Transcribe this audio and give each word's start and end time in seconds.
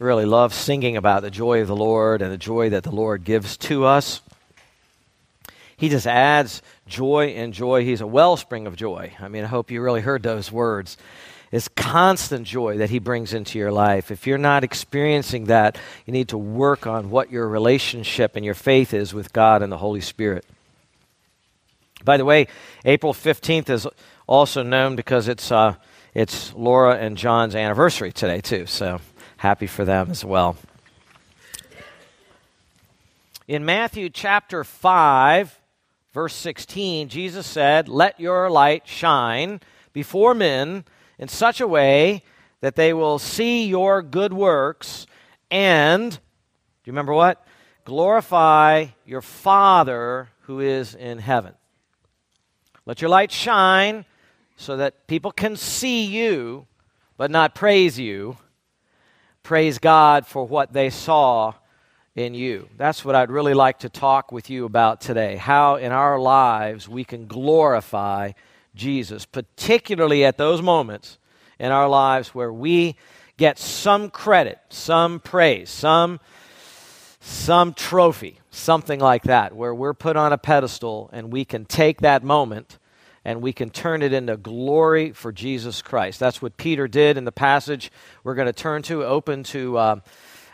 really 0.00 0.24
love 0.24 0.54
singing 0.54 0.96
about 0.96 1.20
the 1.20 1.30
joy 1.30 1.60
of 1.60 1.68
the 1.68 1.76
Lord 1.76 2.22
and 2.22 2.32
the 2.32 2.38
joy 2.38 2.70
that 2.70 2.84
the 2.84 2.90
Lord 2.90 3.22
gives 3.22 3.58
to 3.58 3.84
us. 3.84 4.22
He 5.76 5.90
just 5.90 6.06
adds 6.06 6.62
joy 6.86 7.28
and 7.28 7.52
joy. 7.52 7.84
He's 7.84 8.00
a 8.00 8.06
wellspring 8.06 8.66
of 8.66 8.76
joy. 8.76 9.12
I 9.20 9.28
mean, 9.28 9.44
I 9.44 9.46
hope 9.46 9.70
you 9.70 9.82
really 9.82 10.00
heard 10.00 10.22
those 10.22 10.50
words. 10.50 10.96
It's 11.52 11.68
constant 11.68 12.46
joy 12.46 12.78
that 12.78 12.88
He 12.88 12.98
brings 12.98 13.34
into 13.34 13.58
your 13.58 13.72
life. 13.72 14.10
If 14.10 14.26
you're 14.26 14.38
not 14.38 14.64
experiencing 14.64 15.46
that, 15.46 15.76
you 16.06 16.12
need 16.14 16.28
to 16.28 16.38
work 16.38 16.86
on 16.86 17.10
what 17.10 17.30
your 17.30 17.46
relationship 17.46 18.36
and 18.36 18.44
your 18.44 18.54
faith 18.54 18.94
is 18.94 19.12
with 19.12 19.32
God 19.34 19.62
and 19.62 19.70
the 19.70 19.78
Holy 19.78 20.00
Spirit. 20.00 20.46
By 22.04 22.16
the 22.16 22.24
way, 22.24 22.46
April 22.86 23.12
15th 23.12 23.68
is 23.68 23.86
also 24.26 24.62
known 24.62 24.96
because 24.96 25.28
it's, 25.28 25.52
uh, 25.52 25.74
it's 26.14 26.54
Laura 26.54 26.96
and 26.96 27.18
John's 27.18 27.54
anniversary 27.54 28.12
today, 28.12 28.40
too. 28.40 28.64
So 28.64 29.00
happy 29.40 29.66
for 29.66 29.86
them 29.86 30.10
as 30.10 30.22
well. 30.22 30.54
In 33.48 33.64
Matthew 33.64 34.10
chapter 34.10 34.64
5, 34.64 35.58
verse 36.12 36.34
16, 36.34 37.08
Jesus 37.08 37.46
said, 37.46 37.88
Let 37.88 38.20
your 38.20 38.50
light 38.50 38.86
shine 38.86 39.60
before 39.94 40.34
men 40.34 40.84
in 41.18 41.28
such 41.28 41.58
a 41.58 41.66
way 41.66 42.22
that 42.60 42.76
they 42.76 42.92
will 42.92 43.18
see 43.18 43.66
your 43.66 44.02
good 44.02 44.34
works 44.34 45.06
and, 45.50 46.10
do 46.10 46.18
you 46.84 46.92
remember 46.92 47.14
what? 47.14 47.42
Glorify 47.86 48.88
your 49.06 49.22
Father 49.22 50.28
who 50.42 50.60
is 50.60 50.94
in 50.94 51.18
heaven. 51.18 51.54
Let 52.84 53.00
your 53.00 53.08
light 53.08 53.32
shine 53.32 54.04
so 54.56 54.76
that 54.76 55.06
people 55.06 55.32
can 55.32 55.56
see 55.56 56.04
you, 56.04 56.66
but 57.16 57.30
not 57.30 57.54
praise 57.54 57.98
you 57.98 58.36
praise 59.42 59.78
God 59.78 60.26
for 60.26 60.44
what 60.44 60.72
they 60.72 60.90
saw 60.90 61.54
in 62.14 62.34
you. 62.34 62.68
That's 62.76 63.04
what 63.04 63.14
I'd 63.14 63.30
really 63.30 63.54
like 63.54 63.80
to 63.80 63.88
talk 63.88 64.32
with 64.32 64.50
you 64.50 64.64
about 64.64 65.00
today. 65.00 65.36
How 65.36 65.76
in 65.76 65.92
our 65.92 66.18
lives 66.18 66.88
we 66.88 67.04
can 67.04 67.26
glorify 67.26 68.32
Jesus, 68.74 69.26
particularly 69.26 70.24
at 70.24 70.36
those 70.36 70.62
moments 70.62 71.18
in 71.58 71.72
our 71.72 71.88
lives 71.88 72.34
where 72.34 72.52
we 72.52 72.96
get 73.36 73.58
some 73.58 74.10
credit, 74.10 74.58
some 74.68 75.20
praise, 75.20 75.70
some 75.70 76.20
some 77.22 77.74
trophy, 77.74 78.40
something 78.50 78.98
like 78.98 79.24
that, 79.24 79.54
where 79.54 79.74
we're 79.74 79.92
put 79.92 80.16
on 80.16 80.32
a 80.32 80.38
pedestal 80.38 81.10
and 81.12 81.30
we 81.30 81.44
can 81.44 81.66
take 81.66 82.00
that 82.00 82.24
moment 82.24 82.78
and 83.24 83.42
we 83.42 83.52
can 83.52 83.70
turn 83.70 84.02
it 84.02 84.12
into 84.12 84.36
glory 84.36 85.12
for 85.12 85.32
Jesus 85.32 85.82
Christ. 85.82 86.20
That's 86.20 86.40
what 86.40 86.56
Peter 86.56 86.88
did 86.88 87.16
in 87.16 87.24
the 87.24 87.32
passage 87.32 87.92
we're 88.24 88.34
going 88.34 88.46
to 88.46 88.52
turn 88.52 88.82
to. 88.82 89.04
Open 89.04 89.42
to 89.44 89.76
uh, 89.76 90.00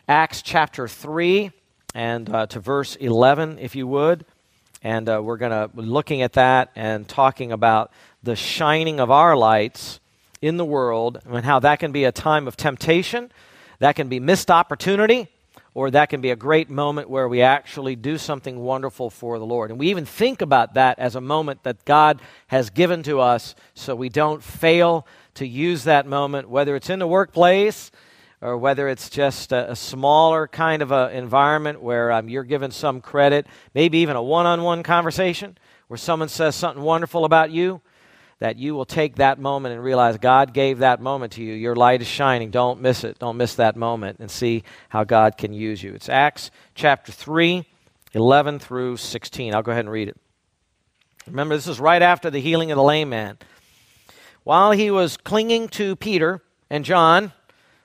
Acts 0.08 0.42
chapter 0.42 0.88
3 0.88 1.50
and 1.94 2.28
uh, 2.28 2.46
to 2.46 2.60
verse 2.60 2.96
11, 2.96 3.58
if 3.60 3.76
you 3.76 3.86
would. 3.86 4.24
And 4.82 5.08
uh, 5.08 5.20
we're 5.22 5.36
going 5.36 5.52
to 5.52 5.68
be 5.74 5.82
looking 5.82 6.22
at 6.22 6.34
that 6.34 6.70
and 6.76 7.08
talking 7.08 7.52
about 7.52 7.92
the 8.22 8.36
shining 8.36 9.00
of 9.00 9.10
our 9.10 9.36
lights 9.36 10.00
in 10.42 10.56
the 10.56 10.64
world 10.64 11.20
and 11.26 11.44
how 11.44 11.60
that 11.60 11.78
can 11.78 11.92
be 11.92 12.04
a 12.04 12.12
time 12.12 12.46
of 12.46 12.56
temptation, 12.56 13.30
that 13.78 13.96
can 13.96 14.08
be 14.08 14.20
missed 14.20 14.50
opportunity, 14.50 15.28
or 15.76 15.90
that 15.90 16.08
can 16.08 16.22
be 16.22 16.30
a 16.30 16.36
great 16.36 16.70
moment 16.70 17.10
where 17.10 17.28
we 17.28 17.42
actually 17.42 17.94
do 17.94 18.16
something 18.16 18.58
wonderful 18.60 19.10
for 19.10 19.38
the 19.38 19.44
Lord. 19.44 19.70
And 19.70 19.78
we 19.78 19.90
even 19.90 20.06
think 20.06 20.40
about 20.40 20.72
that 20.72 20.98
as 20.98 21.16
a 21.16 21.20
moment 21.20 21.64
that 21.64 21.84
God 21.84 22.22
has 22.46 22.70
given 22.70 23.02
to 23.02 23.20
us 23.20 23.54
so 23.74 23.94
we 23.94 24.08
don't 24.08 24.42
fail 24.42 25.06
to 25.34 25.46
use 25.46 25.84
that 25.84 26.06
moment, 26.06 26.48
whether 26.48 26.76
it's 26.76 26.88
in 26.88 26.98
the 26.98 27.06
workplace 27.06 27.90
or 28.40 28.56
whether 28.56 28.88
it's 28.88 29.10
just 29.10 29.52
a, 29.52 29.72
a 29.72 29.76
smaller 29.76 30.48
kind 30.48 30.80
of 30.80 30.92
a 30.92 31.10
environment 31.10 31.82
where 31.82 32.10
um, 32.10 32.30
you're 32.30 32.42
given 32.42 32.70
some 32.70 33.02
credit, 33.02 33.46
maybe 33.74 33.98
even 33.98 34.16
a 34.16 34.22
one 34.22 34.46
on 34.46 34.62
one 34.62 34.82
conversation 34.82 35.58
where 35.88 35.98
someone 35.98 36.30
says 36.30 36.54
something 36.54 36.82
wonderful 36.82 37.26
about 37.26 37.50
you 37.50 37.82
that 38.38 38.56
you 38.56 38.74
will 38.74 38.84
take 38.84 39.16
that 39.16 39.38
moment 39.38 39.74
and 39.74 39.82
realize 39.82 40.18
God 40.18 40.52
gave 40.52 40.78
that 40.78 41.00
moment 41.00 41.32
to 41.34 41.42
you. 41.42 41.54
Your 41.54 41.74
light 41.74 42.02
is 42.02 42.06
shining. 42.06 42.50
Don't 42.50 42.80
miss 42.80 43.02
it. 43.02 43.18
Don't 43.18 43.36
miss 43.36 43.54
that 43.54 43.76
moment 43.76 44.18
and 44.20 44.30
see 44.30 44.62
how 44.90 45.04
God 45.04 45.38
can 45.38 45.52
use 45.52 45.82
you. 45.82 45.94
It's 45.94 46.08
Acts 46.08 46.50
chapter 46.74 47.12
3, 47.12 47.64
11 48.12 48.58
through 48.58 48.98
16. 48.98 49.54
I'll 49.54 49.62
go 49.62 49.72
ahead 49.72 49.86
and 49.86 49.92
read 49.92 50.08
it. 50.08 50.16
Remember, 51.26 51.56
this 51.56 51.66
is 51.66 51.80
right 51.80 52.02
after 52.02 52.30
the 52.30 52.40
healing 52.40 52.70
of 52.70 52.76
the 52.76 52.82
lame 52.82 53.08
man. 53.08 53.38
While 54.44 54.72
he 54.72 54.90
was 54.90 55.16
clinging 55.16 55.68
to 55.70 55.96
Peter 55.96 56.42
and 56.70 56.84
John, 56.84 57.32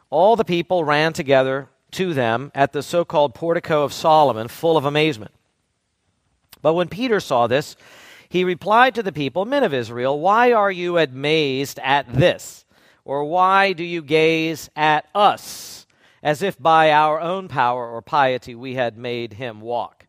all 0.10 0.36
the 0.36 0.44
people 0.44 0.84
ran 0.84 1.14
together 1.14 1.70
to 1.92 2.14
them 2.14 2.52
at 2.54 2.72
the 2.74 2.84
so 2.84 3.04
called 3.04 3.34
portico 3.34 3.84
of 3.84 3.94
Solomon, 3.94 4.48
full 4.48 4.78
of 4.78 4.86
amazement. 4.86 5.32
But 6.62 6.74
when 6.74 6.88
Peter 6.88 7.20
saw 7.20 7.48
this, 7.48 7.76
he 8.31 8.46
replied 8.46 8.96
to 8.96 9.03
the 9.03 9.12
people, 9.12 9.44
Men 9.44 9.62
of 9.62 9.74
Israel, 9.74 10.18
why 10.18 10.53
are 10.53 10.72
you 10.72 10.97
amazed 10.97 11.81
at 11.84 12.14
this? 12.14 12.64
Or 13.03 13.25
why 13.25 13.74
do 13.74 13.84
you 13.84 14.02
gaze 14.02 14.69
at 14.74 15.06
us, 15.14 15.86
as 16.24 16.41
if 16.41 16.58
by 16.58 16.94
our 16.94 17.20
own 17.20 17.50
power 17.50 17.86
or 17.86 18.02
piety 18.02 18.56
we 18.56 18.75
had 18.75 18.97
made 18.97 19.34
him 19.34 19.59
walk? 19.59 20.08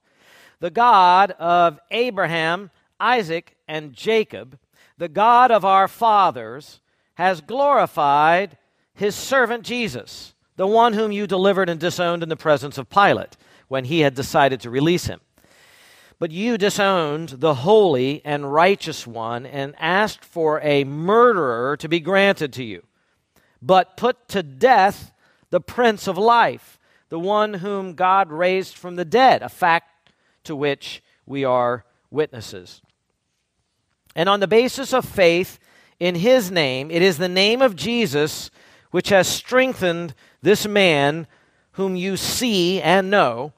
The 0.61 0.71
God 0.71 1.33
of 1.33 1.81
Abraham, 1.91 2.71
Isaac, 3.01 3.57
and 3.67 3.93
Jacob, 3.93 4.57
the 4.99 5.09
God 5.09 5.51
of 5.51 5.65
our 5.65 5.89
fathers, 5.89 6.81
has 7.15 7.41
glorified 7.41 8.57
his 8.95 9.17
servant 9.17 9.65
Jesus, 9.65 10.33
the 10.55 10.69
one 10.69 10.93
whom 10.93 11.11
you 11.11 11.27
delivered 11.27 11.69
and 11.69 11.81
disowned 11.81 12.23
in 12.23 12.29
the 12.29 12.37
presence 12.37 12.79
of 12.79 12.89
Pilate 12.89 13.37
when 13.67 13.87
he 13.87 13.99
had 13.99 14.15
decided 14.15 14.61
to 14.61 14.71
release 14.71 15.07
him. 15.07 15.19
But 16.23 16.31
you 16.31 16.57
disowned 16.57 17.31
the 17.31 17.53
holy 17.53 18.23
and 18.25 18.53
righteous 18.55 19.09
one 19.09 19.45
and 19.45 19.75
asked 19.77 20.25
for 20.25 20.61
a 20.61 20.85
murderer 20.85 21.77
to 21.79 21.89
be 21.89 21.99
granted 21.99 22.53
to 22.53 22.63
you, 22.63 22.85
but 23.61 23.97
put 23.97 24.29
to 24.29 24.45
death 24.45 25.11
the 25.51 25.61
Prince 25.61 26.07
of 26.07 26.17
Life, 26.17 26.79
the 27.09 27.19
one 27.19 27.55
whom 27.55 27.95
God 27.95 28.31
raised 28.31 28.77
from 28.77 28.95
the 28.95 29.05
dead, 29.05 29.43
a 29.43 29.49
fact 29.49 30.13
to 30.45 30.55
which 30.55 31.03
we 31.27 31.45
are 31.45 31.85
witnesses. 32.09 32.83
And 34.15 34.29
on 34.29 34.39
the 34.39 34.47
basis 34.47 34.95
of 34.95 35.05
faith 35.05 35.59
in 35.99 36.15
his 36.15 36.53
name, 36.53 36.93
it 36.93 37.03
is 37.03 37.19
the 37.19 37.29
name 37.29 37.61
of 37.61 37.75
Jesus 37.75 38.49
which 38.93 39.09
has 39.09 39.27
strengthened 39.27 40.15
this 40.41 40.69
man 40.69 41.27
whom 41.73 41.97
you 41.97 42.17
see 42.17 42.81
and 42.81 43.11
know 43.11 43.55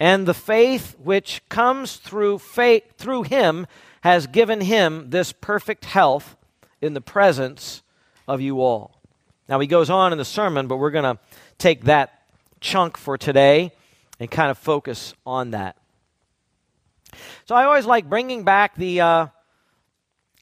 and 0.00 0.26
the 0.26 0.34
faith 0.34 0.96
which 0.98 1.42
comes 1.50 1.96
through 1.96 2.38
faith 2.38 2.84
through 2.96 3.24
him 3.24 3.66
has 4.00 4.26
given 4.26 4.62
him 4.62 5.10
this 5.10 5.30
perfect 5.30 5.84
health 5.84 6.36
in 6.80 6.94
the 6.94 7.02
presence 7.02 7.82
of 8.26 8.40
you 8.40 8.62
all. 8.62 8.98
Now 9.46 9.60
he 9.60 9.66
goes 9.66 9.90
on 9.90 10.12
in 10.12 10.18
the 10.18 10.24
sermon, 10.24 10.66
but 10.68 10.78
we're 10.78 10.90
going 10.90 11.16
to 11.16 11.20
take 11.58 11.84
that 11.84 12.22
chunk 12.60 12.96
for 12.96 13.18
today 13.18 13.72
and 14.18 14.30
kind 14.30 14.50
of 14.50 14.56
focus 14.56 15.12
on 15.26 15.50
that. 15.50 15.76
So 17.44 17.54
I 17.54 17.64
always 17.64 17.84
like 17.84 18.08
bringing 18.08 18.44
back 18.44 18.76
the 18.76 19.00
uh, 19.00 19.26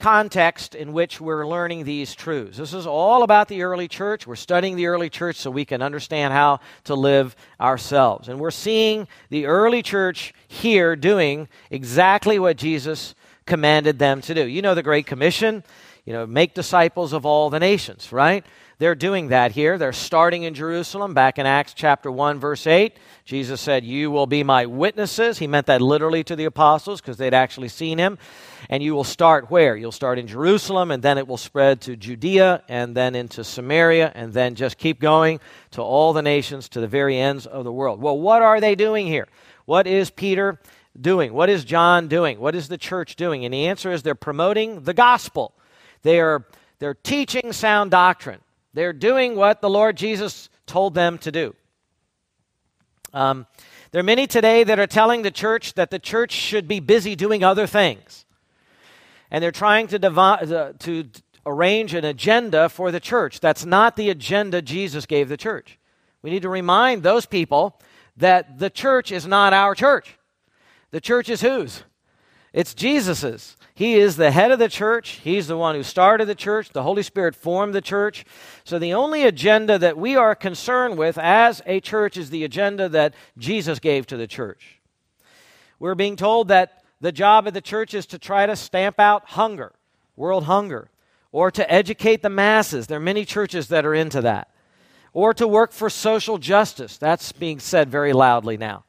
context 0.01 0.75
in 0.75 0.93
which 0.93 1.21
we're 1.21 1.47
learning 1.47 1.85
these 1.85 2.15
truths. 2.15 2.57
This 2.57 2.73
is 2.73 2.87
all 2.87 3.23
about 3.23 3.49
the 3.49 3.63
early 3.63 3.89
church. 3.89 4.27
We're 4.27 4.37
studying 4.37 4.77
the 4.77 4.87
early 4.87 5.11
church 5.11 5.37
so 5.37 5.51
we 5.51 5.65
can 5.65 5.83
understand 5.83 6.33
how 6.33 6.61
to 6.85 6.95
live 6.95 7.35
ourselves. 7.61 8.29
And 8.29 8.39
we're 8.39 8.51
seeing 8.51 9.09
the 9.29 9.47
early 9.47 9.83
church 9.83 10.33
here 10.47 10.95
doing 10.95 11.49
exactly 11.71 12.39
what 12.39 12.57
Jesus 12.57 13.15
commanded 13.45 13.99
them 13.99 14.21
to 14.23 14.35
do. 14.35 14.47
You 14.47 14.63
know 14.63 14.75
the 14.75 14.83
Great 14.83 15.07
Commission, 15.07 15.65
you 16.05 16.13
know, 16.13 16.27
make 16.27 16.55
disciples 16.55 17.13
of 17.13 17.27
all 17.27 17.51
the 17.51 17.59
nations, 17.59 18.13
right? 18.13 18.45
They're 18.79 18.95
doing 18.95 19.29
that 19.29 19.51
here. 19.51 19.77
They're 19.77 19.93
starting 19.93 20.45
in 20.45 20.55
Jerusalem. 20.55 21.13
Back 21.13 21.41
in 21.41 21.47
Acts 21.47 21.75
chapter 21.75 22.13
1, 22.13 22.39
verse 22.39 22.65
8, 22.65 22.97
Jesus 23.25 23.61
said, 23.61 23.85
You 23.85 24.13
will 24.13 24.29
be 24.29 24.45
my 24.45 24.67
witnesses. 24.67 25.39
He 25.39 25.49
meant 25.49 25.67
that 25.67 25.83
literally 25.83 26.23
to 26.23 26.37
the 26.37 26.45
apostles 26.45 27.01
because 27.01 27.17
they'd 27.17 27.35
actually 27.35 27.71
seen 27.71 27.99
him. 27.99 28.19
And 28.71 28.81
you 28.81 28.95
will 28.95 29.03
start 29.03 29.51
where? 29.51 29.77
You'll 29.77 29.91
start 29.91 30.21
in 30.21 30.29
Jerusalem, 30.29 30.93
and 30.93 31.03
then 31.03 31.19
it 31.19 31.27
will 31.27 31.37
spread 31.37 31.81
to 31.83 31.97
Judea, 31.97 32.63
and 32.69 32.97
then 32.97 33.17
into 33.17 33.43
Samaria, 33.43 34.13
and 34.15 34.33
then 34.33 34.55
just 34.55 34.79
keep 34.79 35.01
going 35.01 35.41
to 35.73 35.83
all 35.83 36.13
the 36.13 36.23
nations, 36.23 36.69
to 36.69 36.81
the 36.81 36.87
very 36.87 37.19
ends 37.19 37.47
of 37.47 37.65
the 37.65 37.73
world. 37.73 38.01
Well, 38.01 38.19
what 38.19 38.43
are 38.43 38.61
they 38.61 38.77
doing 38.77 39.09
here? 39.09 39.27
What 39.65 39.89
is 39.89 40.11
Peter 40.11 40.61
doing? 41.01 41.33
What 41.33 41.51
is 41.51 41.65
John 41.65 42.07
doing? 42.07 42.39
What 42.39 42.55
is 42.55 42.69
the 42.69 42.79
church 42.79 43.17
doing? 43.17 43.45
And 43.45 43.53
the 43.53 43.67
answer 43.67 43.91
is 43.91 44.05
they're 44.05 44.15
promoting 44.15 44.83
the 44.83 44.95
gospel. 44.95 45.53
They 46.03 46.21
are 46.21 46.47
they're 46.79 46.95
teaching 46.95 47.53
sound 47.53 47.91
doctrine. 47.91 48.39
They're 48.75 48.93
doing 48.93 49.37
what 49.37 49.61
the 49.61 49.71
Lord 49.71 49.97
Jesus 49.97 50.49
told 50.67 50.95
them 50.95 51.19
to 51.19 51.33
do. 51.33 51.55
Um, 53.13 53.47
there 53.91 54.01
are 54.01 54.05
many 54.05 54.27
today 54.27 54.65
that 54.65 54.79
are 54.79 54.87
telling 54.87 55.23
the 55.23 55.31
church 55.31 55.75
that 55.75 55.91
the 55.91 55.99
church 55.99 56.33
should 56.33 56.69
be 56.69 56.81
busy 56.81 57.17
doing 57.17 57.43
other 57.43 57.67
things. 57.67 58.27
And 59.31 59.43
they're 59.43 59.51
trying 59.51 59.87
to, 59.89 59.99
divide, 59.99 60.53
uh, 60.53 60.73
to 60.81 61.09
arrange 61.47 61.95
an 61.95 62.05
agenda 62.05 62.69
for 62.69 62.91
the 62.91 63.01
church. 63.01 63.41
That's 63.41 63.65
not 63.65 63.97
the 63.97 64.11
agenda 64.11 64.61
Jesus 64.61 65.07
gave 65.07 65.29
the 65.29 65.37
church. 65.37 65.79
We 66.23 66.31
need 66.31 66.43
to 66.43 66.49
remind 66.49 67.03
those 67.03 67.25
people 67.25 67.81
that 68.17 68.59
the 68.59 68.71
church 68.71 69.11
is 69.13 69.27
not 69.27 69.53
our 69.53 69.75
church. 69.75 70.19
The 70.91 71.01
church 71.01 71.29
is 71.29 71.41
whose? 71.41 71.83
It's 72.53 72.75
Jesus's. 72.75 73.57
He 73.75 73.95
is 73.95 74.17
the 74.17 74.31
head 74.31 74.51
of 74.51 74.59
the 74.59 74.69
church. 74.69 75.21
He's 75.23 75.47
the 75.47 75.57
one 75.57 75.75
who 75.75 75.83
started 75.83 76.27
the 76.27 76.35
church. 76.35 76.71
The 76.71 76.83
Holy 76.83 77.03
Spirit 77.03 77.37
formed 77.37 77.75
the 77.75 77.81
church. 77.81 78.25
So 78.65 78.79
the 78.79 78.95
only 78.95 79.25
agenda 79.25 79.79
that 79.79 79.99
we 79.99 80.17
are 80.17 80.35
concerned 80.35 80.99
with 80.99 81.19
as 81.19 81.63
a 81.67 81.81
church 81.81 82.17
is 82.17 82.31
the 82.31 82.45
agenda 82.45 82.89
that 82.89 83.15
Jesus 83.37 83.79
gave 83.79 84.07
to 84.07 84.17
the 84.17 84.27
church. 84.27 84.81
We're 85.79 85.95
being 85.95 86.17
told 86.17 86.49
that 86.49 86.83
the 87.01 87.13
job 87.13 87.47
of 87.47 87.55
the 87.55 87.61
church 87.61 87.95
is 87.95 88.07
to 88.07 88.19
try 88.19 88.47
to 88.47 88.57
stamp 88.57 88.99
out 88.99 89.29
hunger, 89.29 89.73
world 90.17 90.45
hunger, 90.45 90.91
or 91.31 91.51
to 91.51 91.71
educate 91.71 92.23
the 92.23 92.31
masses. 92.31 92.87
There 92.87 92.97
are 92.97 93.01
many 93.01 93.25
churches 93.25 93.69
that 93.69 93.87
are 93.87 93.95
into 93.95 94.23
that. 94.23 94.51
Or 95.13 95.35
to 95.35 95.47
work 95.47 95.73
for 95.73 95.91
social 95.91 96.39
justice. 96.39 96.97
That's 96.97 97.31
being 97.31 97.61
said 97.61 97.91
very 97.91 98.13
loudly 98.13 98.57
now. 98.57 98.85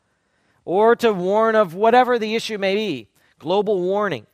Or 0.65 0.95
to 0.95 1.13
warn 1.13 1.56
of 1.56 1.75
whatever 1.75 2.17
the 2.17 2.35
issue 2.35 2.57
may 2.57 2.75
be 2.75 3.08
global 3.39 3.81
warning. 3.81 4.27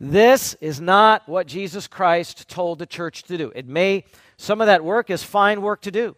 This 0.00 0.54
is 0.60 0.80
not 0.80 1.28
what 1.28 1.46
Jesus 1.46 1.86
Christ 1.86 2.48
told 2.48 2.78
the 2.78 2.86
church 2.86 3.22
to 3.24 3.38
do. 3.38 3.52
It 3.54 3.68
may, 3.68 4.04
some 4.36 4.60
of 4.60 4.66
that 4.66 4.82
work 4.82 5.10
is 5.10 5.22
fine 5.22 5.62
work 5.62 5.82
to 5.82 5.90
do. 5.90 6.16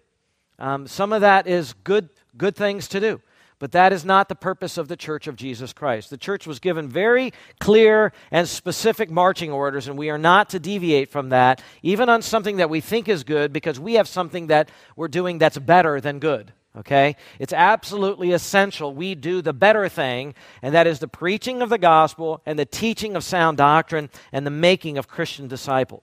Um, 0.58 0.86
some 0.86 1.12
of 1.12 1.20
that 1.20 1.46
is 1.46 1.74
good, 1.84 2.08
good 2.36 2.56
things 2.56 2.88
to 2.88 3.00
do. 3.00 3.20
But 3.58 3.72
that 3.72 3.92
is 3.92 4.04
not 4.04 4.28
the 4.28 4.34
purpose 4.34 4.78
of 4.78 4.88
the 4.88 4.96
church 4.96 5.26
of 5.26 5.36
Jesus 5.36 5.72
Christ. 5.72 6.10
The 6.10 6.16
church 6.16 6.46
was 6.46 6.58
given 6.58 6.88
very 6.88 7.32
clear 7.60 8.12
and 8.30 8.48
specific 8.48 9.10
marching 9.10 9.52
orders, 9.52 9.86
and 9.86 9.96
we 9.96 10.10
are 10.10 10.18
not 10.18 10.50
to 10.50 10.58
deviate 10.58 11.10
from 11.10 11.28
that, 11.28 11.62
even 11.82 12.08
on 12.08 12.20
something 12.20 12.56
that 12.56 12.68
we 12.68 12.80
think 12.80 13.08
is 13.08 13.22
good, 13.22 13.52
because 13.52 13.78
we 13.78 13.94
have 13.94 14.08
something 14.08 14.48
that 14.48 14.70
we're 14.96 15.08
doing 15.08 15.38
that's 15.38 15.58
better 15.58 16.00
than 16.00 16.18
good. 16.18 16.52
Okay? 16.76 17.16
It's 17.38 17.52
absolutely 17.52 18.32
essential 18.32 18.92
we 18.92 19.14
do 19.14 19.42
the 19.42 19.52
better 19.52 19.88
thing, 19.88 20.34
and 20.62 20.74
that 20.74 20.86
is 20.86 20.98
the 20.98 21.08
preaching 21.08 21.62
of 21.62 21.68
the 21.68 21.78
gospel 21.78 22.42
and 22.44 22.58
the 22.58 22.64
teaching 22.64 23.14
of 23.16 23.24
sound 23.24 23.58
doctrine 23.58 24.10
and 24.32 24.46
the 24.46 24.50
making 24.50 24.98
of 24.98 25.08
Christian 25.08 25.46
disciples. 25.46 26.02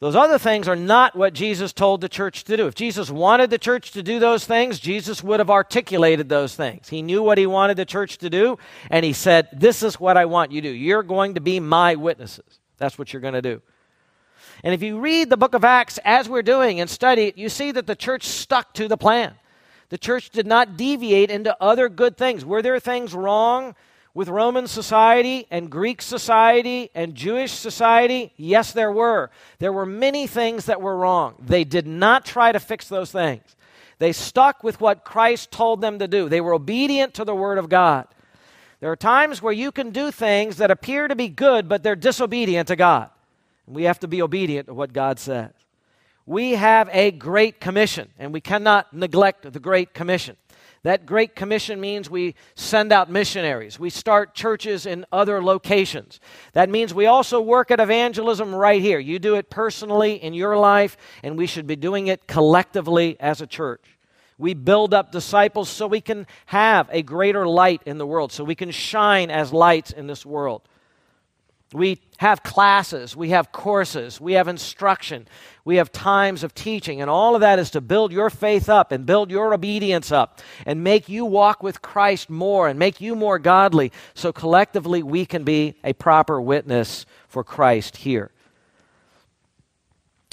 Those 0.00 0.14
other 0.14 0.38
things 0.38 0.68
are 0.68 0.76
not 0.76 1.16
what 1.16 1.32
Jesus 1.32 1.72
told 1.72 2.00
the 2.00 2.08
church 2.08 2.44
to 2.44 2.56
do. 2.56 2.68
If 2.68 2.76
Jesus 2.76 3.10
wanted 3.10 3.50
the 3.50 3.58
church 3.58 3.90
to 3.92 4.02
do 4.02 4.20
those 4.20 4.44
things, 4.44 4.78
Jesus 4.78 5.24
would 5.24 5.40
have 5.40 5.50
articulated 5.50 6.28
those 6.28 6.54
things. 6.54 6.88
He 6.88 7.02
knew 7.02 7.20
what 7.20 7.36
he 7.36 7.46
wanted 7.46 7.76
the 7.76 7.84
church 7.84 8.18
to 8.18 8.30
do, 8.30 8.58
and 8.90 9.04
he 9.04 9.12
said, 9.12 9.48
This 9.52 9.82
is 9.82 9.98
what 9.98 10.16
I 10.16 10.26
want 10.26 10.52
you 10.52 10.60
to 10.60 10.68
do. 10.68 10.74
You're 10.74 11.02
going 11.02 11.34
to 11.34 11.40
be 11.40 11.58
my 11.58 11.96
witnesses. 11.96 12.60
That's 12.76 12.96
what 12.96 13.12
you're 13.12 13.22
going 13.22 13.34
to 13.34 13.42
do. 13.42 13.60
And 14.64 14.74
if 14.74 14.82
you 14.82 14.98
read 14.98 15.30
the 15.30 15.36
book 15.36 15.54
of 15.54 15.64
Acts 15.64 15.98
as 16.04 16.28
we're 16.28 16.42
doing 16.42 16.80
and 16.80 16.90
study 16.90 17.24
it, 17.24 17.38
you 17.38 17.48
see 17.48 17.70
that 17.72 17.86
the 17.86 17.96
church 17.96 18.24
stuck 18.24 18.74
to 18.74 18.88
the 18.88 18.96
plan. 18.96 19.34
The 19.90 19.98
church 19.98 20.30
did 20.30 20.46
not 20.46 20.76
deviate 20.76 21.30
into 21.30 21.56
other 21.62 21.88
good 21.88 22.16
things. 22.16 22.44
Were 22.44 22.60
there 22.60 22.80
things 22.80 23.14
wrong 23.14 23.74
with 24.14 24.28
Roman 24.28 24.66
society 24.66 25.46
and 25.50 25.70
Greek 25.70 26.02
society 26.02 26.90
and 26.94 27.14
Jewish 27.14 27.52
society? 27.52 28.32
Yes, 28.36 28.72
there 28.72 28.92
were. 28.92 29.30
There 29.60 29.72
were 29.72 29.86
many 29.86 30.26
things 30.26 30.66
that 30.66 30.82
were 30.82 30.96
wrong. 30.96 31.36
They 31.38 31.64
did 31.64 31.86
not 31.86 32.24
try 32.24 32.52
to 32.52 32.60
fix 32.60 32.88
those 32.88 33.12
things. 33.12 33.56
They 33.98 34.12
stuck 34.12 34.62
with 34.62 34.80
what 34.80 35.04
Christ 35.04 35.50
told 35.50 35.80
them 35.80 35.98
to 36.00 36.08
do. 36.08 36.28
They 36.28 36.40
were 36.40 36.54
obedient 36.54 37.14
to 37.14 37.24
the 37.24 37.34
Word 37.34 37.58
of 37.58 37.68
God. 37.68 38.06
There 38.80 38.92
are 38.92 38.96
times 38.96 39.42
where 39.42 39.52
you 39.52 39.72
can 39.72 39.90
do 39.90 40.10
things 40.10 40.58
that 40.58 40.70
appear 40.70 41.08
to 41.08 41.16
be 41.16 41.28
good, 41.28 41.68
but 41.68 41.82
they're 41.82 41.96
disobedient 41.96 42.68
to 42.68 42.76
God. 42.76 43.10
We 43.68 43.84
have 43.84 44.00
to 44.00 44.08
be 44.08 44.22
obedient 44.22 44.66
to 44.68 44.74
what 44.74 44.92
God 44.92 45.18
says. 45.18 45.52
We 46.26 46.52
have 46.52 46.88
a 46.92 47.10
great 47.10 47.60
commission, 47.60 48.10
and 48.18 48.32
we 48.32 48.40
cannot 48.40 48.92
neglect 48.92 49.50
the 49.50 49.60
great 49.60 49.94
commission. 49.94 50.36
That 50.82 51.06
great 51.06 51.34
commission 51.34 51.80
means 51.80 52.08
we 52.08 52.34
send 52.54 52.92
out 52.92 53.10
missionaries. 53.10 53.80
We 53.80 53.90
start 53.90 54.34
churches 54.34 54.86
in 54.86 55.04
other 55.10 55.42
locations. 55.42 56.20
That 56.52 56.68
means 56.68 56.94
we 56.94 57.06
also 57.06 57.40
work 57.40 57.70
at 57.70 57.80
evangelism 57.80 58.54
right 58.54 58.80
here. 58.80 58.98
You 58.98 59.18
do 59.18 59.34
it 59.34 59.50
personally 59.50 60.22
in 60.22 60.34
your 60.34 60.56
life, 60.56 60.96
and 61.22 61.36
we 61.36 61.46
should 61.46 61.66
be 61.66 61.76
doing 61.76 62.06
it 62.06 62.26
collectively 62.26 63.16
as 63.18 63.40
a 63.40 63.46
church. 63.46 63.84
We 64.38 64.54
build 64.54 64.94
up 64.94 65.10
disciples 65.10 65.68
so 65.68 65.88
we 65.88 66.00
can 66.00 66.26
have 66.46 66.88
a 66.92 67.02
greater 67.02 67.46
light 67.46 67.82
in 67.86 67.98
the 67.98 68.06
world, 68.06 68.30
so 68.32 68.44
we 68.44 68.54
can 68.54 68.70
shine 68.70 69.30
as 69.30 69.52
lights 69.52 69.90
in 69.90 70.06
this 70.06 70.24
world. 70.24 70.62
We 71.72 71.96
have 72.18 72.42
classes, 72.42 73.14
we 73.16 73.30
have 73.30 73.52
courses, 73.52 74.20
we 74.20 74.32
have 74.32 74.48
instruction, 74.48 75.26
we 75.64 75.76
have 75.76 75.92
times 75.92 76.42
of 76.42 76.52
teaching, 76.52 77.00
and 77.00 77.08
all 77.08 77.36
of 77.36 77.40
that 77.40 77.60
is 77.60 77.70
to 77.70 77.80
build 77.80 78.12
your 78.12 78.28
faith 78.28 78.68
up 78.68 78.90
and 78.90 79.06
build 79.06 79.30
your 79.30 79.54
obedience 79.54 80.10
up 80.10 80.40
and 80.66 80.82
make 80.82 81.08
you 81.08 81.24
walk 81.24 81.62
with 81.62 81.80
Christ 81.80 82.28
more 82.28 82.66
and 82.66 82.76
make 82.76 83.00
you 83.00 83.14
more 83.14 83.38
godly 83.38 83.92
so 84.14 84.32
collectively 84.32 85.00
we 85.00 85.24
can 85.26 85.44
be 85.44 85.76
a 85.84 85.92
proper 85.92 86.40
witness 86.40 87.06
for 87.28 87.44
Christ 87.44 87.98
here. 87.98 88.32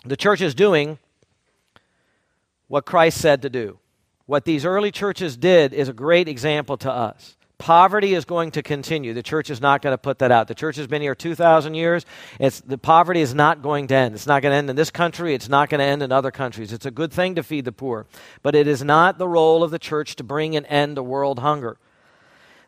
The 0.04 0.18
church 0.18 0.42
is 0.42 0.56
doing 0.56 0.98
what 2.68 2.86
Christ 2.86 3.22
said 3.22 3.44
to 3.44 3.50
do. 3.50 3.78
What 4.26 4.46
these 4.46 4.66
early 4.66 4.92
churches 4.92 5.38
did 5.38 5.72
is 5.72 5.88
a 5.88 5.94
great 5.94 6.28
example 6.28 6.78
to 6.78 6.92
us. 6.92 7.35
Poverty 7.58 8.14
is 8.14 8.26
going 8.26 8.52
to 8.52 8.62
continue. 8.62 9.14
The 9.14 9.24
church 9.24 9.50
is 9.50 9.62
not 9.62 9.82
going 9.82 9.94
to 9.94 9.98
put 9.98 10.20
that 10.20 10.32
out. 10.32 10.48
The 10.48 10.56
church 10.56 10.76
has 10.76 10.88
been 10.88 11.02
here 11.02 11.16
2,000 11.16 11.74
years. 11.74 12.06
It's, 12.40 12.60
the 12.60 12.78
poverty 12.78 13.22
is 13.22 13.34
not 13.34 13.62
going 13.62 13.88
to 13.88 13.96
end. 13.96 14.14
It's 14.14 14.28
not 14.28 14.42
going 14.42 14.52
to 14.52 14.58
end 14.58 14.70
in 14.70 14.76
this 14.76 14.92
country. 14.92 15.34
It's 15.34 15.48
not 15.48 15.70
going 15.70 15.80
to 15.80 15.86
end 15.86 16.04
in 16.04 16.12
other 16.12 16.32
countries. 16.32 16.74
It's 16.74 16.86
a 16.86 16.92
good 16.92 17.14
thing 17.14 17.36
to 17.36 17.44
feed 17.44 17.66
the 17.66 17.72
poor. 17.72 18.08
But 18.44 18.56
it 18.56 18.68
is 18.68 18.84
not 18.84 19.18
the 19.18 19.28
role 19.28 19.64
of 19.64 19.72
the 19.72 19.80
church 19.80 20.18
to 20.18 20.24
bring 20.24 20.56
an 20.56 20.66
end 20.66 20.98
to 20.98 21.04
world 21.04 21.40
hunger. 21.40 21.78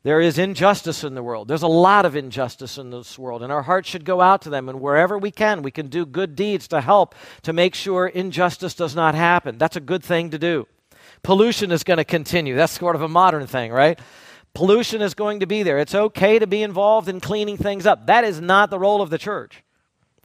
There 0.03 0.21
is 0.21 0.37
injustice 0.37 1.03
in 1.03 1.15
the 1.15 1.23
world. 1.23 1.49
There's 1.49 1.63
a 1.63 1.67
lot 1.67 2.05
of 2.05 2.15
injustice 2.15 2.77
in 2.77 2.91
this 2.91 3.19
world, 3.19 3.43
and 3.43 3.51
our 3.51 3.63
hearts 3.63 3.89
should 3.89 4.05
go 4.05 4.21
out 4.21 4.41
to 4.43 4.49
them. 4.49 4.69
And 4.69 4.79
wherever 4.79 5.17
we 5.17 5.31
can, 5.31 5.63
we 5.63 5.71
can 5.71 5.87
do 5.87 6.05
good 6.05 6.33
deeds 6.33 6.69
to 6.69 6.79
help 6.79 7.13
to 7.41 7.51
make 7.51 7.75
sure 7.75 8.07
injustice 8.07 8.73
does 8.73 8.95
not 8.95 9.15
happen. 9.15 9.57
That's 9.57 9.75
a 9.75 9.81
good 9.81 10.03
thing 10.03 10.29
to 10.29 10.39
do. 10.39 10.65
Pollution 11.23 11.73
is 11.73 11.83
going 11.83 11.97
to 11.97 12.05
continue. 12.05 12.55
That's 12.55 12.71
sort 12.71 12.95
of 12.95 13.01
a 13.01 13.09
modern 13.09 13.47
thing, 13.47 13.71
right? 13.73 13.99
Pollution 14.57 15.03
is 15.03 15.13
going 15.13 15.41
to 15.41 15.45
be 15.45 15.61
there. 15.61 15.77
It's 15.77 15.93
okay 15.93 16.39
to 16.39 16.47
be 16.47 16.63
involved 16.63 17.07
in 17.07 17.19
cleaning 17.19 17.57
things 17.57 17.85
up. 17.85 18.07
That 18.07 18.23
is 18.23 18.41
not 18.41 18.71
the 18.71 18.79
role 18.79 19.03
of 19.03 19.11
the 19.11 19.19
church. 19.19 19.63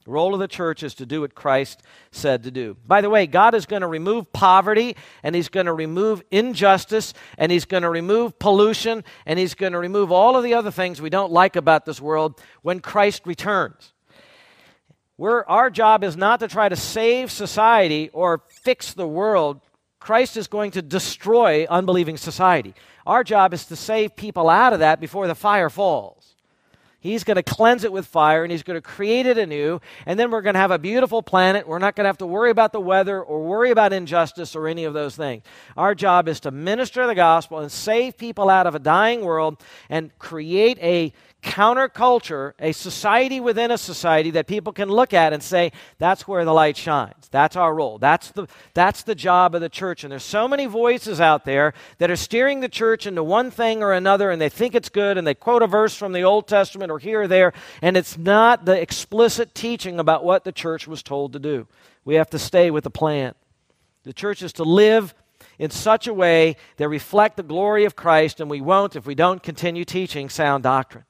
The 0.05 0.09
role 0.09 0.33
of 0.33 0.39
the 0.39 0.47
church 0.47 0.81
is 0.81 0.95
to 0.95 1.05
do 1.05 1.21
what 1.21 1.35
Christ 1.35 1.83
said 2.09 2.41
to 2.41 2.49
do. 2.49 2.75
By 2.87 3.01
the 3.01 3.11
way, 3.11 3.27
God 3.27 3.53
is 3.53 3.67
going 3.67 3.83
to 3.83 3.87
remove 3.87 4.33
poverty, 4.33 4.95
and 5.21 5.35
He's 5.35 5.49
going 5.49 5.67
to 5.67 5.73
remove 5.73 6.23
injustice, 6.31 7.13
and 7.37 7.51
He's 7.51 7.65
going 7.65 7.83
to 7.83 7.91
remove 7.91 8.39
pollution, 8.39 9.03
and 9.27 9.37
He's 9.37 9.53
going 9.53 9.73
to 9.73 9.77
remove 9.77 10.11
all 10.11 10.35
of 10.35 10.43
the 10.43 10.55
other 10.55 10.71
things 10.71 10.99
we 10.99 11.11
don't 11.11 11.31
like 11.31 11.55
about 11.55 11.85
this 11.85 12.01
world 12.01 12.41
when 12.63 12.79
Christ 12.79 13.27
returns. 13.27 13.93
We're, 15.15 15.43
our 15.43 15.69
job 15.69 16.03
is 16.03 16.17
not 16.17 16.39
to 16.39 16.47
try 16.47 16.69
to 16.69 16.75
save 16.75 17.31
society 17.31 18.09
or 18.13 18.41
fix 18.49 18.95
the 18.95 19.07
world. 19.07 19.61
Christ 19.99 20.37
is 20.37 20.47
going 20.47 20.71
to 20.71 20.81
destroy 20.81 21.67
unbelieving 21.69 22.17
society. 22.17 22.73
Our 23.05 23.23
job 23.23 23.53
is 23.53 23.65
to 23.65 23.75
save 23.75 24.15
people 24.15 24.49
out 24.49 24.73
of 24.73 24.79
that 24.79 24.99
before 24.99 25.27
the 25.27 25.35
fire 25.35 25.69
falls. 25.69 26.33
He's 27.03 27.25
going 27.25 27.35
to 27.35 27.43
cleanse 27.43 27.83
it 27.83 27.91
with 27.91 28.05
fire 28.05 28.43
and 28.43 28.51
he's 28.51 28.63
going 28.63 28.77
to 28.77 28.81
create 28.81 29.25
it 29.25 29.37
anew. 29.37 29.81
And 30.05 30.17
then 30.17 30.31
we're 30.31 30.41
going 30.41 30.53
to 30.53 30.61
have 30.61 30.71
a 30.71 30.79
beautiful 30.79 31.21
planet. 31.21 31.67
We're 31.67 31.77
not 31.77 31.97
going 31.97 32.05
to 32.05 32.07
have 32.07 32.19
to 32.19 32.25
worry 32.25 32.49
about 32.49 32.71
the 32.71 32.79
weather 32.79 33.21
or 33.21 33.43
worry 33.43 33.71
about 33.71 33.91
injustice 33.91 34.55
or 34.55 34.69
any 34.69 34.85
of 34.85 34.93
those 34.93 35.13
things. 35.13 35.43
Our 35.75 35.95
job 35.95 36.29
is 36.29 36.39
to 36.41 36.51
minister 36.51 37.05
the 37.05 37.13
gospel 37.13 37.59
and 37.59 37.69
save 37.69 38.17
people 38.17 38.49
out 38.49 38.67
of 38.67 38.75
a 38.75 38.79
dying 38.79 39.25
world 39.25 39.61
and 39.89 40.17
create 40.17 40.77
a 40.79 41.11
counterculture, 41.43 42.53
a 42.57 42.71
society 42.71 43.39
within 43.39 43.69
a 43.69 43.77
society 43.77 44.31
that 44.31 44.47
people 44.47 44.73
can 44.73 44.89
look 44.89 45.13
at 45.13 45.33
and 45.33 45.43
say, 45.43 45.71
that's 45.99 46.27
where 46.27 46.45
the 46.45 46.53
light 46.53 46.77
shines. 46.77 47.27
That's 47.29 47.55
our 47.55 47.75
role. 47.75 47.99
That's 47.99 48.31
the, 48.31 48.47
that's 48.73 49.03
the 49.03 49.13
job 49.13 49.53
of 49.53 49.61
the 49.61 49.69
church. 49.69 50.03
And 50.03 50.11
there's 50.11 50.23
so 50.23 50.47
many 50.47 50.65
voices 50.65 51.19
out 51.19 51.45
there 51.45 51.73
that 51.97 52.09
are 52.09 52.15
steering 52.15 52.61
the 52.61 52.69
church 52.69 53.05
into 53.05 53.23
one 53.23 53.51
thing 53.51 53.83
or 53.83 53.91
another, 53.91 54.31
and 54.31 54.41
they 54.41 54.49
think 54.49 54.73
it's 54.73 54.89
good, 54.89 55.17
and 55.17 55.27
they 55.27 55.35
quote 55.35 55.61
a 55.61 55.67
verse 55.67 55.95
from 55.95 56.13
the 56.13 56.23
Old 56.23 56.47
Testament 56.47 56.89
or 56.89 56.97
here 56.97 57.23
or 57.23 57.27
there, 57.27 57.53
and 57.81 57.97
it's 57.97 58.17
not 58.17 58.65
the 58.65 58.81
explicit 58.81 59.53
teaching 59.53 59.99
about 59.99 60.23
what 60.23 60.45
the 60.45 60.51
church 60.51 60.87
was 60.87 61.03
told 61.03 61.33
to 61.33 61.39
do. 61.39 61.67
We 62.05 62.15
have 62.15 62.29
to 62.31 62.39
stay 62.39 62.71
with 62.71 62.85
the 62.85 62.89
plan. 62.89 63.35
The 64.03 64.13
church 64.13 64.41
is 64.41 64.53
to 64.53 64.63
live 64.63 65.13
in 65.59 65.69
such 65.69 66.07
a 66.07 66.13
way 66.13 66.55
that 66.77 66.87
reflect 66.87 67.37
the 67.37 67.43
glory 67.43 67.85
of 67.85 67.95
Christ, 67.95 68.39
and 68.39 68.49
we 68.49 68.61
won't 68.61 68.95
if 68.95 69.05
we 69.05 69.15
don't 69.15 69.43
continue 69.43 69.85
teaching 69.85 70.29
sound 70.29 70.63
doctrine. 70.63 71.03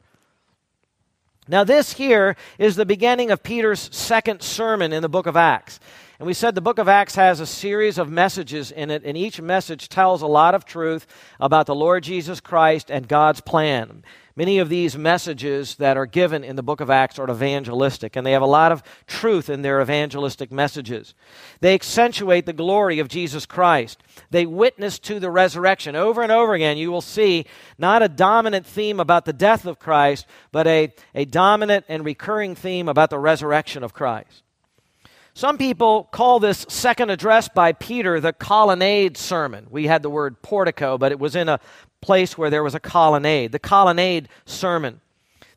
Now, 1.48 1.64
this 1.64 1.94
here 1.94 2.36
is 2.58 2.76
the 2.76 2.86
beginning 2.86 3.30
of 3.30 3.44
Peter's 3.44 3.90
second 3.96 4.42
sermon 4.42 4.94
in 4.94 5.02
the 5.02 5.10
book 5.10 5.26
of 5.28 5.36
Acts. 5.36 5.80
And 6.20 6.28
we 6.28 6.34
said 6.34 6.54
the 6.54 6.62
book 6.62 6.78
of 6.78 6.88
Acts 6.88 7.16
has 7.16 7.40
a 7.40 7.46
series 7.46 7.98
of 7.98 8.10
messages 8.10 8.72
in 8.72 8.92
it, 8.92 9.04
and 9.04 9.18
each 9.18 9.42
message 9.42 9.90
tells 9.90 10.22
a 10.22 10.28
lot 10.28 10.54
of 10.54 10.64
truth 10.64 11.08
about 11.40 11.66
the 11.66 11.74
Lord 11.74 12.04
Jesus 12.04 12.40
Christ 12.40 12.92
and 12.92 13.08
God's 13.08 13.42
plan. 13.42 14.04
Many 14.36 14.60
of 14.60 14.70
these 14.70 14.98
messages 14.98 15.76
that 15.76 15.98
are 15.98 16.06
given 16.06 16.44
in 16.44 16.56
the 16.56 16.64
book 16.64 16.82
of 16.82 16.90
Acts 16.90 17.20
are 17.20 17.30
evangelistic, 17.30 18.16
and 18.16 18.26
they 18.26 18.32
have 18.32 18.42
a 18.42 18.48
lot 18.48 18.72
of 18.72 18.84
truth 19.08 19.50
in 19.50 19.64
their 19.64 19.82
evangelistic 19.82 20.52
messages. 20.52 21.16
They 21.62 21.74
accentuate 21.74 22.46
the 22.46 22.54
glory 22.54 23.00
of 23.00 23.08
Jesus 23.08 23.46
Christ. 23.48 24.02
They 24.30 24.46
witness 24.46 25.00
to 25.00 25.20
the 25.20 25.32
resurrection. 25.32 25.96
Over 25.96 26.22
and 26.22 26.32
over 26.32 26.54
again, 26.54 26.78
you 26.78 26.92
will 26.92 27.02
see 27.02 27.46
not 27.78 28.02
a 28.02 28.08
dominant 28.08 28.66
theme 28.66 29.00
about 29.00 29.26
the 29.26 29.34
death 29.34 29.66
of 29.66 29.80
Christ, 29.80 30.26
but 30.52 30.68
a, 30.68 30.94
a 31.14 31.26
dominant 31.26 31.86
and 31.88 32.06
recurring 32.06 32.56
theme 32.56 32.88
about 32.88 33.10
the 33.10 33.20
resurrection 33.20 33.84
of 33.84 33.94
Christ. 33.94 34.44
Some 35.36 35.58
people 35.58 36.04
call 36.12 36.40
this 36.40 36.66
second 36.70 37.10
address 37.10 37.50
by 37.50 37.72
Peter 37.72 38.20
the 38.20 38.34
colonnade 38.34 39.18
sermon. 39.18 39.66
We 39.72 39.88
had 39.88 40.04
the 40.04 40.10
word 40.10 40.42
portico, 40.44 40.98
but 41.00 41.12
it 41.12 41.20
was 41.20 41.36
in 41.36 41.50
a 41.50 41.60
place 42.02 42.38
where 42.38 42.52
there 42.52 42.64
was 42.64 42.76
a 42.76 42.80
colonnade, 42.80 43.52
the 43.52 43.60
colonnade 43.60 44.30
sermon. 44.46 45.02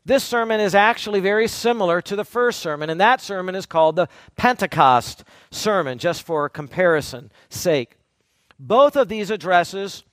This 0.03 0.23
sermon 0.23 0.59
is 0.59 0.73
actually 0.73 1.19
very 1.19 1.47
similar 1.47 2.01
to 2.01 2.15
the 2.15 2.25
first 2.25 2.59
sermon, 2.59 2.89
and 2.89 2.99
that 2.99 3.21
sermon 3.21 3.53
is 3.53 3.65
called 3.65 3.97
the 3.97 4.07
Pentecost 4.35 5.23
sermon, 5.51 5.99
just 5.99 6.23
for 6.23 6.49
comparison 6.49 7.31
sake. 7.49 7.97
Both 8.57 8.95
of 8.95 9.09
these 9.09 9.29
addresses 9.29 10.03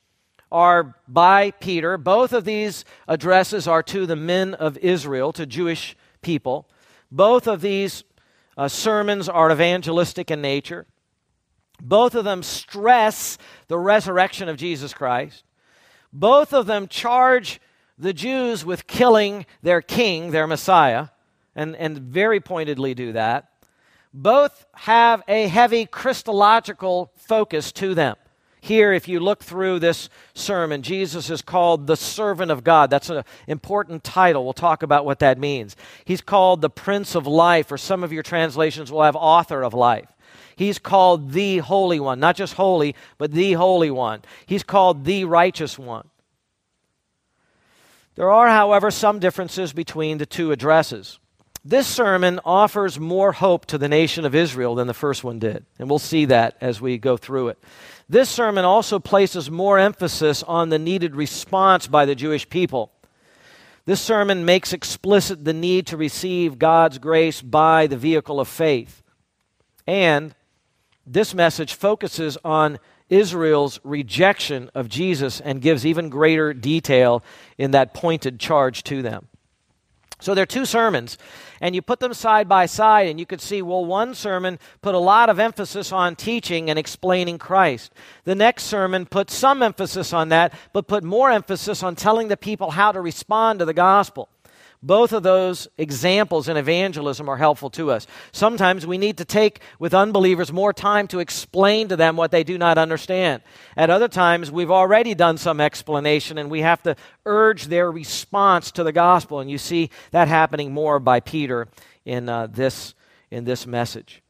are 0.52 0.94
by 1.08 1.52
Peter. 1.52 1.96
Both 1.96 2.32
of 2.32 2.44
these 2.44 2.84
addresses 3.08 3.66
are 3.66 3.82
to 3.84 4.04
the 4.04 4.16
men 4.16 4.52
of 4.52 4.76
Israel, 4.78 5.32
to 5.32 5.46
Jewish 5.46 5.96
people. 6.20 6.68
Both 7.10 7.46
of 7.46 7.60
these 7.60 8.04
uh, 8.56 8.68
sermons 8.68 9.28
are 9.28 9.50
evangelistic 9.50 10.30
in 10.30 10.40
nature. 10.40 10.86
Both 11.80 12.14
of 12.14 12.24
them 12.24 12.42
stress 12.42 13.36
the 13.68 13.78
resurrection 13.78 14.48
of 14.48 14.56
Jesus 14.56 14.94
Christ. 14.94 15.44
Both 16.12 16.52
of 16.52 16.66
them 16.66 16.86
charge 16.88 17.60
the 17.98 18.12
Jews 18.12 18.64
with 18.64 18.86
killing 18.86 19.46
their 19.62 19.82
king, 19.82 20.30
their 20.30 20.46
Messiah, 20.46 21.08
and, 21.54 21.76
and 21.76 21.98
very 21.98 22.40
pointedly 22.40 22.94
do 22.94 23.12
that. 23.12 23.48
Both 24.12 24.64
have 24.74 25.22
a 25.26 25.48
heavy 25.48 25.86
Christological 25.86 27.10
focus 27.16 27.72
to 27.72 27.94
them. 27.94 28.16
Here, 28.64 28.94
if 28.94 29.08
you 29.08 29.20
look 29.20 29.44
through 29.44 29.80
this 29.80 30.08
sermon, 30.32 30.80
Jesus 30.80 31.28
is 31.28 31.42
called 31.42 31.86
the 31.86 31.98
servant 31.98 32.50
of 32.50 32.64
God. 32.64 32.88
That's 32.88 33.10
an 33.10 33.22
important 33.46 34.02
title. 34.02 34.42
We'll 34.42 34.54
talk 34.54 34.82
about 34.82 35.04
what 35.04 35.18
that 35.18 35.38
means. 35.38 35.76
He's 36.06 36.22
called 36.22 36.62
the 36.62 36.70
Prince 36.70 37.14
of 37.14 37.26
Life, 37.26 37.70
or 37.70 37.76
some 37.76 38.02
of 38.02 38.10
your 38.10 38.22
translations 38.22 38.90
will 38.90 39.02
have 39.02 39.16
author 39.16 39.62
of 39.62 39.74
life. 39.74 40.08
He's 40.56 40.78
called 40.78 41.32
the 41.32 41.58
Holy 41.58 42.00
One, 42.00 42.20
not 42.20 42.36
just 42.36 42.54
holy, 42.54 42.94
but 43.18 43.32
the 43.32 43.52
Holy 43.52 43.90
One. 43.90 44.22
He's 44.46 44.62
called 44.62 45.04
the 45.04 45.26
Righteous 45.26 45.78
One. 45.78 46.08
There 48.14 48.30
are, 48.30 48.48
however, 48.48 48.90
some 48.90 49.18
differences 49.18 49.74
between 49.74 50.16
the 50.16 50.24
two 50.24 50.52
addresses. 50.52 51.18
This 51.66 51.86
sermon 51.86 52.40
offers 52.44 52.98
more 52.98 53.32
hope 53.32 53.66
to 53.66 53.78
the 53.78 53.88
nation 53.88 54.24
of 54.24 54.34
Israel 54.34 54.74
than 54.74 54.86
the 54.86 54.94
first 54.94 55.24
one 55.24 55.38
did, 55.38 55.64
and 55.78 55.88
we'll 55.88 55.98
see 55.98 56.26
that 56.26 56.56
as 56.60 56.78
we 56.80 56.98
go 56.98 57.16
through 57.16 57.48
it. 57.48 57.58
This 58.08 58.28
sermon 58.28 58.64
also 58.64 58.98
places 58.98 59.50
more 59.50 59.78
emphasis 59.78 60.42
on 60.42 60.68
the 60.68 60.78
needed 60.78 61.16
response 61.16 61.86
by 61.86 62.04
the 62.04 62.14
Jewish 62.14 62.48
people. 62.48 62.92
This 63.86 64.00
sermon 64.00 64.44
makes 64.44 64.72
explicit 64.72 65.44
the 65.44 65.52
need 65.52 65.86
to 65.88 65.96
receive 65.96 66.58
God's 66.58 66.98
grace 66.98 67.42
by 67.42 67.86
the 67.86 67.96
vehicle 67.96 68.40
of 68.40 68.48
faith. 68.48 69.02
And 69.86 70.34
this 71.06 71.34
message 71.34 71.74
focuses 71.74 72.38
on 72.44 72.78
Israel's 73.10 73.78
rejection 73.84 74.70
of 74.74 74.88
Jesus 74.88 75.40
and 75.40 75.60
gives 75.60 75.84
even 75.84 76.08
greater 76.08 76.54
detail 76.54 77.22
in 77.58 77.72
that 77.72 77.92
pointed 77.92 78.40
charge 78.40 78.82
to 78.84 79.02
them. 79.02 79.28
So 80.20 80.34
there 80.34 80.44
are 80.44 80.46
two 80.46 80.64
sermons, 80.64 81.18
and 81.60 81.74
you 81.74 81.82
put 81.82 82.00
them 82.00 82.14
side 82.14 82.48
by 82.48 82.66
side, 82.66 83.08
and 83.08 83.18
you 83.18 83.26
could 83.26 83.40
see, 83.40 83.62
well, 83.62 83.84
one 83.84 84.14
sermon 84.14 84.58
put 84.82 84.94
a 84.94 84.98
lot 84.98 85.28
of 85.28 85.38
emphasis 85.38 85.92
on 85.92 86.16
teaching 86.16 86.70
and 86.70 86.78
explaining 86.78 87.38
Christ. 87.38 87.92
The 88.24 88.34
next 88.34 88.64
sermon 88.64 89.06
put 89.06 89.30
some 89.30 89.62
emphasis 89.62 90.12
on 90.12 90.28
that, 90.30 90.52
but 90.72 90.86
put 90.86 91.04
more 91.04 91.30
emphasis 91.30 91.82
on 91.82 91.96
telling 91.96 92.28
the 92.28 92.36
people 92.36 92.72
how 92.72 92.92
to 92.92 93.00
respond 93.00 93.58
to 93.58 93.64
the 93.64 93.74
gospel. 93.74 94.28
Both 94.84 95.14
of 95.14 95.22
those 95.22 95.66
examples 95.78 96.46
in 96.46 96.58
evangelism 96.58 97.26
are 97.30 97.38
helpful 97.38 97.70
to 97.70 97.90
us. 97.90 98.06
Sometimes 98.32 98.86
we 98.86 98.98
need 98.98 99.16
to 99.16 99.24
take 99.24 99.60
with 99.78 99.94
unbelievers 99.94 100.52
more 100.52 100.74
time 100.74 101.08
to 101.08 101.20
explain 101.20 101.88
to 101.88 101.96
them 101.96 102.18
what 102.18 102.30
they 102.30 102.44
do 102.44 102.58
not 102.58 102.76
understand. 102.76 103.42
At 103.78 103.88
other 103.88 104.08
times, 104.08 104.52
we've 104.52 104.70
already 104.70 105.14
done 105.14 105.38
some 105.38 105.58
explanation 105.58 106.36
and 106.36 106.50
we 106.50 106.60
have 106.60 106.82
to 106.82 106.96
urge 107.24 107.64
their 107.64 107.90
response 107.90 108.72
to 108.72 108.84
the 108.84 108.92
gospel. 108.92 109.40
And 109.40 109.50
you 109.50 109.56
see 109.56 109.88
that 110.10 110.28
happening 110.28 110.74
more 110.74 110.98
by 110.98 111.20
Peter 111.20 111.66
in, 112.04 112.28
uh, 112.28 112.48
this, 112.48 112.94
in 113.30 113.44
this 113.44 113.66
message. 113.66 114.23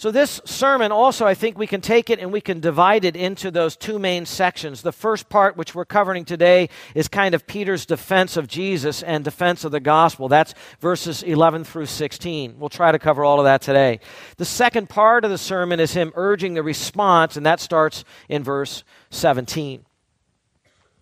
So, 0.00 0.10
this 0.10 0.40
sermon 0.46 0.92
also, 0.92 1.26
I 1.26 1.34
think 1.34 1.58
we 1.58 1.66
can 1.66 1.82
take 1.82 2.08
it 2.08 2.20
and 2.20 2.32
we 2.32 2.40
can 2.40 2.58
divide 2.58 3.04
it 3.04 3.16
into 3.16 3.50
those 3.50 3.76
two 3.76 3.98
main 3.98 4.24
sections. 4.24 4.80
The 4.80 4.92
first 4.92 5.28
part, 5.28 5.58
which 5.58 5.74
we're 5.74 5.84
covering 5.84 6.24
today, 6.24 6.70
is 6.94 7.06
kind 7.06 7.34
of 7.34 7.46
Peter's 7.46 7.84
defense 7.84 8.38
of 8.38 8.48
Jesus 8.48 9.02
and 9.02 9.22
defense 9.22 9.62
of 9.62 9.72
the 9.72 9.78
gospel. 9.78 10.26
That's 10.26 10.54
verses 10.80 11.22
11 11.22 11.64
through 11.64 11.84
16. 11.84 12.58
We'll 12.58 12.70
try 12.70 12.92
to 12.92 12.98
cover 12.98 13.26
all 13.26 13.40
of 13.40 13.44
that 13.44 13.60
today. 13.60 14.00
The 14.38 14.46
second 14.46 14.88
part 14.88 15.26
of 15.26 15.30
the 15.30 15.36
sermon 15.36 15.80
is 15.80 15.92
him 15.92 16.12
urging 16.14 16.54
the 16.54 16.62
response, 16.62 17.36
and 17.36 17.44
that 17.44 17.60
starts 17.60 18.02
in 18.26 18.42
verse 18.42 18.84
17. 19.10 19.84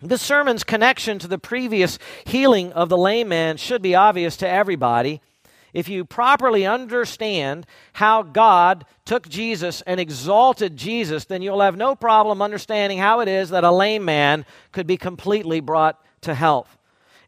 This 0.02 0.22
sermon's 0.22 0.64
connection 0.64 1.20
to 1.20 1.28
the 1.28 1.38
previous 1.38 2.00
healing 2.26 2.72
of 2.72 2.88
the 2.88 2.98
lame 2.98 3.28
man 3.28 3.58
should 3.58 3.80
be 3.80 3.94
obvious 3.94 4.36
to 4.38 4.48
everybody 4.48 5.20
if 5.72 5.88
you 5.88 6.04
properly 6.04 6.66
understand 6.66 7.66
how 7.94 8.22
God 8.22 8.84
took 9.04 9.28
Jesus 9.28 9.82
and 9.82 10.00
exalted 10.00 10.76
Jesus, 10.76 11.24
then 11.24 11.42
you'll 11.42 11.60
have 11.60 11.76
no 11.76 11.94
problem 11.94 12.42
understanding 12.42 12.98
how 12.98 13.20
it 13.20 13.28
is 13.28 13.50
that 13.50 13.64
a 13.64 13.70
lame 13.70 14.04
man 14.04 14.44
could 14.72 14.86
be 14.86 14.96
completely 14.96 15.60
brought 15.60 16.02
to 16.22 16.34
health. 16.34 16.78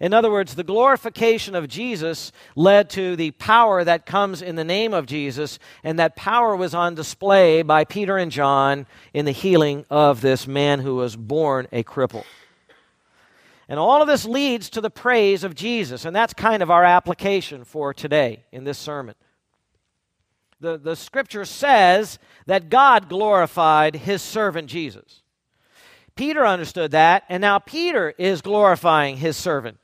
In 0.01 0.15
other 0.15 0.31
words, 0.31 0.55
the 0.55 0.65
glorification 0.65 1.55
of 1.55 1.69
Jesus 1.69 2.33
led 2.57 2.89
to 2.91 3.17
the 3.17 3.33
power 3.33 3.85
that 3.85 4.07
comes 4.07 4.41
in 4.41 4.57
the 4.57 4.65
name 4.65 4.95
of 4.95 5.05
Jesus, 5.05 5.59
and 5.85 5.99
that 5.99 6.17
power 6.17 6.57
was 6.57 6.75
on 6.75 6.95
display 6.95 7.61
by 7.61 7.85
Peter 7.85 8.17
and 8.17 8.33
John 8.33 8.87
in 9.13 9.27
the 9.27 9.31
healing 9.31 9.85
of 9.91 10.23
this 10.23 10.47
man 10.47 10.81
who 10.81 10.97
was 10.97 11.17
born 11.17 11.69
a 11.71 11.85
cripple. 11.85 12.25
And 13.71 13.79
all 13.79 14.03
of 14.03 14.09
this 14.09 14.25
leads 14.25 14.69
to 14.71 14.81
the 14.81 14.91
praise 14.91 15.45
of 15.45 15.55
Jesus. 15.55 16.05
And 16.05 16.15
that's 16.15 16.35
kind 16.35 16.61
of 16.61 16.73
our 16.73 16.85
application 16.85 17.63
for 17.63 17.95
today 17.95 18.43
in 18.51 18.65
this 18.65 18.79
sermon. 18.79 19.15
The, 20.59 20.77
the 20.77 20.97
scripture 20.97 21.45
says 21.45 22.19
that 22.47 22.69
God 22.69 23.09
glorified 23.09 23.95
his 23.95 24.23
servant 24.23 24.69
Jesus. 24.69 25.23
Peter 26.17 26.45
understood 26.45 26.91
that, 26.91 27.23
and 27.29 27.41
now 27.41 27.61
Peter 27.61 28.13
is 28.19 28.43
glorifying 28.43 29.19
his 29.19 29.37
servant 29.37 29.79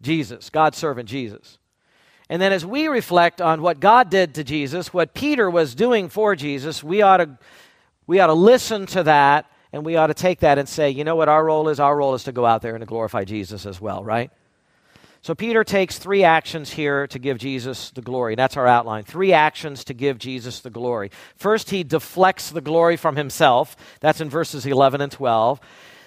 Jesus, 0.00 0.48
God's 0.48 0.78
servant 0.78 1.08
Jesus. 1.08 1.58
And 2.30 2.40
then 2.40 2.52
as 2.52 2.64
we 2.64 2.86
reflect 2.86 3.42
on 3.42 3.62
what 3.62 3.80
God 3.80 4.10
did 4.10 4.36
to 4.36 4.44
Jesus, 4.44 4.94
what 4.94 5.12
Peter 5.12 5.50
was 5.50 5.74
doing 5.74 6.08
for 6.08 6.36
Jesus, 6.36 6.84
we 6.84 7.02
ought 7.02 7.16
to, 7.16 7.36
we 8.06 8.20
ought 8.20 8.28
to 8.28 8.32
listen 8.32 8.86
to 8.86 9.02
that 9.02 9.50
and 9.74 9.84
we 9.84 9.96
ought 9.96 10.06
to 10.06 10.14
take 10.14 10.38
that 10.40 10.56
and 10.56 10.68
say, 10.68 10.90
you 10.90 11.02
know 11.02 11.16
what 11.16 11.28
our 11.28 11.44
role 11.44 11.68
is? 11.68 11.80
Our 11.80 11.96
role 11.96 12.14
is 12.14 12.24
to 12.24 12.32
go 12.32 12.46
out 12.46 12.62
there 12.62 12.76
and 12.76 12.82
to 12.82 12.86
glorify 12.86 13.24
Jesus 13.24 13.66
as 13.66 13.80
well, 13.80 14.04
right? 14.04 14.30
So 15.20 15.34
Peter 15.34 15.64
takes 15.64 15.98
three 15.98 16.22
actions 16.22 16.70
here 16.70 17.08
to 17.08 17.18
give 17.18 17.38
Jesus 17.38 17.90
the 17.90 18.00
glory. 18.00 18.36
That's 18.36 18.56
our 18.56 18.68
outline. 18.68 19.02
Three 19.02 19.32
actions 19.32 19.82
to 19.84 19.94
give 19.94 20.18
Jesus 20.18 20.60
the 20.60 20.70
glory. 20.70 21.10
First, 21.34 21.70
he 21.70 21.82
deflects 21.82 22.50
the 22.50 22.60
glory 22.60 22.96
from 22.96 23.16
himself. 23.16 23.76
That's 23.98 24.20
in 24.20 24.30
verses 24.30 24.64
11 24.64 25.00
and 25.00 25.10
12. 25.10 25.60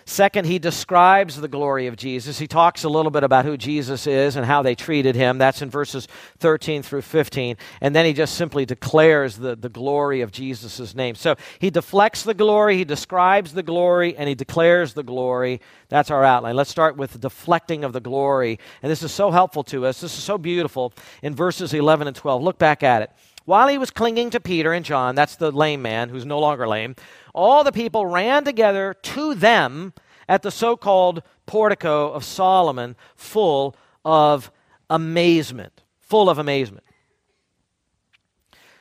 Second, 0.10 0.46
he 0.46 0.58
describes 0.58 1.36
the 1.36 1.50
glory 1.50 1.88
of 1.88 1.98
Jesus. 1.98 2.40
He 2.40 2.48
talks 2.48 2.86
a 2.86 2.90
little 2.90 3.12
bit 3.12 3.26
about 3.26 3.44
who 3.44 3.58
Jesus 3.58 4.08
is 4.08 4.38
and 4.38 4.46
how 4.46 4.62
they 4.62 4.74
treated 4.74 5.18
him. 5.18 5.38
That's 5.38 5.62
in 5.62 5.70
verses 5.70 6.08
13 6.40 6.82
through 6.82 7.02
15. 7.02 7.58
And 7.82 7.94
then 7.94 8.06
he 8.06 8.14
just 8.14 8.36
simply 8.36 8.66
declares 8.66 9.36
the, 9.36 9.58
the 9.58 9.68
glory 9.68 10.22
of 10.22 10.32
Jesus' 10.32 10.96
name. 10.96 11.16
So 11.16 11.36
he 11.60 11.70
deflects 11.70 12.24
the 12.24 12.34
glory, 12.34 12.78
he 12.78 12.86
describes 12.86 13.52
the 13.52 13.64
glory, 13.64 14.16
and 14.16 14.30
he 14.30 14.34
declares 14.34 14.94
the 14.94 15.04
glory. 15.04 15.60
That's 15.90 16.10
our 16.10 16.24
outline. 16.24 16.56
Let's 16.56 16.72
start 16.72 16.96
with 16.96 17.12
the 17.12 17.20
deflecting 17.20 17.84
of 17.84 17.92
the 17.92 18.00
glory. 18.00 18.60
And 18.82 18.90
this 18.90 19.04
is 19.04 19.12
so 19.12 19.30
helpful 19.30 19.66
to 19.66 19.86
us. 19.88 20.00
This 20.00 20.18
is 20.18 20.24
so 20.24 20.38
beautiful 20.38 20.94
in 21.22 21.36
verses 21.36 21.74
11 21.74 22.08
and 22.08 22.16
12. 22.16 22.42
Look 22.42 22.58
back 22.58 22.82
at 22.82 23.02
it. 23.02 23.12
While 23.48 23.70
he 23.70 23.78
was 23.78 23.92
clinging 23.92 24.32
to 24.32 24.42
Peter 24.42 24.74
and 24.74 24.84
John, 24.84 25.16
that's 25.16 25.38
the 25.38 25.52
lame 25.52 25.82
man 25.82 26.10
who's 26.10 26.26
no 26.26 26.38
longer 26.38 26.68
lame, 26.68 26.98
all 27.34 27.64
the 27.64 27.72
people 27.72 28.06
ran 28.06 28.44
together 28.44 28.94
to 29.04 29.36
them 29.36 29.94
at 30.28 30.42
the 30.42 30.52
so 30.52 30.76
called 30.76 31.24
portico 31.46 32.12
of 32.12 32.26
Solomon, 32.26 32.98
full 33.16 33.74
of 34.04 34.52
amazement. 34.90 35.82
Full 36.02 36.30
of 36.30 36.40
amazement. 36.40 36.84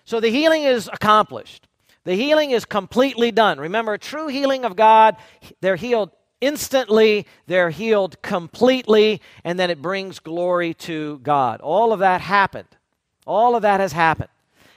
So 0.04 0.18
the 0.18 0.30
healing 0.30 0.64
is 0.64 0.90
accomplished. 0.92 1.68
The 2.02 2.16
healing 2.16 2.50
is 2.50 2.64
completely 2.64 3.30
done. 3.30 3.60
Remember, 3.60 3.96
true 3.96 4.26
healing 4.26 4.64
of 4.64 4.74
God, 4.74 5.14
they're 5.60 5.76
healed 5.76 6.10
instantly, 6.40 7.28
they're 7.46 7.70
healed 7.70 8.20
completely, 8.20 9.22
and 9.44 9.60
then 9.60 9.70
it 9.70 9.80
brings 9.80 10.18
glory 10.18 10.74
to 10.74 11.20
God. 11.20 11.60
All 11.60 11.92
of 11.92 12.00
that 12.00 12.20
happened. 12.20 12.66
All 13.28 13.54
of 13.54 13.62
that 13.62 13.78
has 13.78 13.92
happened. 13.92 14.30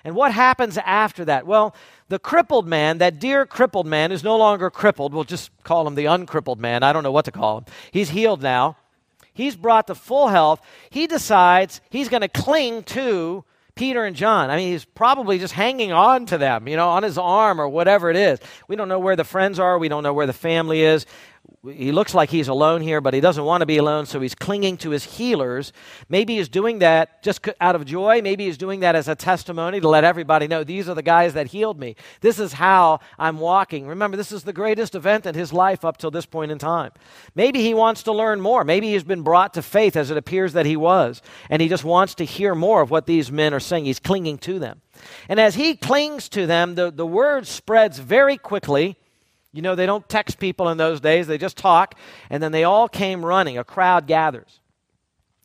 And 0.03 0.15
what 0.15 0.33
happens 0.33 0.77
after 0.77 1.25
that? 1.25 1.45
Well, 1.45 1.75
the 2.07 2.19
crippled 2.19 2.67
man, 2.67 2.97
that 2.99 3.19
dear 3.19 3.45
crippled 3.45 3.85
man, 3.85 4.11
is 4.11 4.23
no 4.23 4.37
longer 4.37 4.69
crippled. 4.69 5.13
We'll 5.13 5.23
just 5.23 5.51
call 5.63 5.85
him 5.87 5.95
the 5.95 6.05
uncrippled 6.05 6.59
man. 6.59 6.83
I 6.83 6.93
don't 6.93 7.03
know 7.03 7.11
what 7.11 7.25
to 7.25 7.31
call 7.31 7.59
him. 7.59 7.65
He's 7.91 8.09
healed 8.09 8.41
now. 8.41 8.77
He's 9.33 9.55
brought 9.55 9.87
to 9.87 9.95
full 9.95 10.27
health. 10.27 10.61
He 10.89 11.07
decides 11.07 11.81
he's 11.89 12.09
going 12.09 12.21
to 12.21 12.27
cling 12.27 12.83
to 12.83 13.45
Peter 13.75 14.03
and 14.03 14.15
John. 14.15 14.49
I 14.49 14.57
mean, 14.57 14.71
he's 14.73 14.83
probably 14.83 15.39
just 15.39 15.53
hanging 15.53 15.93
on 15.93 16.25
to 16.25 16.37
them, 16.37 16.67
you 16.67 16.75
know, 16.75 16.89
on 16.89 17.03
his 17.03 17.17
arm 17.17 17.61
or 17.61 17.69
whatever 17.69 18.09
it 18.09 18.17
is. 18.17 18.39
We 18.67 18.75
don't 18.75 18.89
know 18.89 18.99
where 18.99 19.15
the 19.15 19.23
friends 19.23 19.57
are. 19.57 19.79
We 19.79 19.87
don't 19.87 20.03
know 20.03 20.13
where 20.13 20.25
the 20.25 20.33
family 20.33 20.81
is 20.81 21.05
he 21.63 21.91
looks 21.91 22.13
like 22.13 22.29
he's 22.29 22.47
alone 22.47 22.81
here, 22.81 23.01
but 23.01 23.13
he 23.13 23.21
doesn't 23.21 23.43
want 23.43 23.61
to 23.61 23.65
be 23.65 23.77
alone, 23.77 24.05
so 24.05 24.19
he's 24.19 24.35
clinging 24.35 24.77
to 24.77 24.89
his 24.91 25.03
healers. 25.03 25.73
Maybe 26.07 26.37
he's 26.37 26.49
doing 26.49 26.79
that 26.79 27.21
just 27.23 27.47
out 27.59 27.75
of 27.75 27.85
joy. 27.85 28.21
Maybe 28.21 28.45
he's 28.45 28.57
doing 28.57 28.79
that 28.81 28.95
as 28.95 29.07
a 29.07 29.15
testimony 29.15 29.79
to 29.79 29.89
let 29.89 30.03
everybody 30.03 30.47
know 30.47 30.63
these 30.63 30.87
are 30.87 30.95
the 30.95 31.01
guys 31.01 31.33
that 31.33 31.47
healed 31.47 31.79
me. 31.79 31.95
This 32.21 32.39
is 32.39 32.53
how 32.53 32.99
I'm 33.17 33.39
walking. 33.39 33.87
Remember, 33.87 34.17
this 34.17 34.31
is 34.31 34.43
the 34.43 34.53
greatest 34.53 34.95
event 34.95 35.25
in 35.25 35.35
his 35.35 35.51
life 35.51 35.83
up 35.83 35.97
till 35.97 36.11
this 36.11 36.25
point 36.25 36.51
in 36.51 36.57
time. 36.57 36.91
Maybe 37.35 37.61
he 37.61 37.73
wants 37.73 38.03
to 38.03 38.11
learn 38.11 38.41
more. 38.41 38.63
Maybe 38.63 38.91
he's 38.91 39.03
been 39.03 39.23
brought 39.23 39.53
to 39.55 39.61
faith 39.61 39.95
as 39.95 40.11
it 40.11 40.17
appears 40.17 40.53
that 40.53 40.65
he 40.65 40.77
was, 40.77 41.21
and 41.49 41.61
he 41.61 41.67
just 41.67 41.83
wants 41.83 42.15
to 42.15 42.25
hear 42.25 42.55
more 42.55 42.81
of 42.81 42.91
what 42.91 43.05
these 43.05 43.31
men 43.31 43.53
are 43.53 43.59
saying. 43.59 43.85
He's 43.85 43.99
clinging 43.99 44.37
to 44.39 44.59
them. 44.59 44.81
And 45.27 45.39
as 45.39 45.55
he 45.55 45.75
clings 45.75 46.29
to 46.29 46.45
them, 46.45 46.75
the, 46.75 46.91
the 46.91 47.05
word 47.05 47.47
spreads 47.47 47.99
very 47.99 48.37
quickly 48.37 48.97
you 49.51 49.61
know, 49.61 49.75
they 49.75 49.85
don't 49.85 50.07
text 50.07 50.39
people 50.39 50.69
in 50.69 50.77
those 50.77 50.99
days, 51.01 51.27
they 51.27 51.37
just 51.37 51.57
talk, 51.57 51.95
and 52.29 52.41
then 52.41 52.51
they 52.51 52.63
all 52.63 52.87
came 52.87 53.25
running. 53.25 53.57
A 53.57 53.63
crowd 53.63 54.07
gathers. 54.07 54.59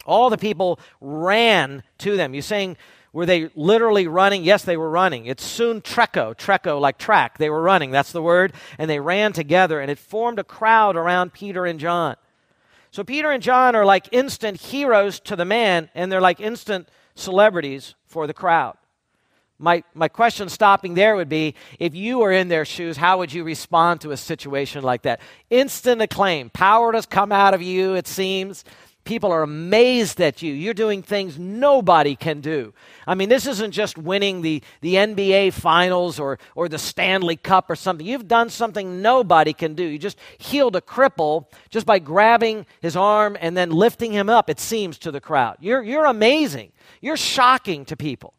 All 0.04 0.28
the 0.28 0.38
people 0.38 0.78
ran 1.00 1.82
to 1.98 2.16
them. 2.16 2.34
You're 2.34 2.42
saying, 2.42 2.76
were 3.14 3.26
they 3.26 3.48
literally 3.54 4.06
running? 4.06 4.44
Yes, 4.44 4.64
they 4.64 4.76
were 4.76 4.90
running. 4.90 5.26
It's 5.26 5.44
soon 5.44 5.80
treco, 5.80 6.34
trecho, 6.34 6.80
like 6.80 6.98
track. 6.98 7.38
They 7.38 7.48
were 7.48 7.62
running, 7.62 7.90
that's 7.90 8.12
the 8.12 8.22
word. 8.22 8.52
And 8.76 8.90
they 8.90 9.00
ran 9.00 9.32
together, 9.32 9.80
and 9.80 9.90
it 9.90 9.98
formed 9.98 10.38
a 10.38 10.44
crowd 10.44 10.96
around 10.96 11.32
Peter 11.32 11.64
and 11.64 11.80
John. 11.80 12.16
So 12.90 13.04
Peter 13.04 13.30
and 13.30 13.42
John 13.42 13.74
are 13.74 13.84
like 13.84 14.08
instant 14.12 14.60
heroes 14.60 15.18
to 15.20 15.36
the 15.36 15.44
man, 15.44 15.90
and 15.94 16.12
they're 16.12 16.20
like 16.20 16.40
instant 16.40 16.88
celebrities 17.14 17.94
for 18.04 18.26
the 18.26 18.34
crowd. 18.34 18.76
My, 19.58 19.84
my 19.94 20.08
question 20.08 20.48
stopping 20.48 20.94
there 20.94 21.14
would 21.14 21.28
be 21.28 21.54
if 21.78 21.94
you 21.94 22.18
were 22.18 22.32
in 22.32 22.48
their 22.48 22.64
shoes, 22.64 22.96
how 22.96 23.18
would 23.18 23.32
you 23.32 23.44
respond 23.44 24.00
to 24.00 24.10
a 24.10 24.16
situation 24.16 24.82
like 24.82 25.02
that? 25.02 25.20
Instant 25.48 26.02
acclaim. 26.02 26.50
Power 26.50 26.92
does 26.92 27.06
come 27.06 27.30
out 27.30 27.54
of 27.54 27.62
you, 27.62 27.94
it 27.94 28.08
seems. 28.08 28.64
People 29.04 29.30
are 29.30 29.42
amazed 29.42 30.20
at 30.20 30.40
you. 30.40 30.54
You're 30.54 30.72
doing 30.72 31.02
things 31.02 31.38
nobody 31.38 32.16
can 32.16 32.40
do. 32.40 32.72
I 33.06 33.14
mean, 33.14 33.28
this 33.28 33.46
isn't 33.46 33.72
just 33.72 33.98
winning 33.98 34.40
the, 34.40 34.62
the 34.80 34.94
NBA 34.94 35.52
finals 35.52 36.18
or, 36.18 36.38
or 36.54 36.70
the 36.70 36.78
Stanley 36.78 37.36
Cup 37.36 37.68
or 37.68 37.76
something. 37.76 38.06
You've 38.06 38.26
done 38.26 38.48
something 38.48 39.02
nobody 39.02 39.52
can 39.52 39.74
do. 39.74 39.84
You 39.84 39.98
just 39.98 40.18
healed 40.38 40.74
a 40.74 40.80
cripple 40.80 41.46
just 41.68 41.84
by 41.84 41.98
grabbing 41.98 42.64
his 42.80 42.96
arm 42.96 43.36
and 43.40 43.54
then 43.54 43.70
lifting 43.70 44.10
him 44.10 44.30
up, 44.30 44.48
it 44.48 44.58
seems, 44.58 44.96
to 44.98 45.10
the 45.10 45.20
crowd. 45.20 45.58
You're, 45.60 45.82
you're 45.82 46.06
amazing. 46.06 46.72
You're 47.02 47.18
shocking 47.18 47.84
to 47.84 47.96
people. 47.96 48.32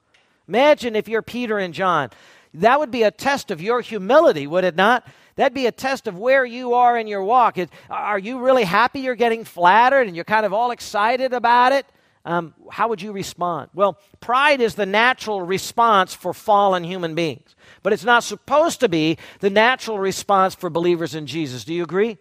Imagine 0.47 0.95
if 0.95 1.07
you're 1.07 1.21
Peter 1.21 1.57
and 1.57 1.73
John. 1.73 2.09
That 2.53 2.79
would 2.79 2.91
be 2.91 3.03
a 3.03 3.11
test 3.11 3.51
of 3.51 3.61
your 3.61 3.81
humility, 3.81 4.47
would 4.47 4.63
it 4.63 4.75
not? 4.75 5.05
That'd 5.35 5.53
be 5.53 5.65
a 5.65 5.71
test 5.71 6.07
of 6.07 6.17
where 6.17 6.45
you 6.45 6.73
are 6.73 6.97
in 6.97 7.07
your 7.07 7.23
walk. 7.23 7.57
Are 7.89 8.19
you 8.19 8.39
really 8.39 8.63
happy 8.63 9.01
you're 9.01 9.15
getting 9.15 9.43
flattered 9.43 10.07
and 10.07 10.15
you're 10.15 10.23
kind 10.23 10.45
of 10.45 10.53
all 10.53 10.71
excited 10.71 11.33
about 11.33 11.73
it? 11.73 11.85
Um, 12.23 12.55
how 12.71 12.87
would 12.87 13.01
you 13.01 13.11
respond? 13.11 13.69
Well, 13.73 13.99
pride 14.19 14.59
is 14.59 14.75
the 14.75 14.85
natural 14.85 15.41
response 15.41 16.13
for 16.13 16.33
fallen 16.33 16.83
human 16.83 17.13
beings, 17.13 17.55
but 17.83 17.93
it's 17.93 18.03
not 18.03 18.23
supposed 18.23 18.79
to 18.79 18.89
be 18.89 19.17
the 19.41 19.51
natural 19.51 19.99
response 19.99 20.55
for 20.55 20.69
believers 20.69 21.13
in 21.13 21.27
Jesus. 21.27 21.65
Do 21.65 21.73
you 21.73 21.83
agree? 21.83 22.17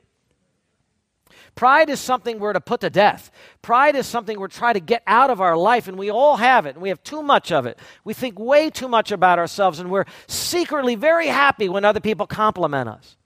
Pride 1.54 1.88
is 1.88 2.00
something 2.00 2.38
we're 2.38 2.52
to 2.52 2.60
put 2.60 2.80
to 2.80 2.90
death. 2.90 3.30
Pride 3.62 3.94
is 3.94 4.06
something 4.06 4.38
we're 4.38 4.48
trying 4.48 4.74
to 4.74 4.80
get 4.80 5.02
out 5.06 5.30
of 5.30 5.40
our 5.40 5.56
life, 5.56 5.86
and 5.86 5.96
we 5.96 6.10
all 6.10 6.36
have 6.36 6.66
it, 6.66 6.70
and 6.70 6.82
we 6.82 6.88
have 6.88 7.02
too 7.04 7.22
much 7.22 7.52
of 7.52 7.64
it. 7.66 7.78
We 8.02 8.12
think 8.12 8.38
way 8.38 8.70
too 8.70 8.88
much 8.88 9.12
about 9.12 9.38
ourselves, 9.38 9.78
and 9.78 9.90
we're 9.90 10.06
secretly 10.26 10.96
very 10.96 11.28
happy 11.28 11.68
when 11.68 11.84
other 11.84 12.00
people 12.00 12.26
compliment 12.26 12.88
us. 12.88 13.16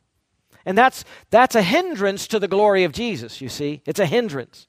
And 0.67 0.77
that's, 0.77 1.07
that's 1.31 1.55
a 1.55 1.63
hindrance 1.63 2.29
to 2.29 2.39
the 2.39 2.49
glory 2.49 2.85
of 2.85 2.93
Jesus, 2.93 3.41
you 3.41 3.49
see. 3.49 3.81
It's 3.87 4.01
a 4.01 4.05
hindrance. 4.05 4.67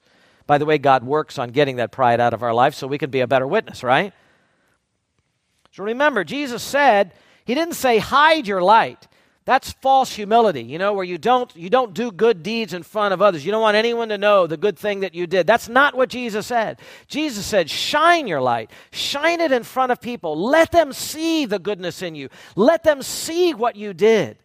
By 0.48 0.58
the 0.58 0.66
way, 0.66 0.78
God 0.78 1.04
works 1.04 1.38
on 1.38 1.50
getting 1.50 1.76
that 1.76 1.92
pride 1.92 2.22
out 2.22 2.34
of 2.34 2.42
our 2.42 2.54
life 2.54 2.74
so 2.74 2.88
we 2.88 2.98
can 2.98 3.10
be 3.10 3.20
a 3.20 3.28
better 3.28 3.46
witness, 3.46 3.84
right? 3.84 4.14
So 5.72 5.84
remember, 5.84 6.24
Jesus 6.24 6.64
said, 6.64 7.14
He 7.44 7.54
didn't 7.54 7.76
say 7.76 7.98
hide 7.98 8.48
your 8.48 8.62
light. 8.62 9.09
That's 9.50 9.72
false 9.72 10.14
humility, 10.14 10.62
you 10.62 10.78
know, 10.78 10.94
where 10.94 11.04
you 11.04 11.18
don't 11.18 11.52
you 11.56 11.72
don't 11.72 11.96
do 11.96 12.12
good 12.12 12.44
deeds 12.44 12.72
in 12.76 12.84
front 12.84 13.16
of 13.16 13.22
others. 13.24 13.44
You 13.44 13.52
don't 13.52 13.64
want 13.64 13.78
anyone 13.78 14.10
to 14.10 14.18
know 14.20 14.46
the 14.46 14.58
good 14.58 14.78
thing 14.78 15.00
that 15.00 15.16
you 15.16 15.26
did. 15.26 15.48
That's 15.48 15.68
not 15.68 15.96
what 15.96 16.10
Jesus 16.10 16.46
said. 16.46 16.80
Jesus 17.08 17.48
said, 17.48 17.68
"Shine 17.68 18.28
your 18.28 18.42
light. 18.42 18.70
Shine 18.92 19.42
it 19.42 19.52
in 19.52 19.64
front 19.64 19.92
of 19.92 20.00
people. 20.00 20.40
Let 20.40 20.72
them 20.72 20.94
see 20.94 21.48
the 21.48 21.58
goodness 21.58 22.04
in 22.04 22.14
you. 22.14 22.30
Let 22.56 22.84
them 22.84 23.02
see 23.02 23.56
what 23.56 23.76
you 23.76 23.92
did." 23.92 24.38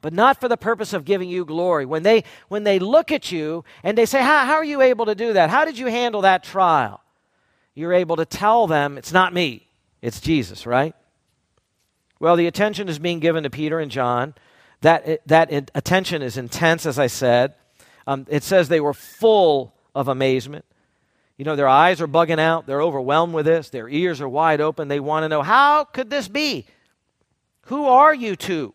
But 0.00 0.14
not 0.14 0.40
for 0.40 0.48
the 0.48 0.56
purpose 0.56 0.94
of 0.94 1.04
giving 1.04 1.28
you 1.28 1.44
glory. 1.44 1.84
When 1.84 2.02
they 2.02 2.24
when 2.48 2.64
they 2.64 2.78
look 2.78 3.12
at 3.12 3.30
you 3.30 3.62
and 3.82 3.98
they 3.98 4.06
say, 4.06 4.22
"How 4.22 4.46
how 4.46 4.54
are 4.54 4.64
you 4.64 4.80
able 4.80 5.04
to 5.04 5.14
do 5.14 5.34
that? 5.34 5.50
How 5.50 5.66
did 5.66 5.76
you 5.76 5.88
handle 5.88 6.22
that 6.22 6.44
trial?" 6.44 7.02
You're 7.74 7.92
able 7.92 8.16
to 8.16 8.24
tell 8.24 8.66
them, 8.66 8.96
"It's 8.96 9.12
not 9.12 9.34
me. 9.34 9.68
It's 10.00 10.18
Jesus," 10.18 10.64
right? 10.64 10.94
Well, 12.20 12.36
the 12.36 12.46
attention 12.46 12.88
is 12.88 12.98
being 12.98 13.18
given 13.18 13.42
to 13.44 13.50
Peter 13.50 13.80
and 13.80 13.90
John. 13.90 14.34
That, 14.82 15.26
that 15.26 15.70
attention 15.74 16.22
is 16.22 16.36
intense, 16.36 16.86
as 16.86 16.98
I 16.98 17.06
said. 17.06 17.54
Um, 18.06 18.26
it 18.28 18.42
says 18.42 18.68
they 18.68 18.80
were 18.80 18.94
full 18.94 19.74
of 19.94 20.08
amazement. 20.08 20.64
You 21.38 21.46
know, 21.46 21.56
their 21.56 21.68
eyes 21.68 22.02
are 22.02 22.06
bugging 22.06 22.38
out. 22.38 22.66
They're 22.66 22.82
overwhelmed 22.82 23.32
with 23.32 23.46
this. 23.46 23.70
Their 23.70 23.88
ears 23.88 24.20
are 24.20 24.28
wide 24.28 24.60
open. 24.60 24.88
They 24.88 25.00
want 25.00 25.24
to 25.24 25.28
know, 25.28 25.42
how 25.42 25.84
could 25.84 26.10
this 26.10 26.28
be? 26.28 26.66
Who 27.66 27.86
are 27.86 28.12
you 28.14 28.36
two? 28.36 28.74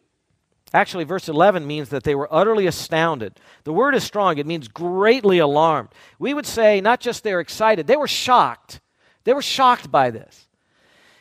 Actually, 0.73 1.03
verse 1.03 1.29
11 1.29 1.65
means 1.67 1.89
that 1.89 2.03
they 2.03 2.15
were 2.15 2.27
utterly 2.33 2.65
astounded. 2.65 3.39
The 3.63 3.73
word 3.73 3.93
is 3.93 4.03
strong, 4.03 4.37
it 4.37 4.47
means 4.47 4.67
greatly 4.67 5.37
alarmed. 5.37 5.89
We 6.17 6.33
would 6.33 6.45
say 6.45 6.81
not 6.81 6.99
just 6.99 7.23
they're 7.23 7.39
excited, 7.39 7.87
they 7.87 7.95
were 7.95 8.07
shocked. 8.07 8.81
They 9.23 9.33
were 9.33 9.41
shocked 9.41 9.91
by 9.91 10.09
this. 10.09 10.44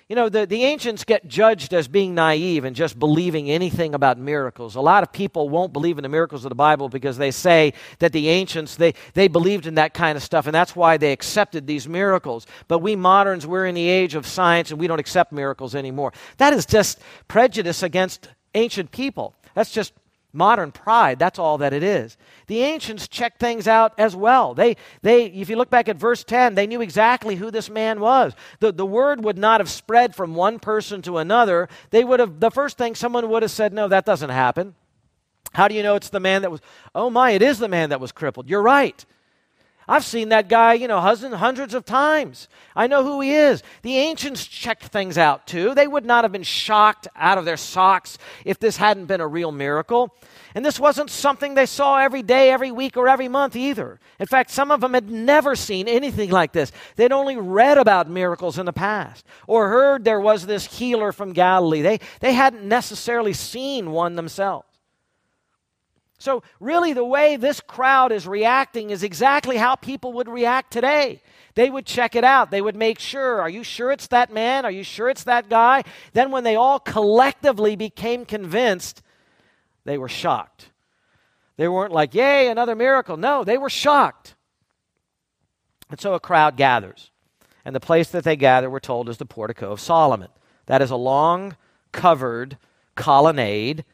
You 0.08 0.16
know, 0.16 0.28
the, 0.28 0.44
the 0.44 0.64
ancients 0.64 1.02
get 1.02 1.26
judged 1.26 1.72
as 1.72 1.88
being 1.88 2.14
naive 2.14 2.64
and 2.64 2.76
just 2.76 2.98
believing 2.98 3.50
anything 3.50 3.94
about 3.94 4.18
miracles. 4.18 4.74
A 4.74 4.80
lot 4.82 5.02
of 5.02 5.10
people 5.12 5.48
won't 5.48 5.72
believe 5.72 5.96
in 5.96 6.02
the 6.02 6.10
miracles 6.10 6.44
of 6.44 6.50
the 6.50 6.54
Bible 6.54 6.90
because 6.90 7.16
they 7.16 7.30
say 7.30 7.72
that 8.00 8.12
the 8.12 8.28
ancients, 8.28 8.76
they, 8.76 8.92
they 9.14 9.28
believed 9.28 9.66
in 9.66 9.76
that 9.76 9.94
kind 9.94 10.16
of 10.16 10.22
stuff, 10.22 10.46
and 10.46 10.54
that's 10.54 10.76
why 10.76 10.98
they 10.98 11.10
accepted 11.10 11.66
these 11.66 11.88
miracles. 11.88 12.46
But 12.68 12.80
we 12.80 12.96
moderns, 12.96 13.46
we're 13.46 13.64
in 13.64 13.74
the 13.74 13.88
age 13.88 14.14
of 14.14 14.26
science, 14.26 14.70
and 14.70 14.78
we 14.78 14.86
don't 14.86 14.98
accept 14.98 15.32
miracles 15.32 15.74
anymore. 15.74 16.12
That 16.36 16.52
is 16.52 16.66
just 16.66 17.00
prejudice 17.26 17.82
against 17.82 18.28
ancient 18.54 18.90
people. 18.90 19.34
That's 19.54 19.70
just 19.70 19.94
modern 20.34 20.72
pride. 20.72 21.18
That's 21.18 21.38
all 21.38 21.58
that 21.58 21.72
it 21.72 21.82
is. 21.82 22.16
The 22.46 22.62
ancients 22.62 23.08
checked 23.08 23.40
things 23.40 23.68
out 23.68 23.94
as 23.98 24.14
well. 24.16 24.54
They, 24.54 24.76
they, 25.02 25.26
if 25.26 25.48
you 25.48 25.56
look 25.56 25.70
back 25.70 25.88
at 25.88 25.96
verse 25.96 26.24
10, 26.24 26.54
they 26.54 26.66
knew 26.66 26.80
exactly 26.80 27.36
who 27.36 27.50
this 27.50 27.70
man 27.70 28.00
was. 28.00 28.34
The, 28.60 28.72
the 28.72 28.86
word 28.86 29.24
would 29.24 29.38
not 29.38 29.60
have 29.60 29.70
spread 29.70 30.14
from 30.14 30.34
one 30.34 30.58
person 30.58 31.00
to 31.02 31.18
another. 31.18 31.68
They 31.90 32.04
would 32.04 32.20
have, 32.20 32.40
the 32.40 32.50
first 32.50 32.76
thing 32.76 32.94
someone 32.94 33.28
would 33.30 33.42
have 33.42 33.50
said, 33.50 33.72
no, 33.72 33.88
that 33.88 34.04
doesn't 34.04 34.30
happen. 34.30 34.74
How 35.52 35.68
do 35.68 35.74
you 35.74 35.82
know 35.82 35.94
it's 35.94 36.10
the 36.10 36.20
man 36.20 36.42
that 36.42 36.50
was, 36.50 36.60
oh 36.94 37.10
my, 37.10 37.30
it 37.30 37.42
is 37.42 37.58
the 37.58 37.68
man 37.68 37.90
that 37.90 38.00
was 38.00 38.10
crippled. 38.10 38.48
You're 38.48 38.62
right. 38.62 39.04
I've 39.86 40.04
seen 40.04 40.30
that 40.30 40.48
guy, 40.48 40.74
you 40.74 40.88
know, 40.88 41.00
hundreds 41.00 41.74
of 41.74 41.84
times. 41.84 42.48
I 42.74 42.86
know 42.86 43.04
who 43.04 43.20
he 43.20 43.34
is. 43.34 43.62
The 43.82 43.98
ancients 43.98 44.46
checked 44.46 44.84
things 44.84 45.18
out 45.18 45.46
too. 45.46 45.74
They 45.74 45.86
would 45.86 46.06
not 46.06 46.24
have 46.24 46.32
been 46.32 46.42
shocked 46.42 47.06
out 47.14 47.36
of 47.36 47.44
their 47.44 47.58
socks 47.58 48.16
if 48.44 48.58
this 48.58 48.78
hadn't 48.78 49.06
been 49.06 49.20
a 49.20 49.26
real 49.26 49.52
miracle. 49.52 50.14
And 50.54 50.64
this 50.64 50.80
wasn't 50.80 51.10
something 51.10 51.54
they 51.54 51.66
saw 51.66 51.98
every 51.98 52.22
day, 52.22 52.50
every 52.50 52.70
week, 52.70 52.96
or 52.96 53.08
every 53.08 53.28
month 53.28 53.56
either. 53.56 54.00
In 54.18 54.26
fact, 54.26 54.50
some 54.50 54.70
of 54.70 54.80
them 54.80 54.94
had 54.94 55.10
never 55.10 55.54
seen 55.54 55.88
anything 55.88 56.30
like 56.30 56.52
this. 56.52 56.72
They'd 56.96 57.12
only 57.12 57.36
read 57.36 57.76
about 57.76 58.08
miracles 58.08 58.58
in 58.58 58.66
the 58.66 58.72
past 58.72 59.26
or 59.46 59.68
heard 59.68 60.04
there 60.04 60.20
was 60.20 60.46
this 60.46 60.78
healer 60.78 61.12
from 61.12 61.32
Galilee. 61.32 61.82
They, 61.82 62.00
they 62.20 62.32
hadn't 62.32 62.66
necessarily 62.66 63.32
seen 63.32 63.90
one 63.90 64.14
themselves. 64.14 64.66
So, 66.24 66.42
really, 66.58 66.94
the 66.94 67.04
way 67.04 67.36
this 67.36 67.60
crowd 67.60 68.10
is 68.10 68.26
reacting 68.26 68.88
is 68.88 69.02
exactly 69.02 69.58
how 69.58 69.74
people 69.74 70.14
would 70.14 70.26
react 70.26 70.72
today. 70.72 71.20
They 71.54 71.68
would 71.68 71.84
check 71.84 72.16
it 72.16 72.24
out. 72.24 72.50
They 72.50 72.62
would 72.62 72.76
make 72.76 72.98
sure 72.98 73.42
are 73.42 73.48
you 73.50 73.62
sure 73.62 73.92
it's 73.92 74.06
that 74.06 74.32
man? 74.32 74.64
Are 74.64 74.70
you 74.70 74.84
sure 74.84 75.10
it's 75.10 75.24
that 75.24 75.50
guy? 75.50 75.84
Then, 76.14 76.30
when 76.30 76.42
they 76.42 76.56
all 76.56 76.80
collectively 76.80 77.76
became 77.76 78.24
convinced, 78.24 79.02
they 79.84 79.98
were 79.98 80.08
shocked. 80.08 80.70
They 81.58 81.68
weren't 81.68 81.92
like, 81.92 82.14
yay, 82.14 82.48
another 82.48 82.74
miracle. 82.74 83.18
No, 83.18 83.44
they 83.44 83.58
were 83.58 83.68
shocked. 83.68 84.34
And 85.90 86.00
so 86.00 86.14
a 86.14 86.20
crowd 86.20 86.56
gathers. 86.56 87.10
And 87.66 87.76
the 87.76 87.80
place 87.80 88.08
that 88.12 88.24
they 88.24 88.36
gather, 88.36 88.70
we're 88.70 88.80
told, 88.80 89.10
is 89.10 89.18
the 89.18 89.26
portico 89.26 89.72
of 89.72 89.78
Solomon. 89.78 90.30
That 90.64 90.80
is 90.80 90.90
a 90.90 90.96
long, 90.96 91.58
covered 91.92 92.56
colonnade 92.94 93.84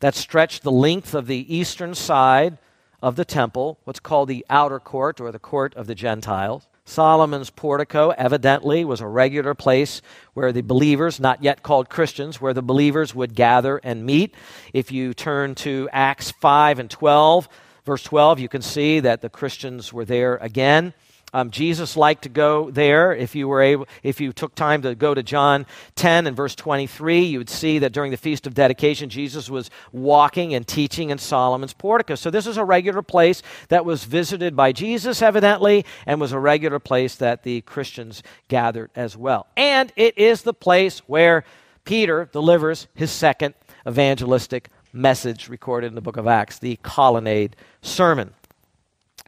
that 0.00 0.14
stretched 0.14 0.62
the 0.62 0.72
length 0.72 1.14
of 1.14 1.26
the 1.26 1.54
eastern 1.54 1.94
side 1.94 2.58
of 3.02 3.16
the 3.16 3.24
temple, 3.24 3.78
what's 3.84 4.00
called 4.00 4.28
the 4.28 4.44
outer 4.50 4.80
court 4.80 5.20
or 5.20 5.30
the 5.30 5.38
court 5.38 5.74
of 5.74 5.86
the 5.86 5.94
Gentiles. 5.94 6.66
Solomon's 6.84 7.50
portico 7.50 8.10
evidently 8.10 8.84
was 8.84 9.00
a 9.00 9.06
regular 9.06 9.54
place 9.54 10.00
where 10.32 10.52
the 10.52 10.62
believers, 10.62 11.20
not 11.20 11.42
yet 11.42 11.62
called 11.62 11.90
Christians, 11.90 12.40
where 12.40 12.54
the 12.54 12.62
believers 12.62 13.14
would 13.14 13.34
gather 13.34 13.76
and 13.78 14.06
meet. 14.06 14.34
If 14.72 14.90
you 14.90 15.12
turn 15.12 15.54
to 15.56 15.88
Acts 15.92 16.30
5 16.30 16.78
and 16.78 16.90
12, 16.90 17.48
verse 17.84 18.02
12, 18.02 18.40
you 18.40 18.48
can 18.48 18.62
see 18.62 19.00
that 19.00 19.20
the 19.20 19.28
Christians 19.28 19.92
were 19.92 20.06
there 20.06 20.36
again. 20.36 20.94
Um, 21.32 21.50
Jesus 21.50 21.96
liked 21.96 22.22
to 22.22 22.28
go 22.30 22.70
there. 22.70 23.12
If 23.12 23.34
you 23.34 23.48
were 23.48 23.60
able, 23.60 23.86
if 24.02 24.20
you 24.20 24.32
took 24.32 24.54
time 24.54 24.80
to 24.82 24.94
go 24.94 25.12
to 25.12 25.22
John 25.22 25.66
10 25.96 26.26
and 26.26 26.36
verse 26.36 26.54
23, 26.54 27.20
you 27.20 27.38
would 27.38 27.50
see 27.50 27.78
that 27.80 27.92
during 27.92 28.10
the 28.10 28.16
Feast 28.16 28.46
of 28.46 28.54
Dedication, 28.54 29.10
Jesus 29.10 29.50
was 29.50 29.70
walking 29.92 30.54
and 30.54 30.66
teaching 30.66 31.10
in 31.10 31.18
Solomon's 31.18 31.74
portico. 31.74 32.14
So 32.14 32.30
this 32.30 32.46
is 32.46 32.56
a 32.56 32.64
regular 32.64 33.02
place 33.02 33.42
that 33.68 33.84
was 33.84 34.04
visited 34.04 34.56
by 34.56 34.72
Jesus, 34.72 35.20
evidently, 35.20 35.84
and 36.06 36.20
was 36.20 36.32
a 36.32 36.38
regular 36.38 36.78
place 36.78 37.16
that 37.16 37.42
the 37.42 37.60
Christians 37.62 38.22
gathered 38.48 38.90
as 38.96 39.16
well. 39.16 39.46
And 39.56 39.92
it 39.96 40.16
is 40.16 40.42
the 40.42 40.54
place 40.54 41.00
where 41.00 41.44
Peter 41.84 42.28
delivers 42.32 42.86
his 42.94 43.10
second 43.10 43.54
evangelistic 43.86 44.70
message 44.94 45.48
recorded 45.48 45.88
in 45.88 45.94
the 45.94 46.00
book 46.00 46.16
of 46.16 46.26
Acts, 46.26 46.58
the 46.58 46.76
colonnade 46.82 47.54
sermon. 47.82 48.32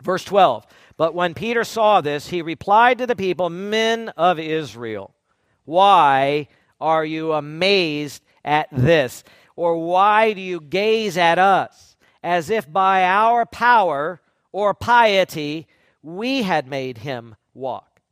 Verse 0.03 0.25
12. 0.25 0.67
But 1.01 1.15
when 1.15 1.33
Peter 1.33 1.65
saw 1.65 2.03
this, 2.03 2.29
he 2.29 2.43
replied 2.43 2.99
to 2.99 3.07
the 3.07 3.17
people, 3.17 3.49
Men 3.49 4.11
of 4.19 4.39
Israel, 4.39 5.15
why 5.65 6.49
are 6.79 7.07
you 7.07 7.33
amazed 7.33 8.23
at 8.45 8.69
this? 8.71 9.25
Or 9.57 9.79
why 9.79 10.35
do 10.35 10.43
you 10.43 10.61
gaze 10.61 11.17
at 11.17 11.39
us 11.39 11.97
as 12.23 12.51
if 12.51 12.71
by 12.71 13.05
our 13.05 13.47
power 13.47 14.21
or 14.53 14.75
piety 14.75 15.67
we 16.03 16.43
had 16.43 16.69
made 16.69 16.99
him 16.99 17.35
walk? 17.55 18.03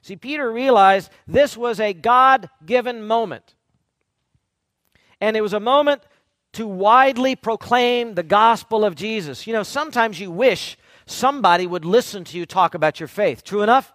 See, 0.00 0.14
Peter 0.14 0.52
realized 0.52 1.10
this 1.26 1.56
was 1.56 1.80
a 1.80 1.92
God 1.92 2.48
given 2.64 3.04
moment. 3.04 3.56
And 5.20 5.36
it 5.36 5.40
was 5.40 5.52
a 5.52 5.58
moment 5.58 6.02
to 6.52 6.68
widely 6.68 7.34
proclaim 7.34 8.14
the 8.14 8.22
gospel 8.22 8.84
of 8.84 8.94
Jesus. 8.94 9.48
You 9.48 9.52
know, 9.52 9.64
sometimes 9.64 10.20
you 10.20 10.30
wish 10.30 10.78
somebody 11.06 11.66
would 11.66 11.84
listen 11.84 12.24
to 12.24 12.38
you 12.38 12.46
talk 12.46 12.74
about 12.74 13.00
your 13.00 13.08
faith. 13.08 13.44
True 13.44 13.62
enough? 13.62 13.92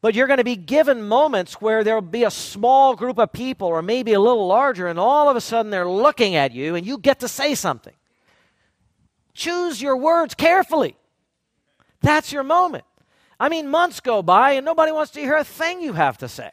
But 0.00 0.14
you're 0.14 0.26
going 0.26 0.38
to 0.38 0.44
be 0.44 0.56
given 0.56 1.08
moments 1.08 1.62
where 1.62 1.82
there'll 1.82 2.02
be 2.02 2.24
a 2.24 2.30
small 2.30 2.94
group 2.94 3.18
of 3.18 3.32
people, 3.32 3.68
or 3.68 3.80
maybe 3.80 4.12
a 4.12 4.20
little 4.20 4.46
larger, 4.46 4.86
and 4.86 4.98
all 4.98 5.30
of 5.30 5.36
a 5.36 5.40
sudden 5.40 5.70
they're 5.70 5.88
looking 5.88 6.36
at 6.36 6.52
you 6.52 6.74
and 6.74 6.86
you 6.86 6.98
get 6.98 7.20
to 7.20 7.28
say 7.28 7.54
something. 7.54 7.94
Choose 9.32 9.80
your 9.80 9.96
words 9.96 10.34
carefully. 10.34 10.96
That's 12.02 12.32
your 12.32 12.42
moment. 12.42 12.84
I 13.40 13.48
mean, 13.48 13.68
months 13.68 14.00
go 14.00 14.22
by 14.22 14.52
and 14.52 14.64
nobody 14.66 14.92
wants 14.92 15.12
to 15.12 15.20
hear 15.20 15.36
a 15.36 15.44
thing 15.44 15.80
you 15.80 15.94
have 15.94 16.18
to 16.18 16.28
say. 16.28 16.50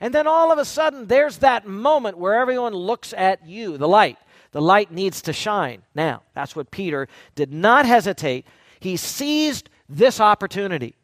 And 0.00 0.12
then 0.12 0.26
all 0.26 0.50
of 0.50 0.58
a 0.58 0.64
sudden, 0.64 1.06
there's 1.06 1.38
that 1.38 1.66
moment 1.66 2.18
where 2.18 2.34
everyone 2.34 2.74
looks 2.74 3.14
at 3.16 3.46
you, 3.46 3.78
the 3.78 3.86
light. 3.86 4.18
The 4.52 4.62
light 4.62 4.92
needs 4.92 5.22
to 5.22 5.32
shine. 5.32 5.82
Now, 5.94 6.22
that's 6.34 6.54
what 6.54 6.70
Peter 6.70 7.08
did 7.34 7.52
not 7.52 7.86
hesitate. 7.86 8.46
He 8.80 8.96
seized 8.96 9.68
this 9.88 10.20
opportunity. 10.20 10.94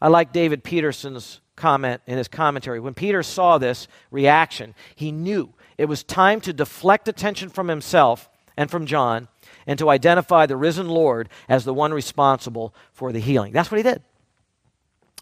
I 0.00 0.08
like 0.08 0.32
David 0.32 0.62
Peterson's 0.62 1.40
comment 1.54 2.02
in 2.06 2.18
his 2.18 2.28
commentary. 2.28 2.80
When 2.80 2.94
Peter 2.94 3.22
saw 3.22 3.58
this 3.58 3.88
reaction, 4.10 4.74
he 4.94 5.10
knew 5.10 5.52
it 5.78 5.86
was 5.86 6.02
time 6.02 6.40
to 6.42 6.52
deflect 6.52 7.08
attention 7.08 7.48
from 7.48 7.68
himself 7.68 8.28
and 8.56 8.70
from 8.70 8.86
John 8.86 9.28
and 9.66 9.78
to 9.78 9.88
identify 9.88 10.46
the 10.46 10.56
risen 10.56 10.88
Lord 10.88 11.28
as 11.48 11.64
the 11.64 11.74
one 11.74 11.94
responsible 11.94 12.74
for 12.92 13.12
the 13.12 13.20
healing. 13.20 13.52
That's 13.52 13.70
what 13.70 13.78
he 13.78 13.82
did. 13.82 14.02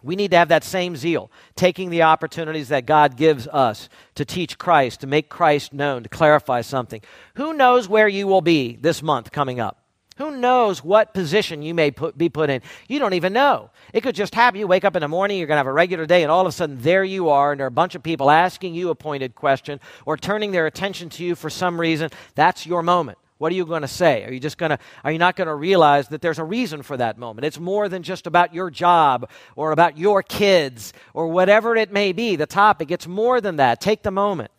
We 0.05 0.17
need 0.17 0.33
to 0.33 0.37
have 0.37 0.49
that 0.49 0.65
same 0.65 0.97
zeal, 0.97 1.31
taking 1.57 1.91
the 1.91 2.03
opportunities 2.03 2.69
that 2.69 2.87
God 2.87 3.17
gives 3.17 3.49
us 3.49 3.89
to 4.17 4.25
teach 4.25 4.59
Christ, 4.59 5.01
to 5.01 5.07
make 5.07 5.29
Christ 5.29 5.73
known, 5.73 6.03
to 6.03 6.09
clarify 6.09 6.61
something. 6.61 7.01
Who 7.37 7.55
knows 7.55 7.89
where 7.89 8.09
you 8.09 8.27
will 8.27 8.43
be 8.43 8.77
this 8.77 9.03
month 9.03 9.33
coming 9.33 9.61
up? 9.61 9.81
Who 10.19 10.37
knows 10.37 10.85
what 10.85 11.13
position 11.13 11.63
you 11.63 11.75
may 11.75 11.91
put, 11.91 12.17
be 12.17 12.29
put 12.29 12.49
in? 12.49 12.63
You 12.87 13.01
don't 13.01 13.15
even 13.15 13.33
know. 13.33 13.71
It 13.93 14.03
could 14.03 14.15
just 14.15 14.35
happen. 14.35 14.61
You 14.61 14.69
wake 14.69 14.85
up 14.85 14.95
in 14.95 15.01
the 15.01 15.09
morning, 15.09 15.39
you're 15.39 15.49
going 15.49 15.57
to 15.57 15.61
have 15.61 15.67
a 15.67 15.73
regular 15.73 16.07
day, 16.07 16.23
and 16.23 16.31
all 16.31 16.43
of 16.43 16.47
a 16.47 16.53
sudden 16.53 16.79
there 16.81 17.03
you 17.03 17.31
are, 17.31 17.51
and 17.51 17.59
there 17.59 17.67
are 17.67 17.69
a 17.69 17.73
bunch 17.73 17.97
of 17.97 18.03
people 18.03 18.31
asking 18.31 18.75
you 18.75 18.91
a 18.91 18.95
pointed 18.95 19.35
question 19.35 19.81
or 20.07 20.17
turning 20.17 20.53
their 20.53 20.67
attention 20.67 21.09
to 21.11 21.25
you 21.25 21.35
for 21.35 21.51
some 21.51 21.81
reason. 21.81 22.11
That's 22.37 22.65
your 22.65 22.83
moment. 22.83 23.19
What 23.39 23.51
are 23.51 23.55
you 23.57 23.67
going 23.67 23.83
to 23.83 23.89
say? 23.89 24.25
Are 24.25 24.33
you 24.33 24.39
just 24.39 24.59
going 24.59 24.71
to 24.71 24.79
are 25.03 25.11
you 25.11 25.19
not 25.19 25.37
going 25.37 25.49
to 25.49 25.55
realize 25.55 26.09
that 26.09 26.23
there's 26.23 26.39
a 26.39 26.45
reason 26.45 26.83
for 26.83 26.97
that 26.97 27.19
moment? 27.19 27.45
It's 27.45 27.59
more 27.59 27.89
than 27.89 28.03
just 28.03 28.27
about 28.27 28.55
your 28.55 28.71
job 28.71 29.29
or 29.57 29.73
about 29.73 29.99
your 29.99 30.23
kids 30.23 30.93
or 31.15 31.29
whatever 31.29 31.75
it 31.77 31.93
may 31.93 32.13
be, 32.13 32.37
the 32.37 32.47
topic. 32.47 32.91
It's 32.91 33.07
more 33.07 33.41
than 33.41 33.57
that. 33.57 33.81
Take 33.81 34.03
the 34.03 34.13
moment. 34.13 34.53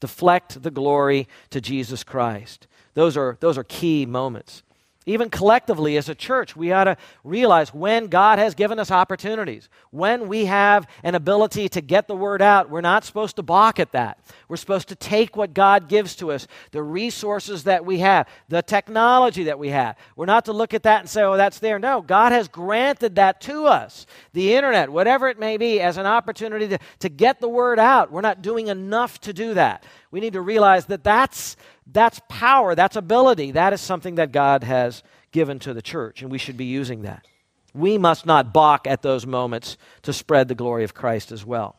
Deflect 0.00 0.62
the 0.62 0.70
glory 0.70 1.28
to 1.50 1.60
Jesus 1.60 2.04
Christ. 2.04 2.66
Those 2.94 3.16
are 3.16 3.36
those 3.40 3.58
are 3.58 3.64
key 3.64 4.06
moments. 4.06 4.62
Even 5.04 5.30
collectively 5.30 5.96
as 5.96 6.08
a 6.08 6.14
church, 6.14 6.54
we 6.54 6.70
ought 6.70 6.84
to 6.84 6.96
realize 7.24 7.74
when 7.74 8.06
God 8.06 8.38
has 8.38 8.54
given 8.54 8.78
us 8.78 8.92
opportunities, 8.92 9.68
when 9.90 10.28
we 10.28 10.44
have 10.44 10.86
an 11.02 11.16
ability 11.16 11.68
to 11.70 11.80
get 11.80 12.06
the 12.06 12.14
word 12.14 12.40
out, 12.40 12.70
we're 12.70 12.80
not 12.80 13.04
supposed 13.04 13.34
to 13.36 13.42
balk 13.42 13.80
at 13.80 13.92
that. 13.92 14.18
We're 14.48 14.56
supposed 14.56 14.88
to 14.88 14.94
take 14.94 15.36
what 15.36 15.54
God 15.54 15.88
gives 15.88 16.14
to 16.16 16.30
us, 16.30 16.46
the 16.70 16.84
resources 16.84 17.64
that 17.64 17.84
we 17.84 17.98
have, 17.98 18.28
the 18.48 18.62
technology 18.62 19.44
that 19.44 19.58
we 19.58 19.70
have. 19.70 19.96
We're 20.14 20.26
not 20.26 20.44
to 20.44 20.52
look 20.52 20.72
at 20.72 20.84
that 20.84 21.00
and 21.00 21.10
say, 21.10 21.22
oh, 21.22 21.36
that's 21.36 21.58
there. 21.58 21.80
No, 21.80 22.00
God 22.00 22.30
has 22.30 22.46
granted 22.46 23.16
that 23.16 23.40
to 23.42 23.66
us. 23.66 24.06
The 24.34 24.54
internet, 24.54 24.88
whatever 24.88 25.28
it 25.28 25.38
may 25.38 25.56
be, 25.56 25.80
as 25.80 25.96
an 25.96 26.06
opportunity 26.06 26.68
to, 26.68 26.78
to 27.00 27.08
get 27.08 27.40
the 27.40 27.48
word 27.48 27.80
out. 27.80 28.12
We're 28.12 28.20
not 28.20 28.40
doing 28.40 28.68
enough 28.68 29.20
to 29.22 29.32
do 29.32 29.54
that. 29.54 29.84
We 30.12 30.20
need 30.20 30.34
to 30.34 30.40
realize 30.40 30.86
that 30.86 31.02
that's 31.02 31.56
that's 31.90 32.20
power, 32.28 32.76
that's 32.76 32.94
ability. 32.94 33.52
That 33.52 33.72
is 33.72 33.80
something 33.80 34.14
that 34.16 34.30
God 34.30 34.62
has 34.62 35.02
given 35.32 35.58
to 35.60 35.74
the 35.74 35.82
church, 35.82 36.22
and 36.22 36.30
we 36.30 36.38
should 36.38 36.56
be 36.56 36.66
using 36.66 37.02
that. 37.02 37.26
We 37.74 37.98
must 37.98 38.26
not 38.26 38.52
balk 38.52 38.86
at 38.86 39.02
those 39.02 39.26
moments 39.26 39.78
to 40.02 40.12
spread 40.12 40.46
the 40.46 40.54
glory 40.54 40.84
of 40.84 40.94
Christ 40.94 41.32
as 41.32 41.44
well. 41.44 41.76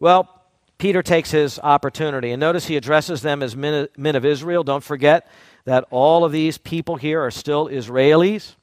Well, 0.00 0.42
Peter 0.78 1.02
takes 1.02 1.30
his 1.30 1.58
opportunity, 1.58 2.32
and 2.32 2.40
notice 2.40 2.66
he 2.66 2.76
addresses 2.76 3.22
them 3.22 3.42
as 3.42 3.54
men, 3.54 3.88
men 3.96 4.16
of 4.16 4.24
Israel. 4.24 4.64
Don't 4.64 4.82
forget 4.82 5.28
that 5.64 5.84
all 5.90 6.24
of 6.24 6.32
these 6.32 6.58
people 6.58 6.96
here 6.96 7.20
are 7.20 7.30
still 7.30 7.68
Israelis. 7.68 8.54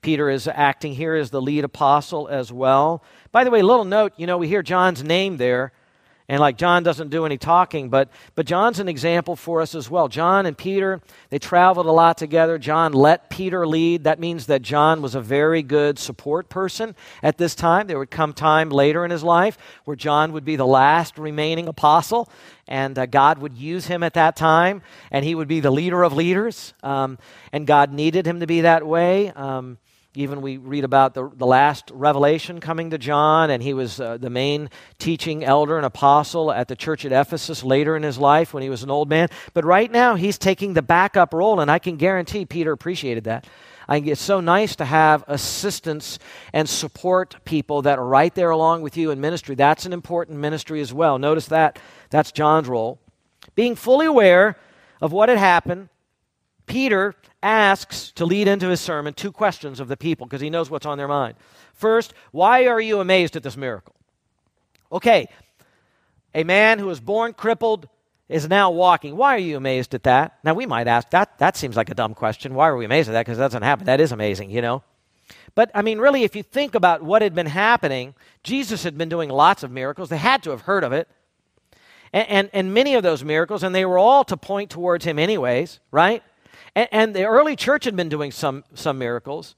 Peter 0.00 0.28
is 0.28 0.48
acting 0.48 0.94
here 0.94 1.14
as 1.14 1.30
the 1.30 1.40
lead 1.40 1.64
apostle 1.64 2.26
as 2.28 2.52
well. 2.52 3.02
By 3.30 3.44
the 3.44 3.50
way, 3.50 3.62
little 3.62 3.84
note, 3.84 4.12
you 4.16 4.26
know, 4.26 4.38
we 4.38 4.48
hear 4.48 4.62
John's 4.62 5.04
name 5.04 5.36
there. 5.36 5.72
And 6.28 6.40
like 6.40 6.56
John 6.56 6.82
doesn't 6.82 7.10
do 7.10 7.26
any 7.26 7.36
talking, 7.36 7.88
but, 7.88 8.08
but 8.34 8.46
John's 8.46 8.78
an 8.78 8.88
example 8.88 9.36
for 9.36 9.60
us 9.60 9.74
as 9.74 9.90
well. 9.90 10.08
John 10.08 10.46
and 10.46 10.56
Peter, 10.56 11.00
they 11.30 11.38
traveled 11.38 11.86
a 11.86 11.92
lot 11.92 12.16
together. 12.16 12.58
John 12.58 12.92
let 12.92 13.28
Peter 13.28 13.66
lead. 13.66 14.04
That 14.04 14.20
means 14.20 14.46
that 14.46 14.62
John 14.62 15.02
was 15.02 15.14
a 15.14 15.20
very 15.20 15.62
good 15.62 15.98
support 15.98 16.48
person 16.48 16.94
at 17.22 17.38
this 17.38 17.54
time. 17.54 17.86
There 17.86 17.98
would 17.98 18.10
come 18.10 18.32
time 18.32 18.70
later 18.70 19.04
in 19.04 19.10
his 19.10 19.22
life 19.22 19.58
where 19.84 19.96
John 19.96 20.32
would 20.32 20.44
be 20.44 20.56
the 20.56 20.66
last 20.66 21.18
remaining 21.18 21.68
apostle, 21.68 22.28
and 22.68 22.98
uh, 22.98 23.06
God 23.06 23.38
would 23.38 23.54
use 23.54 23.86
him 23.86 24.02
at 24.02 24.14
that 24.14 24.36
time, 24.36 24.82
and 25.10 25.24
he 25.24 25.34
would 25.34 25.48
be 25.48 25.60
the 25.60 25.70
leader 25.72 26.02
of 26.02 26.12
leaders. 26.12 26.72
Um, 26.82 27.18
and 27.52 27.66
God 27.66 27.92
needed 27.92 28.26
him 28.26 28.40
to 28.40 28.46
be 28.46 28.62
that 28.62 28.86
way. 28.86 29.30
Um, 29.30 29.78
even 30.14 30.42
we 30.42 30.58
read 30.58 30.84
about 30.84 31.14
the, 31.14 31.30
the 31.34 31.46
last 31.46 31.90
revelation 31.92 32.60
coming 32.60 32.90
to 32.90 32.98
John, 32.98 33.48
and 33.48 33.62
he 33.62 33.72
was 33.72 33.98
uh, 33.98 34.18
the 34.18 34.28
main 34.28 34.68
teaching 34.98 35.42
elder 35.42 35.78
and 35.78 35.86
apostle 35.86 36.52
at 36.52 36.68
the 36.68 36.76
church 36.76 37.06
at 37.06 37.12
Ephesus 37.12 37.64
later 37.64 37.96
in 37.96 38.02
his 38.02 38.18
life 38.18 38.52
when 38.52 38.62
he 38.62 38.68
was 38.68 38.82
an 38.82 38.90
old 38.90 39.08
man. 39.08 39.28
But 39.54 39.64
right 39.64 39.90
now, 39.90 40.14
he's 40.14 40.36
taking 40.36 40.74
the 40.74 40.82
backup 40.82 41.32
role, 41.32 41.60
and 41.60 41.70
I 41.70 41.78
can 41.78 41.96
guarantee 41.96 42.44
Peter 42.44 42.72
appreciated 42.72 43.24
that. 43.24 43.46
I, 43.88 43.98
it's 43.98 44.20
so 44.20 44.40
nice 44.40 44.76
to 44.76 44.84
have 44.84 45.24
assistance 45.28 46.18
and 46.52 46.68
support 46.68 47.36
people 47.44 47.82
that 47.82 47.98
are 47.98 48.06
right 48.06 48.34
there 48.34 48.50
along 48.50 48.82
with 48.82 48.98
you 48.98 49.10
in 49.12 49.20
ministry. 49.20 49.54
That's 49.54 49.86
an 49.86 49.94
important 49.94 50.38
ministry 50.38 50.82
as 50.82 50.92
well. 50.92 51.18
Notice 51.18 51.46
that. 51.46 51.78
That's 52.10 52.32
John's 52.32 52.68
role. 52.68 53.00
Being 53.54 53.76
fully 53.76 54.06
aware 54.06 54.58
of 55.00 55.10
what 55.10 55.30
had 55.30 55.38
happened 55.38 55.88
Peter 56.72 57.14
asks 57.42 58.12
to 58.12 58.24
lead 58.24 58.48
into 58.48 58.68
his 58.68 58.80
sermon 58.80 59.12
two 59.12 59.30
questions 59.30 59.78
of 59.78 59.88
the 59.88 59.96
people 59.96 60.26
because 60.26 60.40
he 60.40 60.48
knows 60.48 60.70
what's 60.70 60.86
on 60.86 60.96
their 60.96 61.06
mind. 61.06 61.34
First, 61.74 62.14
why 62.30 62.66
are 62.66 62.80
you 62.80 62.98
amazed 63.00 63.36
at 63.36 63.42
this 63.42 63.58
miracle? 63.58 63.94
Okay, 64.90 65.28
a 66.34 66.44
man 66.44 66.78
who 66.78 66.86
was 66.86 66.98
born 66.98 67.34
crippled 67.34 67.90
is 68.26 68.48
now 68.48 68.70
walking. 68.70 69.18
Why 69.18 69.34
are 69.34 69.38
you 69.38 69.58
amazed 69.58 69.94
at 69.94 70.04
that? 70.04 70.38
Now, 70.44 70.54
we 70.54 70.64
might 70.64 70.88
ask, 70.88 71.10
that, 71.10 71.38
that 71.40 71.58
seems 71.58 71.76
like 71.76 71.90
a 71.90 71.94
dumb 71.94 72.14
question. 72.14 72.54
Why 72.54 72.70
are 72.70 72.76
we 72.78 72.86
amazed 72.86 73.10
at 73.10 73.12
that? 73.12 73.26
Because 73.26 73.36
that 73.36 73.48
doesn't 73.48 73.62
happen. 73.62 73.84
That 73.84 74.00
is 74.00 74.10
amazing, 74.10 74.50
you 74.50 74.62
know? 74.62 74.82
But, 75.54 75.70
I 75.74 75.82
mean, 75.82 75.98
really, 75.98 76.24
if 76.24 76.34
you 76.34 76.42
think 76.42 76.74
about 76.74 77.02
what 77.02 77.20
had 77.20 77.34
been 77.34 77.44
happening, 77.48 78.14
Jesus 78.44 78.82
had 78.82 78.96
been 78.96 79.10
doing 79.10 79.28
lots 79.28 79.62
of 79.62 79.70
miracles. 79.70 80.08
They 80.08 80.16
had 80.16 80.42
to 80.44 80.50
have 80.50 80.62
heard 80.62 80.84
of 80.84 80.94
it. 80.94 81.06
And, 82.14 82.28
and, 82.30 82.50
and 82.54 82.72
many 82.72 82.94
of 82.94 83.02
those 83.02 83.22
miracles, 83.22 83.62
and 83.62 83.74
they 83.74 83.84
were 83.84 83.98
all 83.98 84.24
to 84.24 84.38
point 84.38 84.70
towards 84.70 85.04
him, 85.04 85.18
anyways, 85.18 85.78
right? 85.90 86.22
And, 86.74 86.88
and 86.92 87.14
the 87.14 87.24
early 87.24 87.56
church 87.56 87.84
had 87.84 87.96
been 87.96 88.08
doing 88.08 88.30
some, 88.30 88.64
some 88.74 88.98
miracles. 88.98 89.54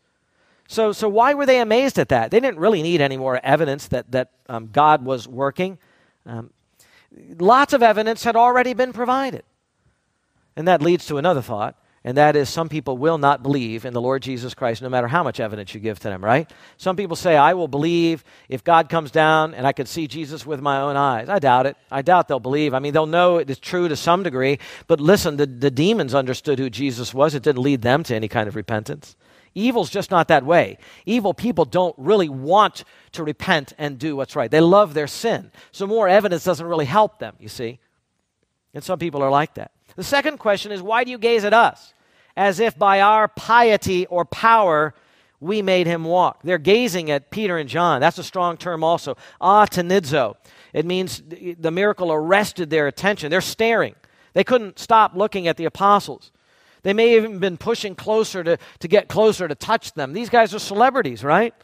So, 0.66 0.92
so 0.92 1.08
why 1.08 1.34
were 1.34 1.46
they 1.46 1.60
amazed 1.60 1.98
at 1.98 2.08
that? 2.08 2.30
They 2.30 2.40
didn't 2.40 2.58
really 2.58 2.82
need 2.82 3.00
any 3.00 3.16
more 3.16 3.38
evidence 3.44 3.88
that, 3.88 4.10
that 4.12 4.30
um, 4.48 4.70
God 4.72 5.04
was 5.04 5.28
working. 5.28 5.78
Um, 6.26 6.50
lots 7.38 7.72
of 7.72 7.82
evidence 7.82 8.24
had 8.24 8.36
already 8.36 8.74
been 8.74 8.92
provided. 8.92 9.42
And 10.56 10.66
that 10.68 10.80
leads 10.80 11.06
to 11.06 11.18
another 11.18 11.42
thought, 11.42 11.76
and 12.06 12.18
that 12.18 12.36
is 12.36 12.50
some 12.50 12.68
people 12.68 12.98
will 12.98 13.16
not 13.16 13.42
believe 13.42 13.86
in 13.86 13.94
the 13.94 14.00
Lord 14.00 14.22
Jesus 14.22 14.52
Christ 14.52 14.82
no 14.82 14.90
matter 14.90 15.08
how 15.08 15.22
much 15.22 15.40
evidence 15.40 15.72
you 15.72 15.80
give 15.80 15.98
to 16.00 16.08
them, 16.10 16.22
right? 16.22 16.50
Some 16.76 16.96
people 16.96 17.16
say, 17.16 17.34
I 17.34 17.54
will 17.54 17.66
believe 17.66 18.22
if 18.50 18.62
God 18.62 18.90
comes 18.90 19.10
down 19.10 19.54
and 19.54 19.66
I 19.66 19.72
could 19.72 19.88
see 19.88 20.06
Jesus 20.06 20.44
with 20.44 20.60
my 20.60 20.82
own 20.82 20.96
eyes. 20.96 21.30
I 21.30 21.38
doubt 21.38 21.64
it. 21.64 21.78
I 21.90 22.02
doubt 22.02 22.28
they'll 22.28 22.40
believe. 22.40 22.74
I 22.74 22.78
mean, 22.78 22.92
they'll 22.92 23.06
know 23.06 23.38
it 23.38 23.48
is 23.48 23.58
true 23.58 23.88
to 23.88 23.96
some 23.96 24.22
degree, 24.22 24.58
but 24.86 25.00
listen, 25.00 25.38
the, 25.38 25.46
the 25.46 25.70
demons 25.70 26.14
understood 26.14 26.58
who 26.58 26.68
Jesus 26.68 27.14
was. 27.14 27.34
It 27.34 27.42
didn't 27.42 27.62
lead 27.62 27.80
them 27.80 28.02
to 28.04 28.14
any 28.14 28.28
kind 28.28 28.48
of 28.48 28.54
repentance. 28.54 29.16
Evil's 29.54 29.88
just 29.88 30.10
not 30.10 30.28
that 30.28 30.44
way. 30.44 30.76
Evil 31.06 31.32
people 31.32 31.64
don't 31.64 31.94
really 31.96 32.28
want 32.28 32.84
to 33.12 33.24
repent 33.24 33.72
and 33.78 33.98
do 33.98 34.14
what's 34.14 34.36
right. 34.36 34.50
They 34.50 34.60
love 34.60 34.92
their 34.92 35.06
sin. 35.06 35.52
So 35.72 35.86
more 35.86 36.08
evidence 36.08 36.44
doesn't 36.44 36.66
really 36.66 36.86
help 36.86 37.18
them, 37.18 37.36
you 37.38 37.48
see. 37.48 37.78
And 38.74 38.84
some 38.84 38.98
people 38.98 39.22
are 39.22 39.30
like 39.30 39.54
that. 39.54 39.70
The 39.96 40.04
second 40.04 40.38
question 40.38 40.72
is 40.72 40.82
why 40.82 41.04
do 41.04 41.10
you 41.10 41.18
gaze 41.18 41.44
at 41.44 41.52
us? 41.52 41.94
As 42.36 42.60
if 42.60 42.78
by 42.78 43.00
our 43.00 43.28
piety 43.28 44.06
or 44.06 44.24
power 44.24 44.94
we 45.40 45.62
made 45.62 45.86
him 45.86 46.04
walk. 46.04 46.40
They're 46.42 46.58
gazing 46.58 47.10
at 47.10 47.30
Peter 47.30 47.58
and 47.58 47.68
John. 47.68 48.00
That's 48.00 48.18
a 48.18 48.24
strong 48.24 48.56
term 48.56 48.82
also. 48.82 49.16
Ah, 49.40 49.66
Atenizo. 49.66 50.36
It 50.72 50.86
means 50.86 51.22
the 51.28 51.70
miracle 51.70 52.12
arrested 52.12 52.70
their 52.70 52.86
attention. 52.86 53.30
They're 53.30 53.40
staring. 53.40 53.94
They 54.32 54.42
couldn't 54.42 54.78
stop 54.78 55.14
looking 55.14 55.46
at 55.46 55.56
the 55.56 55.66
apostles. 55.66 56.32
They 56.82 56.92
may 56.92 57.12
have 57.12 57.24
even 57.24 57.38
been 57.38 57.56
pushing 57.56 57.94
closer 57.94 58.42
to, 58.42 58.58
to 58.80 58.88
get 58.88 59.08
closer 59.08 59.46
to 59.46 59.54
touch 59.54 59.92
them. 59.92 60.12
These 60.12 60.28
guys 60.30 60.54
are 60.54 60.58
celebrities, 60.58 61.22
right? 61.22 61.54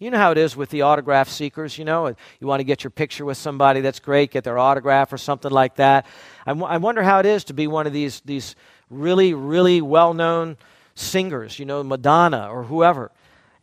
You 0.00 0.10
know 0.10 0.16
how 0.16 0.30
it 0.30 0.38
is 0.38 0.56
with 0.56 0.70
the 0.70 0.80
autograph 0.80 1.28
seekers, 1.28 1.76
you 1.76 1.84
know? 1.84 2.06
You 2.06 2.46
want 2.46 2.60
to 2.60 2.64
get 2.64 2.82
your 2.82 2.90
picture 2.90 3.26
with 3.26 3.36
somebody, 3.36 3.82
that's 3.82 4.00
great, 4.00 4.30
get 4.30 4.44
their 4.44 4.58
autograph 4.58 5.12
or 5.12 5.18
something 5.18 5.50
like 5.50 5.76
that. 5.76 6.06
I, 6.46 6.52
w- 6.52 6.66
I 6.66 6.78
wonder 6.78 7.02
how 7.02 7.18
it 7.18 7.26
is 7.26 7.44
to 7.44 7.52
be 7.52 7.66
one 7.66 7.86
of 7.86 7.92
these, 7.92 8.20
these 8.24 8.56
really, 8.88 9.34
really 9.34 9.82
well 9.82 10.14
known 10.14 10.56
singers, 10.94 11.58
you 11.58 11.66
know, 11.66 11.82
Madonna 11.82 12.48
or 12.50 12.62
whoever. 12.62 13.10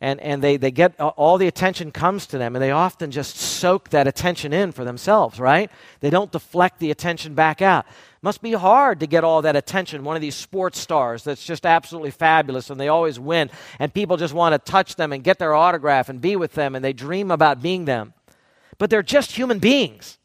And, 0.00 0.20
and 0.20 0.40
they, 0.40 0.56
they 0.56 0.70
get 0.70 1.00
all 1.00 1.38
the 1.38 1.48
attention 1.48 1.90
comes 1.90 2.26
to 2.26 2.38
them, 2.38 2.54
and 2.54 2.62
they 2.62 2.70
often 2.70 3.10
just 3.10 3.34
soak 3.34 3.88
that 3.88 4.06
attention 4.06 4.52
in 4.52 4.70
for 4.70 4.84
themselves, 4.84 5.40
right? 5.40 5.72
They 5.98 6.10
don't 6.10 6.30
deflect 6.30 6.78
the 6.78 6.92
attention 6.92 7.34
back 7.34 7.60
out. 7.60 7.84
Must 8.20 8.42
be 8.42 8.52
hard 8.52 9.00
to 9.00 9.06
get 9.06 9.22
all 9.22 9.42
that 9.42 9.54
attention. 9.54 10.02
One 10.02 10.16
of 10.16 10.22
these 10.22 10.34
sports 10.34 10.78
stars 10.78 11.22
that's 11.22 11.44
just 11.44 11.64
absolutely 11.64 12.10
fabulous 12.10 12.68
and 12.68 12.80
they 12.80 12.88
always 12.88 13.20
win, 13.20 13.50
and 13.78 13.94
people 13.94 14.16
just 14.16 14.34
want 14.34 14.52
to 14.52 14.70
touch 14.70 14.96
them 14.96 15.12
and 15.12 15.22
get 15.22 15.38
their 15.38 15.54
autograph 15.54 16.08
and 16.08 16.20
be 16.20 16.34
with 16.34 16.54
them, 16.54 16.74
and 16.74 16.84
they 16.84 16.92
dream 16.92 17.30
about 17.30 17.62
being 17.62 17.84
them. 17.84 18.14
But 18.78 18.90
they're 18.90 19.02
just 19.02 19.32
human 19.32 19.58
beings, 19.58 20.18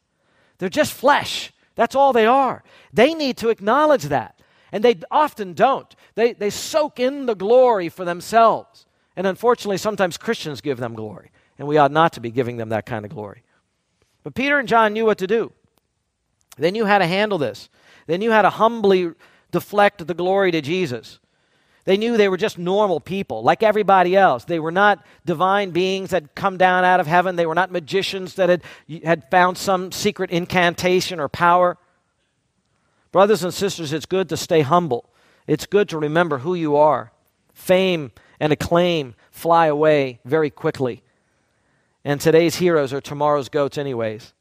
they're 0.58 0.69
just 0.69 0.93
flesh. 0.93 1.51
That's 1.75 1.95
all 1.95 2.13
they 2.13 2.27
are. 2.27 2.63
They 2.93 3.15
need 3.15 3.38
to 3.38 3.49
acknowledge 3.49 4.03
that. 4.03 4.39
And 4.71 4.84
they 4.84 4.99
often 5.10 5.53
don't. 5.53 5.95
They, 6.13 6.34
they 6.34 6.51
soak 6.51 6.99
in 6.99 7.25
the 7.25 7.36
glory 7.36 7.89
for 7.89 8.06
themselves. 8.06 8.86
And 9.15 9.25
unfortunately, 9.25 9.77
sometimes 9.77 10.17
Christians 10.17 10.62
give 10.62 10.77
them 10.77 10.93
glory, 10.93 11.32
and 11.58 11.67
we 11.67 11.77
ought 11.77 11.91
not 11.91 12.13
to 12.13 12.19
be 12.19 12.32
giving 12.32 12.58
them 12.58 12.69
that 12.69 12.86
kind 12.86 13.06
of 13.06 13.12
glory. 13.12 13.43
But 14.23 14.36
Peter 14.36 14.60
and 14.60 14.67
John 14.67 14.93
knew 14.93 15.06
what 15.06 15.17
to 15.19 15.27
do. 15.27 15.51
They 16.58 16.71
knew 16.71 16.86
how 16.86 16.99
to 16.99 17.08
handle 17.08 17.38
this. 17.38 17.69
They 18.08 18.18
knew 18.18 18.32
how 18.32 18.42
to 18.42 18.50
humbly 18.50 19.12
deflect 19.52 20.06
the 20.06 20.13
glory 20.13 20.52
to 20.52 20.62
Jesus. 20.62 21.20
They 21.86 21.98
knew 21.98 22.16
they 22.16 22.30
were 22.30 22.38
just 22.38 22.58
normal 22.58 23.00
people, 23.00 23.44
like 23.44 23.62
everybody 23.62 24.16
else. 24.16 24.46
They 24.46 24.60
were 24.60 24.72
not 24.72 25.04
divine 25.26 25.72
beings 25.72 26.12
that 26.12 26.24
had 26.24 26.36
come 26.36 26.58
down 26.58 26.86
out 26.86 27.02
of 27.02 27.08
heaven. 27.08 27.36
They 27.36 27.46
were 27.46 27.56
not 27.56 27.72
magicians 27.72 28.36
that 28.36 28.50
had, 28.50 28.63
had 29.04 29.30
found 29.30 29.58
some 29.58 29.92
secret 29.92 30.32
incantation 30.32 31.20
or 31.20 31.28
power. 31.28 31.78
Brothers 33.12 33.44
and 33.44 33.54
sisters, 33.54 33.92
it's 33.92 34.06
good 34.06 34.30
to 34.30 34.38
stay 34.38 34.62
humble. 34.62 35.10
It's 35.46 35.66
good 35.66 35.89
to 35.89 35.98
remember 35.98 36.39
who 36.39 36.56
you 36.56 36.78
are. 36.78 37.12
Fame 37.54 38.12
and 38.39 38.54
acclaim 38.54 39.16
fly 39.30 39.68
away 39.68 40.20
very 40.24 40.50
quickly. 40.50 41.04
And 42.06 42.20
today's 42.20 42.56
heroes 42.56 42.94
are 42.94 43.02
tomorrow's 43.02 43.50
goats, 43.50 43.78
anyways. 43.78 44.34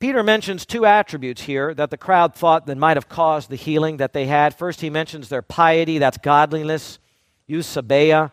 Peter 0.00 0.22
mentions 0.22 0.64
two 0.64 0.86
attributes 0.86 1.42
here 1.42 1.74
that 1.74 1.90
the 1.90 1.96
crowd 1.96 2.32
thought 2.32 2.66
that 2.66 2.78
might 2.78 2.96
have 2.96 3.08
caused 3.08 3.50
the 3.50 3.56
healing 3.56 3.96
that 3.96 4.12
they 4.12 4.26
had. 4.26 4.54
First, 4.56 4.80
he 4.80 4.90
mentions 4.90 5.28
their 5.28 5.42
piety, 5.42 5.98
that's 5.98 6.18
godliness, 6.18 7.00
eusebeia. 7.48 8.30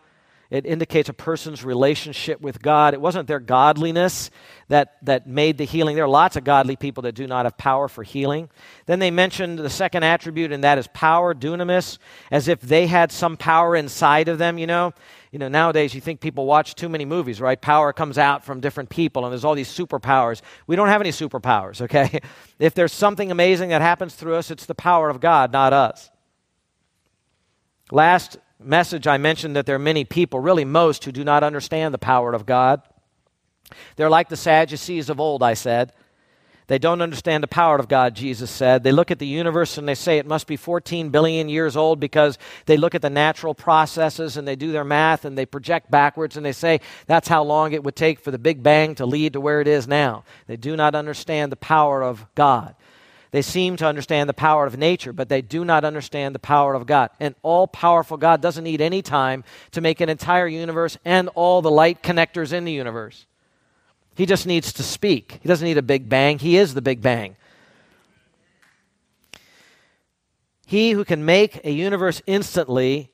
It 0.48 0.64
indicates 0.64 1.08
a 1.08 1.12
person's 1.12 1.64
relationship 1.64 2.40
with 2.40 2.62
God. 2.62 2.94
It 2.94 3.00
wasn't 3.00 3.26
their 3.26 3.40
godliness 3.40 4.30
that, 4.68 4.96
that 5.02 5.26
made 5.26 5.58
the 5.58 5.64
healing. 5.64 5.96
There 5.96 6.04
are 6.04 6.08
lots 6.08 6.36
of 6.36 6.44
godly 6.44 6.76
people 6.76 7.02
that 7.02 7.16
do 7.16 7.26
not 7.26 7.46
have 7.46 7.58
power 7.58 7.88
for 7.88 8.04
healing. 8.04 8.48
Then 8.86 9.00
they 9.00 9.10
mentioned 9.10 9.58
the 9.58 9.68
second 9.68 10.04
attribute, 10.04 10.52
and 10.52 10.62
that 10.62 10.78
is 10.78 10.86
power, 10.88 11.34
dunamis, 11.34 11.98
as 12.30 12.46
if 12.46 12.60
they 12.60 12.86
had 12.86 13.10
some 13.10 13.36
power 13.36 13.74
inside 13.74 14.28
of 14.28 14.38
them, 14.38 14.56
you 14.56 14.68
know 14.68 14.92
you 15.36 15.38
know, 15.38 15.48
nowadays 15.48 15.94
you 15.94 16.00
think 16.00 16.20
people 16.20 16.46
watch 16.46 16.74
too 16.74 16.88
many 16.88 17.04
movies, 17.04 17.42
right? 17.42 17.60
Power 17.60 17.92
comes 17.92 18.16
out 18.16 18.42
from 18.42 18.58
different 18.58 18.88
people 18.88 19.26
and 19.26 19.32
there's 19.32 19.44
all 19.44 19.54
these 19.54 19.68
superpowers. 19.68 20.40
We 20.66 20.76
don't 20.76 20.88
have 20.88 21.02
any 21.02 21.10
superpowers, 21.10 21.78
okay? 21.82 22.20
If 22.58 22.72
there's 22.72 22.94
something 22.94 23.30
amazing 23.30 23.68
that 23.68 23.82
happens 23.82 24.14
through 24.14 24.36
us, 24.36 24.50
it's 24.50 24.64
the 24.64 24.74
power 24.74 25.10
of 25.10 25.20
God, 25.20 25.52
not 25.52 25.74
us. 25.74 26.10
Last 27.90 28.38
message, 28.58 29.06
I 29.06 29.18
mentioned 29.18 29.56
that 29.56 29.66
there 29.66 29.76
are 29.76 29.78
many 29.78 30.06
people, 30.06 30.40
really 30.40 30.64
most, 30.64 31.04
who 31.04 31.12
do 31.12 31.22
not 31.22 31.42
understand 31.44 31.92
the 31.92 31.98
power 31.98 32.32
of 32.32 32.46
God. 32.46 32.80
They're 33.96 34.08
like 34.08 34.30
the 34.30 34.38
Sadducees 34.38 35.10
of 35.10 35.20
old, 35.20 35.42
I 35.42 35.52
said. 35.52 35.92
They 36.68 36.78
don't 36.78 37.00
understand 37.00 37.44
the 37.44 37.48
power 37.48 37.78
of 37.78 37.86
God, 37.86 38.16
Jesus 38.16 38.50
said. 38.50 38.82
They 38.82 38.90
look 38.90 39.12
at 39.12 39.20
the 39.20 39.26
universe 39.26 39.78
and 39.78 39.88
they 39.88 39.94
say 39.94 40.18
it 40.18 40.26
must 40.26 40.48
be 40.48 40.56
14 40.56 41.10
billion 41.10 41.48
years 41.48 41.76
old 41.76 42.00
because 42.00 42.38
they 42.66 42.76
look 42.76 42.96
at 42.96 43.02
the 43.02 43.10
natural 43.10 43.54
processes 43.54 44.36
and 44.36 44.48
they 44.48 44.56
do 44.56 44.72
their 44.72 44.84
math 44.84 45.24
and 45.24 45.38
they 45.38 45.46
project 45.46 45.90
backwards 45.92 46.36
and 46.36 46.44
they 46.44 46.52
say 46.52 46.80
that's 47.06 47.28
how 47.28 47.44
long 47.44 47.72
it 47.72 47.84
would 47.84 47.94
take 47.94 48.18
for 48.18 48.32
the 48.32 48.38
Big 48.38 48.64
Bang 48.64 48.96
to 48.96 49.06
lead 49.06 49.34
to 49.34 49.40
where 49.40 49.60
it 49.60 49.68
is 49.68 49.86
now. 49.86 50.24
They 50.48 50.56
do 50.56 50.74
not 50.76 50.96
understand 50.96 51.52
the 51.52 51.56
power 51.56 52.02
of 52.02 52.26
God. 52.34 52.74
They 53.30 53.42
seem 53.42 53.76
to 53.76 53.86
understand 53.86 54.28
the 54.28 54.34
power 54.34 54.66
of 54.66 54.76
nature, 54.76 55.12
but 55.12 55.28
they 55.28 55.42
do 55.42 55.64
not 55.64 55.84
understand 55.84 56.34
the 56.34 56.40
power 56.40 56.74
of 56.74 56.86
God. 56.86 57.10
An 57.20 57.36
all 57.42 57.68
powerful 57.68 58.16
God 58.16 58.40
doesn't 58.40 58.64
need 58.64 58.80
any 58.80 59.02
time 59.02 59.44
to 59.72 59.80
make 59.80 60.00
an 60.00 60.08
entire 60.08 60.48
universe 60.48 60.96
and 61.04 61.28
all 61.34 61.62
the 61.62 61.70
light 61.70 62.02
connectors 62.02 62.52
in 62.52 62.64
the 62.64 62.72
universe. 62.72 63.26
He 64.16 64.24
just 64.24 64.46
needs 64.46 64.72
to 64.72 64.82
speak. 64.82 65.40
He 65.42 65.48
doesn't 65.48 65.66
need 65.66 65.76
a 65.76 65.82
big 65.82 66.08
bang. 66.08 66.38
He 66.38 66.56
is 66.56 66.72
the 66.72 66.80
big 66.80 67.02
bang. 67.02 67.36
He 70.66 70.92
who 70.92 71.04
can 71.04 71.24
make 71.24 71.64
a 71.64 71.70
universe 71.70 72.22
instantly, 72.26 73.10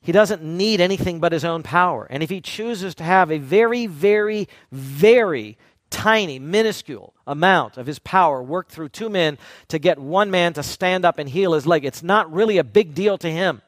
he 0.00 0.12
doesn't 0.12 0.42
need 0.42 0.80
anything 0.80 1.18
but 1.18 1.32
his 1.32 1.44
own 1.44 1.62
power. 1.62 2.06
And 2.08 2.22
if 2.22 2.30
he 2.30 2.40
chooses 2.40 2.94
to 2.96 3.04
have 3.04 3.30
a 3.30 3.38
very, 3.38 3.86
very, 3.86 4.48
very 4.70 5.58
tiny, 5.90 6.38
minuscule 6.38 7.12
amount 7.26 7.76
of 7.76 7.86
his 7.86 7.98
power 7.98 8.42
work 8.42 8.68
through 8.68 8.90
two 8.90 9.08
men 9.08 9.36
to 9.68 9.78
get 9.78 9.98
one 9.98 10.30
man 10.30 10.52
to 10.52 10.62
stand 10.62 11.04
up 11.04 11.18
and 11.18 11.28
heal 11.28 11.54
his 11.54 11.66
leg, 11.66 11.84
it's 11.84 12.02
not 12.02 12.32
really 12.32 12.56
a 12.58 12.64
big 12.64 12.94
deal 12.94 13.18
to 13.18 13.30
him. 13.30 13.62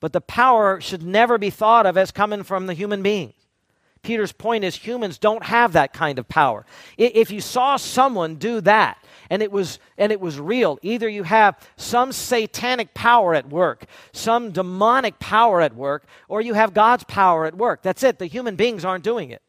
But 0.00 0.12
the 0.12 0.20
power 0.20 0.80
should 0.80 1.02
never 1.02 1.38
be 1.38 1.50
thought 1.50 1.86
of 1.86 1.96
as 1.96 2.10
coming 2.10 2.42
from 2.42 2.66
the 2.66 2.74
human 2.74 3.02
being. 3.02 3.32
Peter's 4.02 4.32
point 4.32 4.64
is 4.64 4.76
humans 4.76 5.18
don't 5.18 5.44
have 5.44 5.72
that 5.72 5.92
kind 5.92 6.18
of 6.18 6.28
power. 6.28 6.64
If 6.96 7.30
you 7.30 7.40
saw 7.40 7.76
someone 7.76 8.36
do 8.36 8.60
that 8.62 9.04
and 9.30 9.42
it 9.42 9.52
was 9.52 9.78
and 9.96 10.12
it 10.12 10.20
was 10.20 10.38
real, 10.40 10.78
either 10.82 11.08
you 11.08 11.24
have 11.24 11.58
some 11.76 12.12
satanic 12.12 12.94
power 12.94 13.34
at 13.34 13.48
work, 13.48 13.86
some 14.12 14.50
demonic 14.52 15.18
power 15.18 15.60
at 15.60 15.74
work, 15.74 16.06
or 16.28 16.40
you 16.40 16.54
have 16.54 16.72
God's 16.74 17.04
power 17.04 17.44
at 17.44 17.54
work. 17.56 17.82
That's 17.82 18.02
it. 18.02 18.18
The 18.18 18.26
human 18.26 18.56
beings 18.56 18.84
aren't 18.84 19.04
doing 19.04 19.30
it. 19.30 19.42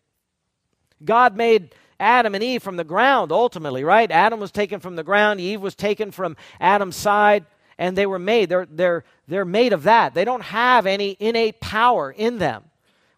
God 1.06 1.38
made 1.38 1.74
Adam 2.00 2.34
and 2.36 2.44
Eve 2.44 2.64
from 2.64 2.78
the 2.78 2.84
ground 2.84 3.32
ultimately, 3.32 3.84
right? 3.84 4.10
Adam 4.12 4.40
was 4.40 4.52
taken 4.52 4.80
from 4.80 4.96
the 4.96 5.04
ground, 5.04 5.40
Eve 5.40 5.62
was 5.62 5.76
taken 5.76 6.12
from 6.12 6.38
Adam's 6.60 6.96
side. 6.96 7.46
and 7.80 7.98
they 7.98 8.06
were 8.06 8.20
made. 8.20 8.50
They're, 8.50 8.68
they're, 8.70 9.04
they're 9.28 9.46
made 9.46 9.74
of 9.74 9.84
that. 9.84 10.14
They 10.14 10.26
don't 10.26 10.44
have 10.44 10.86
any 10.86 11.16
innate 11.20 11.62
power 11.62 12.12
in 12.12 12.38
them. 12.38 12.69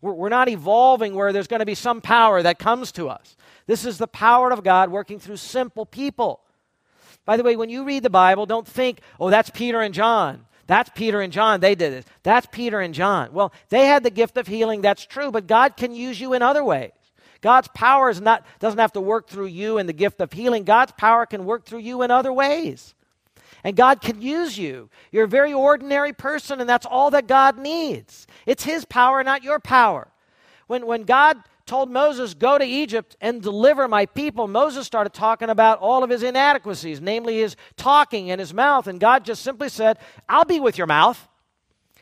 We're, 0.01 0.29
not 0.29 0.49
evolving 0.49 1.13
where 1.13 1.31
there's 1.31 1.47
going 1.47 1.59
to 1.59 1.65
be 1.65 1.75
some 1.75 2.01
power 2.01 2.41
that 2.41 2.57
comes 2.57 2.91
to 2.93 3.09
us. 3.09 3.35
This 3.67 3.85
is 3.85 3.99
the 3.99 4.07
power 4.07 4.51
of 4.51 4.63
God 4.63 4.89
working 4.89 5.19
through 5.19 5.37
simple 5.37 5.85
people. 5.85 6.41
By 7.25 7.37
the 7.37 7.43
way, 7.43 7.55
when 7.55 7.69
you 7.69 7.83
read 7.83 8.01
the 8.01 8.09
Bible, 8.09 8.47
don't 8.47 8.67
think, 8.67 8.99
oh, 9.19 9.29
that's 9.29 9.51
Peter 9.51 9.79
and 9.79 9.93
John. 9.93 10.45
That's 10.65 10.89
Peter 10.95 11.21
and 11.21 11.31
John. 11.31 11.59
They 11.59 11.75
did 11.75 11.93
it. 11.93 12.07
That's 12.23 12.47
Peter 12.51 12.79
and 12.79 12.93
John. 12.93 13.31
Well, 13.31 13.53
they 13.69 13.85
had 13.85 14.03
the 14.03 14.09
gift 14.09 14.37
of 14.37 14.47
healing. 14.47 14.81
That's 14.81 15.05
true, 15.05 15.29
but 15.29 15.45
God 15.45 15.77
can 15.77 15.93
use 15.93 16.19
you 16.19 16.33
in 16.33 16.41
other 16.41 16.63
ways. 16.63 16.91
God's 17.41 17.67
power 17.69 18.09
is 18.09 18.21
not, 18.21 18.45
doesn't 18.59 18.79
have 18.79 18.93
to 18.93 19.01
work 19.01 19.27
through 19.27 19.47
you 19.47 19.77
in 19.77 19.87
the 19.87 19.93
gift 19.93 20.21
of 20.21 20.31
healing. 20.31 20.63
God's 20.63 20.93
power 20.93 21.25
can 21.25 21.45
work 21.45 21.65
through 21.65 21.79
you 21.79 22.01
in 22.03 22.11
other 22.11 22.31
ways. 22.31 22.95
And 23.63 23.75
God 23.75 24.01
can 24.01 24.21
use 24.21 24.57
you. 24.57 24.89
You're 25.11 25.25
a 25.25 25.29
very 25.29 25.53
ordinary 25.53 26.13
person, 26.13 26.59
and 26.59 26.69
that's 26.69 26.85
all 26.85 27.11
that 27.11 27.27
God 27.27 27.57
needs. 27.57 28.27
It's 28.45 28.63
His 28.63 28.85
power, 28.85 29.23
not 29.23 29.43
your 29.43 29.59
power. 29.59 30.07
When, 30.67 30.85
when 30.85 31.03
God 31.03 31.37
told 31.65 31.89
Moses, 31.89 32.33
Go 32.33 32.57
to 32.57 32.65
Egypt 32.65 33.15
and 33.21 33.41
deliver 33.41 33.87
my 33.87 34.05
people, 34.05 34.47
Moses 34.47 34.87
started 34.87 35.13
talking 35.13 35.49
about 35.49 35.79
all 35.79 36.03
of 36.03 36.09
his 36.09 36.23
inadequacies, 36.23 36.99
namely 36.99 37.37
his 37.37 37.55
talking 37.77 38.31
and 38.31 38.39
his 38.39 38.53
mouth. 38.53 38.87
And 38.87 38.99
God 38.99 39.23
just 39.23 39.41
simply 39.41 39.69
said, 39.69 39.97
I'll 40.27 40.45
be 40.45 40.59
with 40.59 40.77
your 40.77 40.87
mouth. 40.87 41.27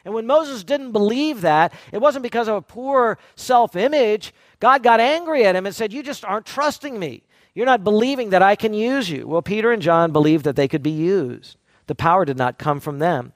And 0.05 0.13
when 0.13 0.25
Moses 0.25 0.63
didn't 0.63 0.91
believe 0.91 1.41
that, 1.41 1.73
it 1.91 1.99
wasn't 1.99 2.23
because 2.23 2.47
of 2.47 2.55
a 2.55 2.61
poor 2.61 3.17
self 3.35 3.75
image. 3.75 4.33
God 4.59 4.81
got 4.81 4.99
angry 4.99 5.45
at 5.45 5.55
him 5.55 5.65
and 5.65 5.75
said, 5.75 5.93
You 5.93 6.03
just 6.03 6.25
aren't 6.25 6.45
trusting 6.45 6.97
me. 6.97 7.23
You're 7.53 7.65
not 7.65 7.83
believing 7.83 8.29
that 8.29 8.41
I 8.41 8.55
can 8.55 8.73
use 8.73 9.09
you. 9.09 9.27
Well, 9.27 9.41
Peter 9.41 9.71
and 9.71 9.81
John 9.81 10.11
believed 10.11 10.45
that 10.45 10.55
they 10.55 10.67
could 10.67 10.83
be 10.83 10.91
used. 10.91 11.57
The 11.87 11.95
power 11.95 12.25
did 12.25 12.37
not 12.37 12.59
come 12.59 12.79
from 12.79 12.99
them. 12.99 13.33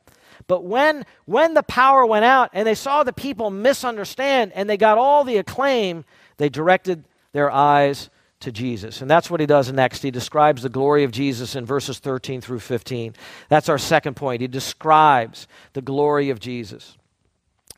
But 0.48 0.64
when, 0.64 1.06
when 1.26 1.54
the 1.54 1.64
power 1.64 2.06
went 2.06 2.26
out 2.26 2.50
and 2.54 2.68
they 2.68 2.76
saw 2.76 3.04
the 3.04 3.14
people 3.14 3.50
misunderstand 3.50 4.52
and 4.54 4.70
they 4.70 4.78
got 4.78 4.98
all 4.98 5.24
the 5.24 5.38
acclaim, 5.38 6.06
they 6.38 6.50
directed 6.50 7.06
their 7.32 7.52
eyes 7.52 8.10
to 8.42 8.52
Jesus. 8.52 9.02
And 9.02 9.10
that's 9.10 9.32
what 9.32 9.40
he 9.40 9.46
does 9.46 9.72
next. 9.72 10.04
He 10.04 10.12
describes 10.12 10.62
the 10.62 10.70
glory 10.70 11.04
of 11.04 11.12
Jesus 11.12 11.56
in 11.56 11.66
verses 11.66 12.00
13 12.00 12.42
through 12.42 12.60
15. 12.60 13.16
That's 13.50 13.70
our 13.70 13.78
second 13.78 14.16
point. 14.16 14.42
He 14.42 14.48
describes 14.48 15.48
the 15.74 15.82
glory 15.82 16.30
of 16.30 16.40
Jesus. 16.40 16.98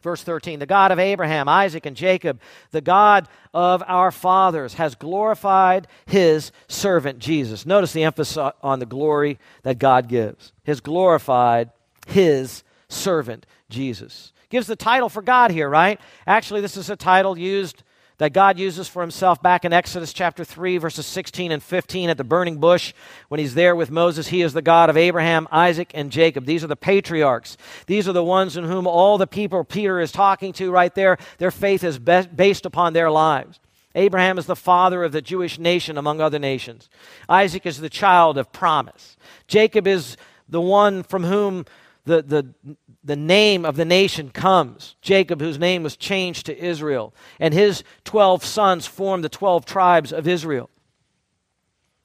Verse 0.05 0.21
13 0.21 0.59
The 0.59 0.67
God 0.67 0.91
of 0.91 0.99
Abraham, 0.99 1.49
Isaac, 1.49 1.87
and 1.87 1.97
Jacob, 1.97 2.39
the 2.69 2.79
God 2.79 3.27
of 3.55 3.83
our 3.87 4.11
fathers, 4.11 4.75
has 4.75 4.93
glorified 4.93 5.87
his 6.05 6.51
servant 6.67 7.17
Jesus. 7.17 7.65
Notice 7.65 7.91
the 7.91 8.03
emphasis 8.03 8.37
on 8.61 8.77
the 8.77 8.85
glory 8.85 9.39
that 9.63 9.79
God 9.79 10.07
gives. 10.07 10.53
Has 10.67 10.79
glorified 10.79 11.71
his 12.05 12.63
servant 12.87 13.47
Jesus. 13.67 14.31
Gives 14.49 14.67
the 14.67 14.75
title 14.75 15.09
for 15.09 15.23
God 15.23 15.49
here, 15.49 15.67
right? 15.67 15.99
Actually, 16.27 16.61
this 16.61 16.77
is 16.77 16.91
a 16.91 16.95
title 16.95 17.35
used 17.35 17.81
that 18.17 18.34
God 18.34 18.58
uses 18.58 18.88
for 18.88 19.01
himself 19.01 19.41
back 19.41 19.65
in 19.65 19.73
Exodus 19.73 20.13
chapter 20.13 20.43
3, 20.43 20.78
verses 20.78 21.06
16 21.06 21.51
and 21.51 21.62
15 21.62 22.10
at 22.10 22.17
the 22.17 22.23
burning 22.23 22.58
bush. 22.58 22.93
When 23.28 23.39
he's 23.39 23.56
there 23.56 23.75
with 23.75 23.91
Moses, 23.91 24.28
he 24.28 24.41
is 24.41 24.54
the 24.54 24.62
God 24.62 24.89
of 24.89 24.97
Abraham, 24.97 25.47
Isaac, 25.51 25.91
and 25.93 26.12
Jacob. 26.12 26.45
These 26.45 26.63
are 26.63 26.67
the 26.67 26.75
patriarchs. 26.75 27.58
These 27.88 28.08
are 28.08 28.13
the 28.13 28.23
ones 28.23 28.56
in 28.56 28.63
whom 28.63 28.88
all 28.88 29.17
the 29.17 29.28
people 29.28 29.63
Peter 29.63 29.99
is 29.99 30.12
talking 30.12 30.54
to 30.54 30.71
right 30.71 30.93
there, 30.95 31.17
their 31.38 31.51
faith 31.51 31.84
is 31.84 31.99
based 31.99 32.65
upon 32.65 32.93
their 32.93 33.12
lives. 33.12 33.60
Abraham 33.95 34.38
is 34.38 34.45
the 34.45 34.56
father 34.56 35.04
of 35.04 35.13
the 35.13 35.21
Jewish 35.21 35.58
nation 35.58 35.97
among 35.97 36.19
other 36.19 36.39
nations. 36.39 36.89
Isaac 37.30 37.65
is 37.65 37.80
the 37.80 37.89
child 37.89 38.38
of 38.38 38.51
promise. 38.51 39.15
Jacob 39.47 39.88
is 39.88 40.17
the 40.49 40.62
one 40.62 41.04
from 41.04 41.23
whom 41.23 41.65
the, 42.06 42.21
the 42.21 42.78
the 43.05 43.15
name 43.15 43.63
of 43.65 43.75
the 43.75 43.85
nation 43.85 44.31
comes. 44.31 44.95
Jacob, 44.99 45.39
whose 45.39 45.59
name 45.59 45.83
was 45.83 45.95
changed 45.95 46.47
to 46.47 46.57
Israel, 46.57 47.13
and 47.39 47.53
his 47.53 47.83
12 48.03 48.43
sons 48.43 48.87
formed 48.87 49.23
the 49.23 49.29
12 49.29 49.63
tribes 49.65 50.11
of 50.11 50.27
Israel. 50.27 50.69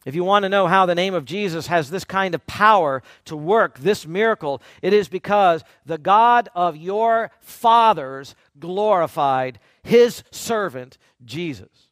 If 0.05 0.15
you 0.15 0.25
want 0.25 0.45
to 0.45 0.49
know 0.49 0.67
how 0.67 0.87
the 0.87 0.95
name 0.95 1.15
of 1.15 1.25
Jesus 1.25 1.67
has 1.67 1.91
this 1.91 2.05
kind 2.05 2.35
of 2.35 2.47
power 2.47 3.03
to 3.27 3.37
work 3.37 3.79
this 3.79 4.07
miracle, 4.07 4.63
it 4.83 4.93
is 4.93 5.09
because 5.09 5.63
the 5.85 5.99
God 5.99 6.49
of 6.55 6.77
your 6.77 7.31
fathers 7.41 8.35
glorified 8.59 9.59
his 9.83 10.23
servant, 10.31 10.99
Jesus. 11.25 11.89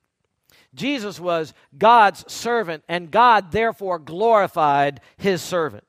Jesus 0.75 1.19
was 1.19 1.55
God's 1.77 2.31
servant, 2.33 2.85
and 2.89 3.11
God 3.11 3.53
therefore 3.53 3.99
glorified 3.99 5.01
his 5.17 5.43
servant. 5.43 5.85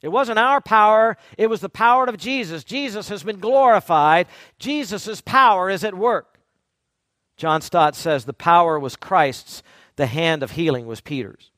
It 0.00 0.08
wasn't 0.08 0.38
our 0.38 0.60
power, 0.60 1.16
it 1.36 1.48
was 1.48 1.60
the 1.60 1.68
power 1.68 2.04
of 2.04 2.16
Jesus. 2.16 2.62
Jesus 2.62 3.08
has 3.08 3.24
been 3.24 3.40
glorified, 3.40 4.28
Jesus' 4.58 5.20
power 5.20 5.68
is 5.68 5.82
at 5.82 5.94
work. 5.94 6.38
John 7.36 7.60
Stott 7.60 7.96
says 7.96 8.24
the 8.24 8.32
power 8.32 8.78
was 8.78 8.96
Christ's, 8.96 9.62
the 9.96 10.06
hand 10.06 10.42
of 10.42 10.52
healing 10.52 10.86
was 10.86 11.00
Peter's. 11.00 11.50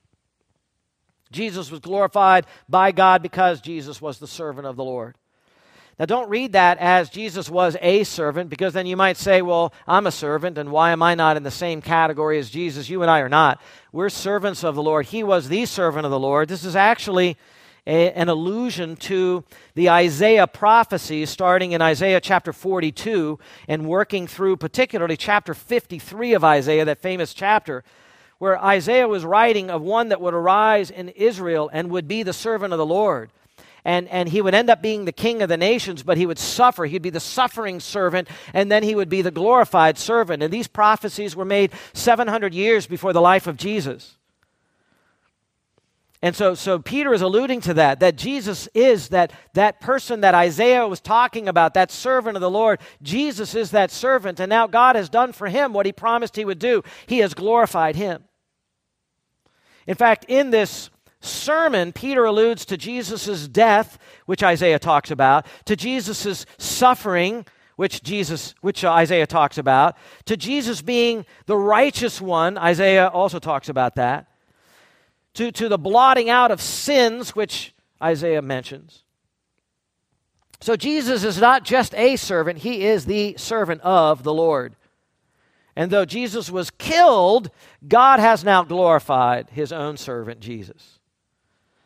Jesus 1.31 1.71
was 1.71 1.81
glorified 1.81 2.47
by 2.69 2.93
God 2.93 3.23
because 3.23 3.61
Jesus 3.61 4.01
was 4.01 4.19
the 4.19 4.27
servant 4.27 4.67
of 4.67 4.77
the 4.77 4.85
Lord. 4.85 5.17
Now, 5.99 6.07
don't 6.07 6.31
read 6.31 6.53
that 6.53 6.79
as 6.79 7.11
Jesus 7.11 7.51
was 7.51 7.77
a 7.83 8.05
servant, 8.05 8.49
because 8.49 8.73
then 8.73 8.87
you 8.87 8.97
might 8.97 9.19
say, 9.19 9.43
well, 9.43 9.75
I'm 9.87 10.07
a 10.07 10.11
servant, 10.11 10.57
and 10.57 10.73
why 10.73 10.93
am 10.93 11.03
I 11.03 11.15
not 11.15 11.37
in 11.37 11.43
the 11.43 11.51
same 11.51 11.83
category 11.83 12.39
as 12.39 12.49
Jesus? 12.49 12.89
You 12.89 13.03
and 13.03 13.11
I 13.11 13.21
are 13.21 13.29
not. 13.29 13.61
We're 13.93 14.09
servants 14.09 14.65
of 14.65 14.75
the 14.75 14.83
Lord. 14.83 15.07
He 15.07 15.23
was 15.23 15.49
the 15.49 15.67
servant 15.67 16.07
of 16.07 16.11
the 16.11 16.19
Lord. 16.19 16.49
This 16.49 16.65
is 16.65 16.75
actually 16.75 17.37
a, 17.87 18.13
an 18.13 18.29
allusion 18.29 18.97
to 18.97 19.45
the 19.75 19.91
Isaiah 19.91 20.47
prophecies 20.47 21.31
starting 21.31 21.73
in 21.73 21.83
Isaiah 21.83 22.21
chapter 22.21 22.53
42 22.53 23.39
and 23.69 23.87
working 23.87 24.27
through 24.27 24.57
particularly 24.57 25.17
chapter 25.17 25.55
53 25.55 26.35
of 26.35 26.45
Isaiah, 26.45 26.85
that 26.85 27.01
famous 27.01 27.35
chapter, 27.35 27.85
where 28.39 28.63
Isaiah 28.63 29.09
was 29.09 29.25
writing 29.25 29.71
of 29.71 29.83
one 29.83 30.09
that 30.09 30.21
would 30.21 30.35
arise 30.35 30.91
in 30.91 31.11
Israel 31.11 31.71
and 31.73 31.91
would 31.91 32.09
be 32.09 32.23
the 32.23 32.33
servant 32.33 32.73
of 32.73 32.79
the 32.79 32.87
Lord. 32.87 33.31
And, 33.85 34.09
and 34.09 34.29
he 34.29 34.43
would 34.43 34.55
end 34.55 34.69
up 34.69 34.83
being 34.83 35.05
the 35.05 35.13
king 35.13 35.43
of 35.43 35.49
the 35.49 35.57
nations, 35.57 36.03
but 36.03 36.19
he 36.19 36.27
would 36.27 36.39
suffer. 36.39 36.85
He'd 36.85 37.03
be 37.03 37.11
the 37.11 37.21
suffering 37.21 37.81
servant, 37.81 38.29
and 38.53 38.71
then 38.71 38.83
he 38.83 38.95
would 38.95 39.09
be 39.09 39.23
the 39.23 39.31
glorified 39.31 39.97
servant. 39.97 40.43
And 40.43 40.53
these 40.53 40.69
prophecies 40.69 41.35
were 41.35 41.47
made 41.47 41.73
700 41.95 42.53
years 42.53 42.87
before 42.87 43.13
the 43.13 43.23
life 43.23 43.47
of 43.47 43.57
Jesus. 43.57 44.17
And 46.23 46.37
so, 46.37 46.55
so 46.55 46.79
Peter 46.79 47.15
is 47.15 47.23
alluding 47.23 47.63
to 47.63 47.75
that, 47.75 48.01
that 48.01 48.17
Jesus 48.17 48.69
is 48.75 49.09
that, 49.09 49.33
that 49.55 49.81
person 49.81 50.21
that 50.21 50.35
Isaiah 50.35 50.87
was 50.87 51.01
talking 51.01 51.49
about, 51.49 51.73
that 51.75 51.91
servant 51.91 52.37
of 52.37 52.43
the 52.43 52.51
Lord. 52.51 52.81
Jesus 53.03 53.55
is 53.55 53.71
that 53.71 53.91
servant, 53.91 54.39
and 54.39 54.51
now 54.51 54.67
God 54.67 54.97
has 54.97 55.09
done 55.09 55.33
for 55.33 55.49
him 55.49 55.73
what 55.73 55.87
he 55.87 55.93
promised 55.93 56.37
he 56.37 56.45
would 56.45 56.59
do. 56.59 56.83
He 57.07 57.19
has 57.19 57.33
glorified 57.33 57.97
him. 57.97 58.25
In 59.87 59.95
fact, 59.95 60.27
in 60.29 60.51
this 60.51 60.91
sermon, 61.21 61.91
Peter 61.93 62.27
alludes 62.27 62.67
to 62.67 62.77
Jesus' 62.77 63.49
death, 63.49 63.99
which 64.27 64.43
Isaiah 64.43 64.79
talks 64.79 65.11
about, 65.11 65.47
to 65.65 65.75
Jesus' 65.75 66.45
suffering, 66.59 67.47
which 67.77 68.03
Jesus, 68.03 68.55
which 68.61 68.85
Isaiah 68.85 69.27
talks 69.27 69.57
about, 69.57 69.97
to 70.27 70.37
Jesus 70.37 70.83
being 70.83 71.25
the 71.47 71.57
righteous 71.57 72.21
one, 72.21 72.59
Isaiah 72.59 73.09
also 73.09 73.39
talks 73.39 73.71
about 73.71 73.95
that 73.95 74.30
to, 75.41 75.51
to 75.51 75.71
the 75.71 75.79
blotting 75.79 76.29
out 76.29 76.51
of 76.51 76.61
sins, 76.61 77.35
which 77.35 77.75
Isaiah 78.03 78.43
mentions. 78.43 79.05
So 80.61 80.77
Jesus 80.77 81.25
is 81.25 81.41
not 81.41 81.65
just 81.65 81.95
a 81.95 82.17
servant, 82.17 82.59
he 82.59 82.85
is 82.85 83.07
the 83.07 83.35
servant 83.39 83.81
of 83.81 84.23
the 84.23 84.35
Lord. 84.35 84.77
And 85.75 85.91
though 85.91 86.05
Jesus 86.05 86.51
was 86.51 86.71
killed, 86.71 87.51
God 87.89 88.21
has 88.21 88.45
now 88.45 88.65
glorified 88.65 89.49
his 89.51 89.73
own 89.73 89.97
servant, 89.97 90.41
Jesus. 90.41 90.99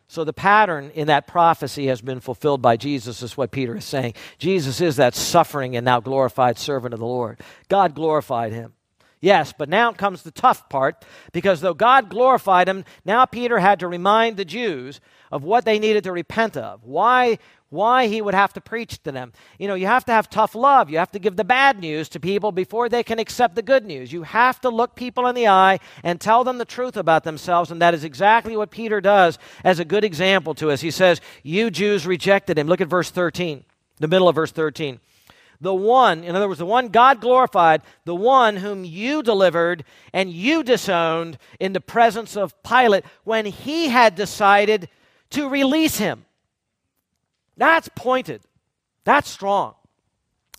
So 0.09 0.25
the 0.25 0.33
pattern 0.33 0.91
in 0.93 1.07
that 1.07 1.29
prophecy 1.29 1.87
has 1.87 2.01
been 2.01 2.19
fulfilled 2.19 2.61
by 2.61 2.77
Jesus, 2.77 3.23
is 3.23 3.37
what 3.37 3.53
Peter 3.53 3.77
is 3.77 3.85
saying. 3.85 4.15
Jesus 4.39 4.81
is 4.81 4.97
that 4.97 5.15
suffering 5.15 5.77
and 5.77 5.85
now 5.85 6.01
glorified 6.01 6.59
servant 6.59 6.93
of 6.93 6.99
the 6.99 7.07
Lord. 7.07 7.39
God 7.69 7.95
glorified 7.95 8.53
him. 8.53 8.73
Yes, 9.25 9.55
but 9.57 9.71
now 9.71 9.91
comes 9.91 10.23
the 10.23 10.31
tough 10.31 10.69
part 10.69 11.03
because 11.33 11.63
though 11.63 11.73
God 11.73 12.11
glorified 12.11 12.69
him, 12.69 12.85
now 13.07 13.25
Peter 13.25 13.59
had 13.59 13.81
to 13.81 13.89
remind 13.89 14.37
the 14.37 14.45
Jews 14.45 15.01
of 15.33 15.43
what 15.43 15.65
they 15.65 15.79
needed 15.79 16.05
to 16.05 16.13
repent 16.13 16.59
of. 16.59 16.85
Why 16.85 17.39
why 17.71 18.07
he 18.07 18.21
would 18.21 18.35
have 18.35 18.53
to 18.53 18.61
preach 18.61 19.03
to 19.03 19.11
them. 19.11 19.33
You 19.59 19.67
know, 19.67 19.75
you 19.75 19.87
have 19.87 20.05
to 20.05 20.13
have 20.13 20.29
tough 20.29 20.55
love. 20.55 20.91
You 20.91 20.99
have 20.99 21.11
to 21.13 21.19
give 21.19 21.37
the 21.37 21.43
bad 21.43 21.81
news 21.81 22.11
to 22.11 22.21
people 22.21 22.53
before 22.53 22.89
they 22.91 23.03
can 23.03 23.19
accept 23.19 23.57
the 23.57 23.63
good 23.63 23.87
news. 23.87 24.13
You 24.13 24.25
have 24.25 24.61
to 24.61 24.69
look 24.69 24.95
people 24.95 25.27
in 25.27 25.35
the 25.35 25.49
eye 25.49 25.81
and 26.05 26.21
tell 26.21 26.45
them 26.45 26.59
the 26.59 26.67
truth 26.67 26.97
about 26.97 27.25
themselves, 27.25 27.73
and 27.73 27.81
that 27.83 27.95
is 27.95 28.05
exactly 28.05 28.57
what 28.57 28.71
Peter 28.71 29.01
does 29.01 29.39
as 29.65 29.81
a 29.81 29.85
good 29.85 30.05
example 30.05 30.55
to 30.55 30.71
us. 30.71 30.83
He 30.83 30.93
says, 30.93 31.21
You 31.43 31.71
Jews 31.71 32.07
rejected 32.07 32.59
him. 32.59 32.69
Look 32.69 32.83
at 32.83 32.89
verse 32.89 33.11
13, 33.11 33.65
the 33.99 34.07
middle 34.07 34.29
of 34.29 34.37
verse 34.37 34.53
13 34.53 35.01
the 35.65 35.75
one, 35.75 36.25
in 36.25 36.37
other 36.37 36.47
words, 36.47 36.59
the 36.59 36.67
one 36.67 36.89
God 36.89 37.23
glorified, 37.23 37.81
the 38.05 38.15
one 38.15 38.57
whom 38.57 38.85
you 38.85 39.23
delivered 39.23 39.83
and 40.13 40.31
you 40.31 40.63
disowned 40.63 41.39
in 41.59 41.73
the 41.73 41.81
presence 41.81 42.37
of 42.37 42.63
Pilate 42.63 43.05
when 43.25 43.47
he 43.47 43.89
had 43.89 44.15
decided 44.15 44.91
to 45.31 45.49
release 45.49 45.97
him. 45.97 46.27
That's 47.57 47.89
pointed. 47.97 48.43
That's 49.05 49.31
strong. 49.31 49.75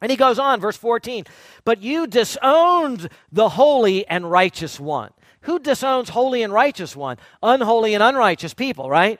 And 0.01 0.09
he 0.09 0.17
goes 0.17 0.39
on, 0.39 0.59
verse 0.59 0.75
14, 0.75 1.25
but 1.65 1.83
you 1.83 2.07
disowned 2.07 3.07
the 3.31 3.49
holy 3.49 4.07
and 4.07 4.29
righteous 4.29 4.79
one. 4.79 5.11
Who 5.41 5.59
disowns 5.59 6.09
holy 6.09 6.41
and 6.41 6.51
righteous 6.51 6.95
one? 6.95 7.17
Unholy 7.43 7.93
and 7.93 8.01
unrighteous 8.01 8.55
people, 8.55 8.89
right? 8.89 9.19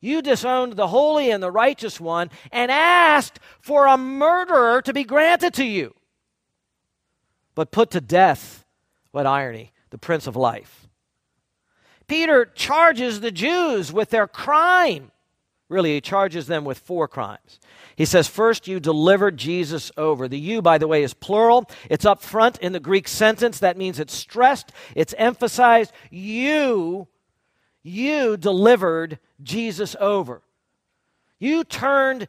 You 0.00 0.22
disowned 0.22 0.74
the 0.74 0.88
holy 0.88 1.30
and 1.30 1.42
the 1.42 1.50
righteous 1.50 2.00
one 2.00 2.30
and 2.52 2.70
asked 2.70 3.40
for 3.60 3.86
a 3.86 3.96
murderer 3.96 4.82
to 4.82 4.92
be 4.92 5.04
granted 5.04 5.54
to 5.54 5.64
you. 5.64 5.94
But 7.54 7.70
put 7.70 7.90
to 7.92 8.00
death, 8.00 8.66
what 9.10 9.26
irony, 9.26 9.72
the 9.90 9.98
Prince 9.98 10.26
of 10.26 10.36
Life. 10.36 10.86
Peter 12.06 12.44
charges 12.44 13.20
the 13.20 13.30
Jews 13.30 13.92
with 13.92 14.10
their 14.10 14.28
crime. 14.28 15.10
Really, 15.68 15.94
he 15.94 16.00
charges 16.00 16.46
them 16.46 16.64
with 16.64 16.78
four 16.78 17.08
crimes. 17.08 17.58
He 17.96 18.04
says, 18.04 18.28
First, 18.28 18.68
you 18.68 18.78
delivered 18.78 19.36
Jesus 19.36 19.90
over. 19.96 20.28
The 20.28 20.38
you, 20.38 20.62
by 20.62 20.78
the 20.78 20.86
way, 20.86 21.02
is 21.02 21.12
plural. 21.12 21.68
It's 21.90 22.04
up 22.04 22.22
front 22.22 22.58
in 22.58 22.72
the 22.72 22.78
Greek 22.78 23.08
sentence. 23.08 23.58
That 23.58 23.76
means 23.76 23.98
it's 23.98 24.14
stressed, 24.14 24.70
it's 24.94 25.14
emphasized. 25.18 25.92
You, 26.10 27.08
you 27.86 28.36
delivered 28.36 29.18
Jesus 29.42 29.94
over. 30.00 30.42
You 31.38 31.62
turned 31.62 32.26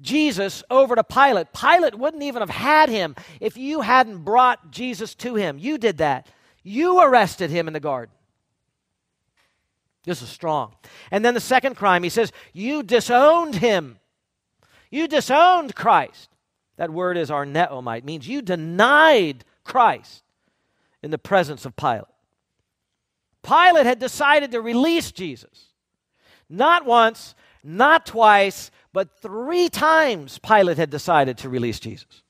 Jesus 0.00 0.62
over 0.70 0.94
to 0.94 1.02
Pilate. 1.02 1.52
Pilate 1.52 1.94
wouldn't 1.94 2.22
even 2.22 2.42
have 2.42 2.50
had 2.50 2.88
him 2.88 3.16
if 3.40 3.56
you 3.56 3.80
hadn't 3.80 4.18
brought 4.18 4.70
Jesus 4.70 5.14
to 5.16 5.34
him. 5.34 5.58
You 5.58 5.78
did 5.78 5.98
that. 5.98 6.28
You 6.62 7.00
arrested 7.00 7.50
him 7.50 7.66
in 7.66 7.72
the 7.72 7.80
garden. 7.80 8.14
This 10.04 10.22
is 10.22 10.28
strong. 10.28 10.74
And 11.10 11.24
then 11.24 11.34
the 11.34 11.40
second 11.40 11.76
crime, 11.76 12.02
he 12.02 12.08
says, 12.08 12.32
You 12.52 12.82
disowned 12.82 13.56
him. 13.56 13.98
You 14.90 15.08
disowned 15.08 15.74
Christ. 15.74 16.30
That 16.76 16.90
word 16.90 17.16
is 17.16 17.30
arneomai. 17.30 17.98
It 17.98 18.04
means 18.04 18.28
you 18.28 18.40
denied 18.42 19.44
Christ 19.64 20.22
in 21.02 21.10
the 21.10 21.18
presence 21.18 21.64
of 21.64 21.76
Pilate. 21.76 22.04
Pilate 23.42 23.86
had 23.86 23.98
decided 23.98 24.52
to 24.52 24.60
release 24.60 25.12
Jesus. 25.12 25.66
Not 26.48 26.84
once, 26.84 27.34
not 27.62 28.06
twice, 28.06 28.70
but 28.92 29.20
three 29.20 29.68
times 29.68 30.38
Pilate 30.38 30.78
had 30.78 30.90
decided 30.90 31.38
to 31.38 31.48
release 31.48 31.78
Jesus. 31.78 32.22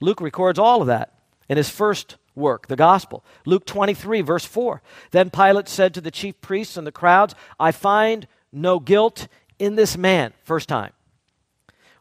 Luke 0.00 0.20
records 0.20 0.58
all 0.58 0.80
of 0.80 0.88
that 0.88 1.14
in 1.48 1.56
his 1.56 1.70
first 1.70 2.16
work, 2.34 2.66
the 2.68 2.76
gospel. 2.76 3.24
Luke 3.46 3.64
23, 3.64 4.20
verse 4.20 4.44
4. 4.44 4.82
Then 5.10 5.30
Pilate 5.30 5.68
said 5.68 5.94
to 5.94 6.00
the 6.00 6.10
chief 6.10 6.40
priests 6.40 6.76
and 6.76 6.86
the 6.86 6.92
crowds, 6.92 7.34
I 7.58 7.72
find 7.72 8.28
no 8.52 8.78
guilt 8.78 9.28
in 9.58 9.74
this 9.74 9.96
man. 9.96 10.32
First 10.44 10.68
time. 10.68 10.92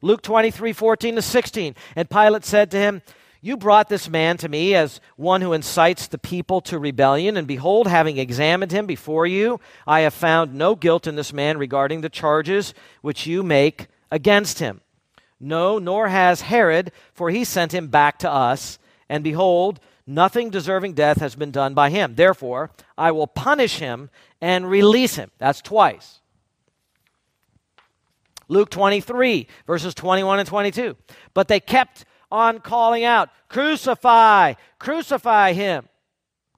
Luke 0.01 0.21
23, 0.21 0.73
14 0.73 1.15
to 1.15 1.21
16. 1.21 1.75
And 1.95 2.09
Pilate 2.09 2.45
said 2.45 2.69
to 2.71 2.77
him, 2.77 3.01
You 3.45 3.57
brought 3.57 3.89
this 3.89 4.09
man 4.09 4.37
to 4.37 4.49
me 4.49 4.73
as 4.73 4.99
one 5.17 5.41
who 5.41 5.53
incites 5.53 6.07
the 6.07 6.17
people 6.17 6.61
to 6.61 6.79
rebellion, 6.79 7.37
and 7.37 7.47
behold, 7.47 7.85
having 7.85 8.17
examined 8.17 8.71
him 8.71 8.87
before 8.87 9.27
you, 9.27 9.59
I 9.85 9.99
have 9.99 10.15
found 10.15 10.55
no 10.55 10.73
guilt 10.73 11.05
in 11.05 11.15
this 11.15 11.31
man 11.31 11.59
regarding 11.59 12.01
the 12.01 12.09
charges 12.09 12.73
which 13.03 13.27
you 13.27 13.43
make 13.43 13.85
against 14.09 14.57
him. 14.57 14.81
No, 15.39 15.77
nor 15.77 16.07
has 16.07 16.41
Herod, 16.41 16.91
for 17.13 17.29
he 17.29 17.43
sent 17.43 17.71
him 17.71 17.89
back 17.89 18.17
to 18.17 18.31
us, 18.31 18.79
and 19.09 19.23
behold, 19.23 19.79
nothing 20.07 20.49
deserving 20.49 20.93
death 20.93 21.19
has 21.19 21.35
been 21.35 21.51
done 21.51 21.75
by 21.75 21.91
him. 21.91 22.15
Therefore, 22.15 22.71
I 22.97 23.11
will 23.11 23.27
punish 23.27 23.77
him 23.77 24.09
and 24.41 24.67
release 24.67 25.17
him. 25.17 25.29
That's 25.37 25.61
twice. 25.61 26.19
Luke 28.47 28.71
23, 28.71 29.45
verses 29.67 29.93
21 29.93 30.39
and 30.39 30.47
22. 30.47 30.97
But 31.35 31.47
they 31.47 31.59
kept 31.59 32.05
on 32.35 32.59
calling 32.59 33.03
out, 33.03 33.29
Crucify, 33.47 34.53
crucify 34.77 35.53
him. 35.53 35.87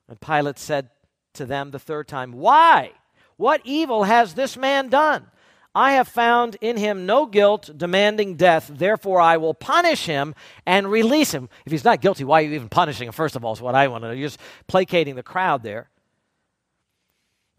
And 0.10 0.20
Pilate 0.20 0.58
said 0.58 0.90
to 1.36 1.46
them 1.46 1.72
the 1.72 1.80
third 1.80 2.08
time, 2.08 2.32
Why? 2.32 2.92
What 3.38 3.62
evil 3.64 4.04
has 4.04 4.34
this 4.34 4.58
man 4.58 4.90
done? 4.90 5.28
I 5.76 5.92
have 5.92 6.08
found 6.08 6.58
in 6.60 6.76
him 6.76 7.06
no 7.06 7.28
guilt 7.28 7.70
demanding 7.78 8.36
death, 8.36 8.72
therefore 8.74 9.22
I 9.22 9.38
will 9.38 9.54
punish 9.54 10.08
him 10.08 10.34
and 10.66 10.90
release 10.90 11.32
him. 11.32 11.50
If 11.68 11.72
he's 11.72 11.84
not 11.84 12.02
guilty, 12.02 12.24
why 12.24 12.42
are 12.42 12.46
you 12.46 12.56
even 12.56 12.68
punishing 12.70 13.08
him, 13.08 13.14
first 13.14 13.36
of 13.36 13.46
all, 13.46 13.54
is 13.54 13.62
what 13.62 13.76
I 13.76 13.88
want 13.88 14.04
to 14.04 14.08
know. 14.08 14.14
You're 14.14 14.30
just 14.30 14.40
placating 14.66 15.16
the 15.16 15.22
crowd 15.22 15.62
there. 15.62 15.92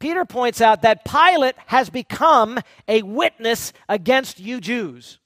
Peter 0.00 0.24
points 0.24 0.60
out 0.60 0.82
that 0.82 1.04
Pilate 1.04 1.54
has 1.66 1.90
become 1.90 2.58
a 2.88 3.02
witness 3.02 3.72
against 3.88 4.40
you 4.40 4.60
Jews. 4.60 5.20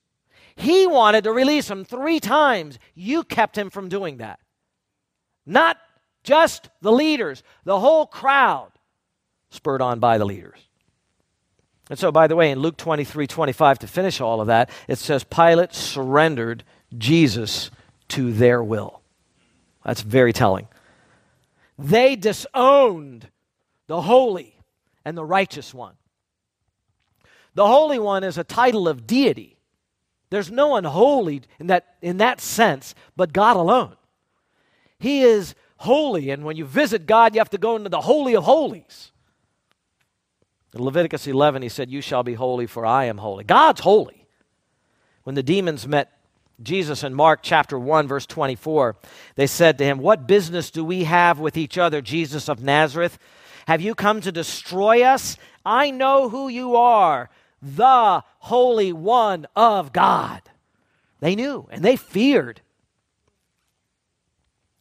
He 0.56 0.86
wanted 0.86 1.24
to 1.24 1.32
release 1.32 1.70
him 1.70 1.84
three 1.84 2.20
times. 2.20 2.78
You 2.94 3.24
kept 3.24 3.56
him 3.56 3.70
from 3.70 3.88
doing 3.88 4.18
that. 4.18 4.40
Not 5.46 5.78
just 6.24 6.68
the 6.80 6.92
leaders, 6.92 7.42
the 7.64 7.80
whole 7.80 8.06
crowd, 8.06 8.70
spurred 9.50 9.82
on 9.82 9.98
by 9.98 10.18
the 10.18 10.24
leaders. 10.24 10.58
And 11.90 11.98
so, 11.98 12.12
by 12.12 12.26
the 12.26 12.36
way, 12.36 12.50
in 12.50 12.60
Luke 12.60 12.76
23 12.76 13.26
25, 13.26 13.80
to 13.80 13.86
finish 13.86 14.20
all 14.20 14.40
of 14.40 14.46
that, 14.46 14.70
it 14.88 14.98
says 14.98 15.24
Pilate 15.24 15.74
surrendered 15.74 16.64
Jesus 16.96 17.70
to 18.08 18.32
their 18.32 18.62
will. 18.62 19.02
That's 19.84 20.02
very 20.02 20.32
telling. 20.32 20.68
They 21.78 22.14
disowned 22.14 23.28
the 23.88 24.02
holy 24.02 24.54
and 25.04 25.16
the 25.16 25.24
righteous 25.24 25.74
one. 25.74 25.94
The 27.54 27.66
Holy 27.66 27.98
One 27.98 28.24
is 28.24 28.38
a 28.38 28.44
title 28.44 28.88
of 28.88 29.06
deity. 29.06 29.51
There's 30.32 30.50
no 30.50 30.68
one 30.68 30.84
holy 30.84 31.42
in 31.60 31.66
that, 31.66 31.96
in 32.00 32.16
that 32.16 32.40
sense 32.40 32.94
but 33.18 33.34
God 33.34 33.54
alone. 33.54 33.96
He 34.98 35.20
is 35.20 35.54
holy, 35.76 36.30
and 36.30 36.42
when 36.42 36.56
you 36.56 36.64
visit 36.64 37.04
God, 37.04 37.34
you 37.34 37.40
have 37.40 37.50
to 37.50 37.58
go 37.58 37.76
into 37.76 37.90
the 37.90 38.00
Holy 38.00 38.34
of 38.34 38.44
Holies. 38.44 39.12
In 40.74 40.82
Leviticus 40.82 41.26
11, 41.26 41.60
he 41.60 41.68
said, 41.68 41.90
You 41.90 42.00
shall 42.00 42.22
be 42.22 42.32
holy, 42.32 42.66
for 42.66 42.86
I 42.86 43.04
am 43.04 43.18
holy. 43.18 43.44
God's 43.44 43.82
holy. 43.82 44.26
When 45.24 45.34
the 45.34 45.42
demons 45.42 45.86
met 45.86 46.10
Jesus 46.62 47.04
in 47.04 47.12
Mark 47.12 47.40
chapter 47.42 47.78
1, 47.78 48.08
verse 48.08 48.24
24, 48.24 48.96
they 49.34 49.46
said 49.46 49.76
to 49.76 49.84
him, 49.84 49.98
What 49.98 50.26
business 50.26 50.70
do 50.70 50.82
we 50.82 51.04
have 51.04 51.40
with 51.40 51.58
each 51.58 51.76
other, 51.76 52.00
Jesus 52.00 52.48
of 52.48 52.62
Nazareth? 52.62 53.18
Have 53.66 53.82
you 53.82 53.94
come 53.94 54.22
to 54.22 54.32
destroy 54.32 55.02
us? 55.02 55.36
I 55.62 55.90
know 55.90 56.30
who 56.30 56.48
you 56.48 56.74
are, 56.74 57.28
the 57.62 58.22
Holy 58.40 58.92
One 58.92 59.46
of 59.54 59.92
God. 59.92 60.42
They 61.20 61.34
knew 61.34 61.68
and 61.70 61.84
they 61.84 61.96
feared. 61.96 62.60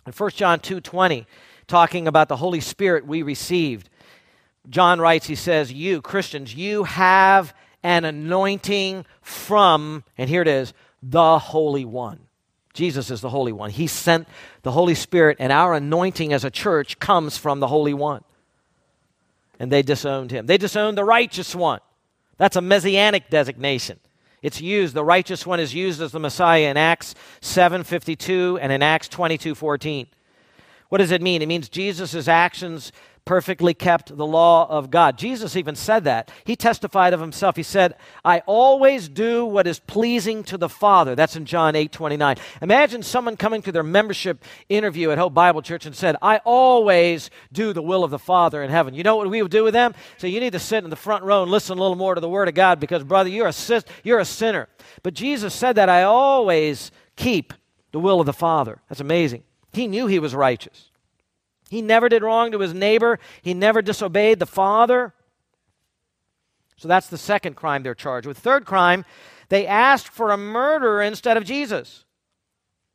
In 0.05 0.13
1 0.13 0.31
John 0.31 0.59
2:20, 0.59 1.25
talking 1.67 2.07
about 2.07 2.27
the 2.27 2.37
Holy 2.37 2.59
Spirit 2.59 3.05
we 3.05 3.21
received, 3.21 3.89
John 4.69 4.99
writes, 4.99 5.27
he 5.27 5.35
says, 5.35 5.71
You, 5.71 6.01
Christians, 6.01 6.55
you 6.55 6.83
have 6.83 7.53
an 7.83 8.05
anointing 8.05 9.05
from, 9.21 10.03
and 10.17 10.29
here 10.29 10.41
it 10.41 10.47
is, 10.47 10.73
the 11.01 11.39
Holy 11.39 11.85
One. 11.85 12.19
Jesus 12.73 13.11
is 13.11 13.21
the 13.21 13.29
Holy 13.29 13.51
One. 13.51 13.69
He 13.69 13.87
sent 13.87 14.27
the 14.63 14.71
Holy 14.71 14.95
Spirit, 14.95 15.37
and 15.39 15.51
our 15.51 15.73
anointing 15.73 16.31
as 16.31 16.43
a 16.43 16.51
church 16.51 16.99
comes 16.99 17.37
from 17.37 17.59
the 17.59 17.67
Holy 17.67 17.93
One 17.93 18.23
and 19.61 19.71
they 19.71 19.83
disowned 19.83 20.31
him. 20.31 20.47
They 20.47 20.57
disowned 20.57 20.97
the 20.97 21.03
righteous 21.03 21.53
one. 21.53 21.81
That's 22.41 22.55
a 22.55 22.61
messianic 22.61 23.29
designation. 23.29 23.99
It's 24.41 24.59
used, 24.59 24.95
the 24.95 25.03
righteous 25.03 25.45
one 25.45 25.59
is 25.59 25.75
used 25.75 26.01
as 26.01 26.11
the 26.11 26.19
Messiah 26.19 26.71
in 26.71 26.75
Acts 26.75 27.13
7:52 27.39 28.57
and 28.59 28.71
in 28.71 28.81
Acts 28.81 29.07
22:14. 29.07 30.07
What 30.89 30.97
does 30.97 31.11
it 31.11 31.21
mean? 31.21 31.43
It 31.43 31.47
means 31.47 31.69
Jesus' 31.69 32.27
actions 32.27 32.91
perfectly 33.25 33.73
kept 33.73 34.15
the 34.15 34.25
law 34.25 34.67
of 34.67 34.89
God. 34.89 35.17
Jesus 35.17 35.55
even 35.55 35.75
said 35.75 36.05
that. 36.05 36.31
He 36.43 36.55
testified 36.55 37.13
of 37.13 37.19
himself. 37.19 37.55
He 37.55 37.63
said, 37.63 37.95
I 38.25 38.39
always 38.45 39.07
do 39.07 39.45
what 39.45 39.67
is 39.67 39.79
pleasing 39.79 40.43
to 40.45 40.57
the 40.57 40.69
Father. 40.69 41.15
That's 41.15 41.35
in 41.35 41.45
John 41.45 41.75
8 41.75 41.91
29. 41.91 42.37
Imagine 42.61 43.03
someone 43.03 43.37
coming 43.37 43.61
to 43.61 43.71
their 43.71 43.83
membership 43.83 44.43
interview 44.69 45.11
at 45.11 45.17
Hope 45.17 45.33
Bible 45.33 45.61
Church 45.61 45.85
and 45.85 45.95
said, 45.95 46.15
I 46.21 46.37
always 46.45 47.29
do 47.51 47.73
the 47.73 47.81
will 47.81 48.03
of 48.03 48.11
the 48.11 48.19
Father 48.19 48.63
in 48.63 48.71
heaven. 48.71 48.93
You 48.93 49.03
know 49.03 49.15
what 49.15 49.29
we 49.29 49.41
would 49.41 49.51
do 49.51 49.63
with 49.63 49.73
them? 49.73 49.93
So 50.17 50.27
you 50.27 50.39
need 50.39 50.53
to 50.53 50.59
sit 50.59 50.83
in 50.83 50.89
the 50.89 50.95
front 50.95 51.23
row 51.23 51.43
and 51.43 51.51
listen 51.51 51.77
a 51.77 51.81
little 51.81 51.95
more 51.95 52.15
to 52.15 52.21
the 52.21 52.29
Word 52.29 52.47
of 52.47 52.55
God 52.55 52.79
because, 52.79 53.03
brother, 53.03 53.29
you're 53.29 53.47
a, 53.47 53.53
sis- 53.53 53.85
you're 54.03 54.19
a 54.19 54.25
sinner. 54.25 54.67
But 55.03 55.13
Jesus 55.13 55.53
said 55.53 55.73
that 55.73 55.89
I 55.89 56.03
always 56.03 56.91
keep 57.15 57.53
the 57.91 57.99
will 57.99 58.19
of 58.19 58.25
the 58.25 58.33
Father. 58.33 58.81
That's 58.89 59.01
amazing. 59.01 59.43
He 59.73 59.87
knew 59.87 60.07
he 60.07 60.19
was 60.19 60.35
righteous. 60.35 60.90
He 61.71 61.81
never 61.81 62.09
did 62.09 62.21
wrong 62.21 62.51
to 62.51 62.59
his 62.59 62.73
neighbor, 62.73 63.17
he 63.41 63.53
never 63.53 63.81
disobeyed 63.81 64.39
the 64.39 64.45
Father. 64.45 65.13
So 66.75 66.89
that's 66.89 67.07
the 67.07 67.17
second 67.17 67.55
crime 67.55 67.81
they're 67.81 67.95
charged 67.95 68.27
with. 68.27 68.37
Third 68.37 68.65
crime, 68.65 69.05
they 69.47 69.65
asked 69.65 70.09
for 70.09 70.31
a 70.31 70.37
murderer 70.37 71.01
instead 71.01 71.37
of 71.37 71.45
Jesus. 71.45 72.03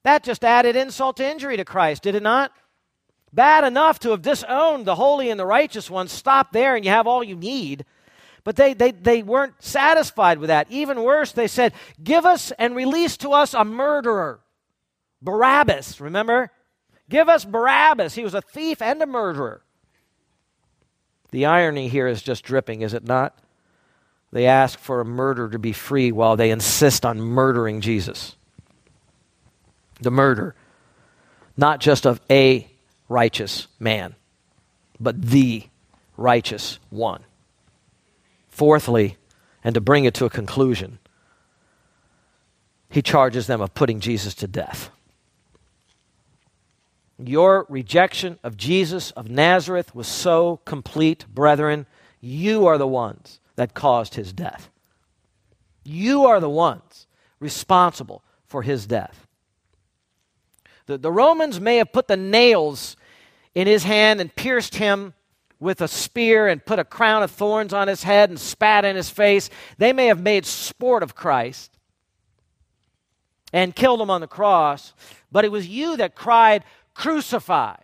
That 0.03 0.23
just 0.23 0.45
added 0.45 0.77
insult 0.77 1.17
to 1.17 1.27
injury 1.27 1.57
to 1.57 1.65
Christ, 1.65 2.03
did 2.03 2.15
it 2.15 2.23
not? 2.23 2.53
Bad 3.33 3.65
enough 3.65 3.99
to 4.01 4.11
have 4.11 4.21
disowned 4.21 4.85
the 4.85 4.97
holy 4.97 5.31
and 5.31 5.41
the 5.41 5.47
righteous 5.47 5.89
one. 5.89 6.07
Stop 6.07 6.53
there 6.53 6.77
and 6.77 6.85
you 6.85 6.91
have 6.91 7.07
all 7.07 7.25
you 7.25 7.35
need. 7.35 7.87
But 8.45 8.57
they, 8.57 8.75
they, 8.75 8.91
they 8.91 9.23
weren't 9.23 9.55
satisfied 9.59 10.39
with 10.39 10.49
that. 10.49 10.71
Even 10.71 11.03
worse, 11.03 11.33
they 11.33 11.49
said, 11.49 11.73
Give 12.05 12.27
us 12.27 12.53
and 12.59 12.77
release 12.77 13.17
to 13.19 13.31
us 13.31 13.55
a 13.55 13.65
murderer. 13.65 14.41
Barabbas, 15.23 15.99
remember? 15.99 16.51
Give 17.09 17.29
us 17.29 17.45
Barabbas. 17.45 18.15
He 18.15 18.25
was 18.25 18.35
a 18.35 18.43
thief 18.43 18.83
and 18.83 19.01
a 19.01 19.07
murderer. 19.07 19.63
The 21.31 21.47
irony 21.47 21.89
here 21.89 22.07
is 22.07 22.23
just 22.23 22.45
dripping, 22.45 22.83
is 22.83 22.95
it 22.95 23.05
not? 23.05 23.37
They 24.33 24.47
ask 24.47 24.79
for 24.79 25.01
a 25.01 25.05
murderer 25.05 25.49
to 25.51 25.59
be 25.59 25.73
free 25.73 26.13
while 26.13 26.37
they 26.37 26.51
insist 26.51 27.07
on 27.07 27.21
murdering 27.21 27.81
Jesus. 27.81 28.37
The 30.01 30.11
murder, 30.11 30.55
not 31.57 31.81
just 31.81 32.07
of 32.07 32.21
a 32.31 32.69
righteous 33.09 33.67
man, 33.79 34.15
but 35.01 35.21
the 35.23 35.65
righteous 36.17 36.79
one. 36.91 37.25
Fourthly, 38.49 39.17
and 39.63 39.75
to 39.75 39.81
bring 39.81 40.05
it 40.05 40.15
to 40.15 40.25
a 40.25 40.31
conclusion, 40.31 40.99
he 42.89 43.03
charges 43.03 43.47
them 43.47 43.61
of 43.61 43.75
putting 43.75 44.01
Jesus 44.01 44.35
to 44.37 44.47
death. 44.47 44.91
Your 47.27 47.67
rejection 47.69 48.39
of 48.43 48.57
Jesus 48.57 49.11
of 49.13 49.29
Nazareth 49.29 49.95
was 49.95 50.07
so 50.07 50.61
complete, 50.65 51.27
brethren. 51.29 51.87
You 52.21 52.67
are 52.67 52.79
the 52.79 52.87
ones 52.87 53.41
that 53.57 53.75
caused 53.75 54.15
his 54.15 54.33
death. 54.33 54.71
You 55.85 56.25
are 56.27 56.41
the 56.41 56.51
ones 56.51 57.07
responsible 57.41 58.23
for 58.47 58.63
his 58.63 58.87
death. 58.87 59.27
The, 60.87 60.99
the 60.99 61.13
Romans 61.13 61.61
may 61.61 61.77
have 61.77 61.93
put 61.93 62.07
the 62.09 62.17
nails 62.17 62.97
in 63.55 63.67
his 63.67 63.85
hand 63.85 64.21
and 64.21 64.35
pierced 64.35 64.77
him 64.77 65.15
with 65.59 65.81
a 65.81 65.89
spear 65.89 66.47
and 66.47 66.65
put 66.65 66.79
a 66.79 66.85
crown 66.85 67.23
of 67.23 67.31
thorns 67.31 67.73
on 67.73 67.89
his 67.89 68.03
head 68.03 68.29
and 68.31 68.39
spat 68.39 68.85
in 68.85 68.95
his 68.95 69.11
face. 69.11 69.51
They 69.79 69.93
may 69.93 70.07
have 70.07 70.21
made 70.21 70.47
sport 70.47 71.03
of 71.03 71.15
Christ 71.15 71.73
and 73.53 73.75
killed 73.75 74.01
him 74.01 74.11
on 74.11 74.21
the 74.21 74.27
cross, 74.27 74.93
but 75.33 75.45
it 75.45 75.51
was 75.51 75.67
you 75.67 75.97
that 75.97 76.15
cried, 76.15 76.63
Crucify! 76.97 77.77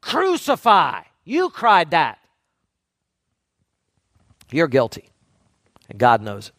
Crucify! 0.00 1.02
You 1.24 1.48
cried 1.48 1.92
that. 1.92 2.18
You're 4.50 4.66
guilty, 4.66 5.10
and 5.88 5.98
God 5.98 6.22
knows 6.22 6.48
it. 6.48 6.54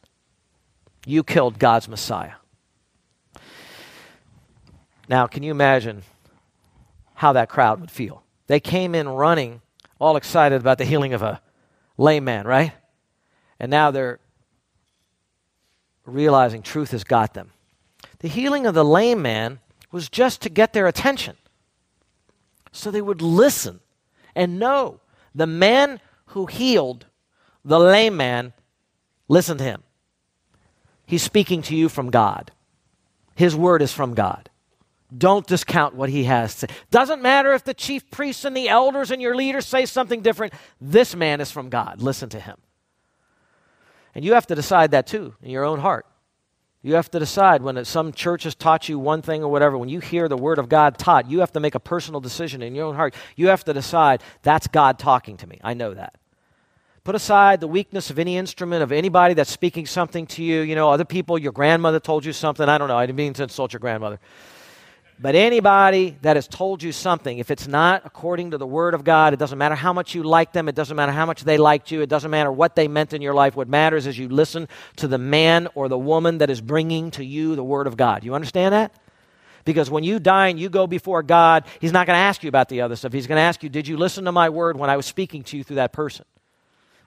You 1.06 1.24
killed 1.24 1.60
God's 1.60 1.90
Messiah. 1.90 2.36
Now, 5.10 5.28
can 5.28 5.44
you 5.44 5.52
imagine 5.52 6.04
how 7.16 7.34
that 7.34 7.50
crowd 7.50 7.82
would 7.82 7.92
feel? 7.92 8.24
They 8.48 8.62
came 8.62 8.96
in 8.96 9.10
running, 9.10 9.62
all 10.00 10.16
excited 10.16 10.62
about 10.62 10.78
the 10.78 10.86
healing 10.86 11.14
of 11.14 11.22
a 11.22 11.42
lame 11.98 12.24
man, 12.24 12.48
right? 12.48 12.72
And 13.60 13.70
now 13.70 13.92
they're 13.92 14.20
realizing 16.06 16.62
truth 16.62 16.92
has 16.92 17.04
got 17.04 17.34
them. 17.34 17.52
The 18.20 18.30
healing 18.30 18.66
of 18.66 18.74
the 18.74 18.86
lame 18.86 19.22
man 19.22 19.60
was 19.92 20.08
just 20.08 20.42
to 20.44 20.50
get 20.50 20.72
their 20.72 20.88
attention 20.88 21.36
so 22.78 22.92
they 22.92 23.02
would 23.02 23.22
listen 23.22 23.80
and 24.36 24.60
know 24.60 25.00
the 25.34 25.48
man 25.48 26.00
who 26.28 26.46
healed 26.46 27.06
the 27.64 27.80
lame 27.80 28.16
man, 28.16 28.54
listen 29.28 29.58
to 29.58 29.64
him. 29.64 29.84
He's 31.06 31.24
speaking 31.24 31.62
to 31.64 31.76
you 31.76 31.90
from 31.90 32.10
God. 32.10 32.52
His 33.36 33.56
word 33.56 33.82
is 33.82 33.94
from 33.94 34.14
God. 34.14 34.50
Don't 35.16 35.46
discount 35.46 35.96
what 35.96 36.10
he 36.10 36.24
has 36.26 36.54
to 36.56 36.60
say. 36.68 36.68
Doesn't 36.92 37.22
matter 37.22 37.54
if 37.54 37.64
the 37.64 37.74
chief 37.74 38.10
priests 38.10 38.46
and 38.46 38.58
the 38.58 38.68
elders 38.68 39.12
and 39.12 39.22
your 39.22 39.36
leaders 39.36 39.66
say 39.66 39.86
something 39.86 40.22
different. 40.22 40.54
This 40.82 41.16
man 41.16 41.40
is 41.40 41.52
from 41.52 41.70
God. 41.70 42.02
Listen 42.02 42.30
to 42.30 42.40
him. 42.40 42.58
And 44.16 44.26
you 44.26 44.34
have 44.34 44.48
to 44.48 44.56
decide 44.56 44.92
that 44.92 45.06
too 45.06 45.36
in 45.44 45.52
your 45.52 45.64
own 45.64 45.80
heart. 45.80 46.07
You 46.88 46.94
have 46.94 47.12
to 47.12 47.20
decide 47.20 47.64
when 47.64 47.84
some 47.84 48.14
church 48.14 48.44
has 48.44 48.56
taught 48.56 48.88
you 48.88 48.98
one 48.98 49.22
thing 49.22 49.44
or 49.44 49.52
whatever, 49.52 49.78
when 49.78 49.90
you 49.90 50.00
hear 50.00 50.30
the 50.30 50.38
word 50.38 50.58
of 50.58 50.70
God 50.70 50.98
taught, 50.98 51.30
you 51.30 51.42
have 51.42 51.52
to 51.52 51.60
make 51.60 51.76
a 51.76 51.82
personal 51.82 52.22
decision 52.22 52.62
in 52.62 52.74
your 52.76 52.86
own 52.86 52.96
heart. 52.96 53.14
You 53.36 53.50
have 53.50 53.66
to 53.66 53.74
decide 53.74 54.24
that's 54.42 54.68
God 54.68 54.98
talking 54.98 55.36
to 55.36 55.48
me. 55.48 55.60
I 55.62 55.74
know 55.74 55.94
that. 55.94 56.16
Put 57.04 57.14
aside 57.14 57.60
the 57.60 57.68
weakness 57.68 58.10
of 58.10 58.20
any 58.20 58.38
instrument, 58.38 58.84
of 58.84 58.94
anybody 58.94 59.34
that's 59.34 59.52
speaking 59.52 59.86
something 59.86 60.28
to 60.28 60.42
you. 60.42 60.62
You 60.62 60.76
know, 60.76 60.90
other 60.90 61.04
people, 61.04 61.38
your 61.38 61.52
grandmother 61.52 62.00
told 62.00 62.24
you 62.24 62.32
something. 62.32 62.70
I 62.70 62.78
don't 62.78 62.88
know. 62.88 62.98
I 62.98 63.06
didn't 63.06 63.18
mean 63.18 63.34
to 63.34 63.44
insult 63.44 63.74
your 63.74 63.82
grandmother. 63.82 64.22
But 65.20 65.34
anybody 65.34 66.16
that 66.22 66.36
has 66.36 66.48
told 66.48 66.84
you 66.84 66.92
something, 66.92 67.40
if 67.40 67.50
it's 67.50 67.68
not 67.68 68.04
according 68.06 68.52
to 68.52 68.60
the 68.60 68.68
Word 68.68 68.94
of 68.94 69.04
God, 69.04 69.34
it 69.34 69.40
doesn't 69.40 69.58
matter 69.58 69.74
how 69.74 69.92
much 69.92 70.14
you 70.14 70.22
like 70.22 70.54
them, 70.54 70.70
it 70.70 70.76
doesn't 70.76 70.96
matter 70.96 71.12
how 71.12 71.26
much 71.26 71.44
they 71.44 71.58
liked 71.58 71.90
you, 71.90 72.02
it 72.02 72.10
doesn't 72.10 72.30
matter 72.30 72.52
what 72.52 72.76
they 72.76 72.88
meant 72.88 73.14
in 73.14 73.22
your 73.24 73.34
life. 73.34 73.56
What 73.56 73.68
matters 73.68 74.06
is 74.06 74.20
you 74.20 74.30
listen 74.30 74.68
to 74.98 75.08
the 75.08 75.18
man 75.18 75.70
or 75.74 75.90
the 75.90 75.98
woman 75.98 76.38
that 76.38 76.52
is 76.52 76.62
bringing 76.62 77.10
to 77.12 77.26
you 77.26 77.56
the 77.56 77.64
Word 77.64 77.88
of 77.88 77.98
God. 77.98 78.24
You 78.24 78.36
understand 78.36 78.74
that? 78.76 78.94
Because 79.66 79.90
when 79.90 80.04
you 80.04 80.20
die 80.20 80.50
and 80.50 80.60
you 80.60 80.70
go 80.70 80.86
before 80.86 81.24
God, 81.24 81.66
He's 81.82 81.92
not 81.92 82.06
going 82.06 82.16
to 82.16 82.22
ask 82.22 82.44
you 82.44 82.50
about 82.50 82.70
the 82.70 82.82
other 82.82 82.96
stuff. 82.96 83.12
He's 83.12 83.28
going 83.28 83.38
to 83.38 83.42
ask 83.42 83.64
you, 83.64 83.70
Did 83.70 83.88
you 83.88 83.98
listen 83.98 84.26
to 84.26 84.32
my 84.32 84.50
Word 84.50 84.78
when 84.78 84.92
I 84.92 84.98
was 84.98 85.08
speaking 85.08 85.44
to 85.46 85.58
you 85.58 85.64
through 85.64 85.78
that 85.78 85.94
person? 85.94 86.26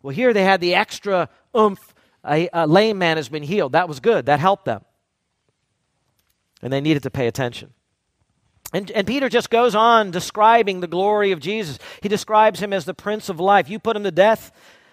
Well, 0.03 0.15
here 0.15 0.33
they 0.33 0.45
had 0.45 0.61
the 0.61 0.75
extra 0.75 1.29
oomph. 1.57 1.95
A, 2.23 2.51
a 2.53 2.67
lame 2.67 2.99
man 2.99 3.17
has 3.17 3.31
been 3.31 3.43
healed. 3.43 3.73
That 3.73 3.89
was 3.89 4.01
good, 4.01 4.27
that 4.27 4.41
helped 4.41 4.67
them. 4.67 4.85
And 6.61 6.71
they 6.71 6.83
needed 6.83 7.05
to 7.05 7.11
pay 7.11 7.29
attention. 7.29 7.73
And, 8.73 8.91
and 8.93 9.07
Peter 9.07 9.29
just 9.29 9.51
goes 9.51 9.75
on 9.75 10.11
describing 10.11 10.81
the 10.81 10.87
glory 10.87 11.33
of 11.33 11.41
Jesus. 11.41 11.79
He 12.03 12.09
describes 12.09 12.61
him 12.61 12.73
as 12.73 12.85
the 12.85 12.95
Prince 12.95 13.29
of 13.29 13.41
Life. 13.41 13.69
You 13.69 13.79
put 13.79 13.97
him 13.97 14.05
to 14.05 14.11
death, 14.11 14.53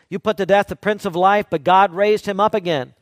you 0.10 0.20
put 0.20 0.38
to 0.38 0.46
death 0.46 0.68
the 0.68 0.76
Prince 0.76 1.06
of 1.06 1.16
Life, 1.16 1.48
but 1.50 1.64
God 1.64 1.94
raised 1.94 2.26
him 2.26 2.40
up 2.40 2.56
again. 2.56 2.94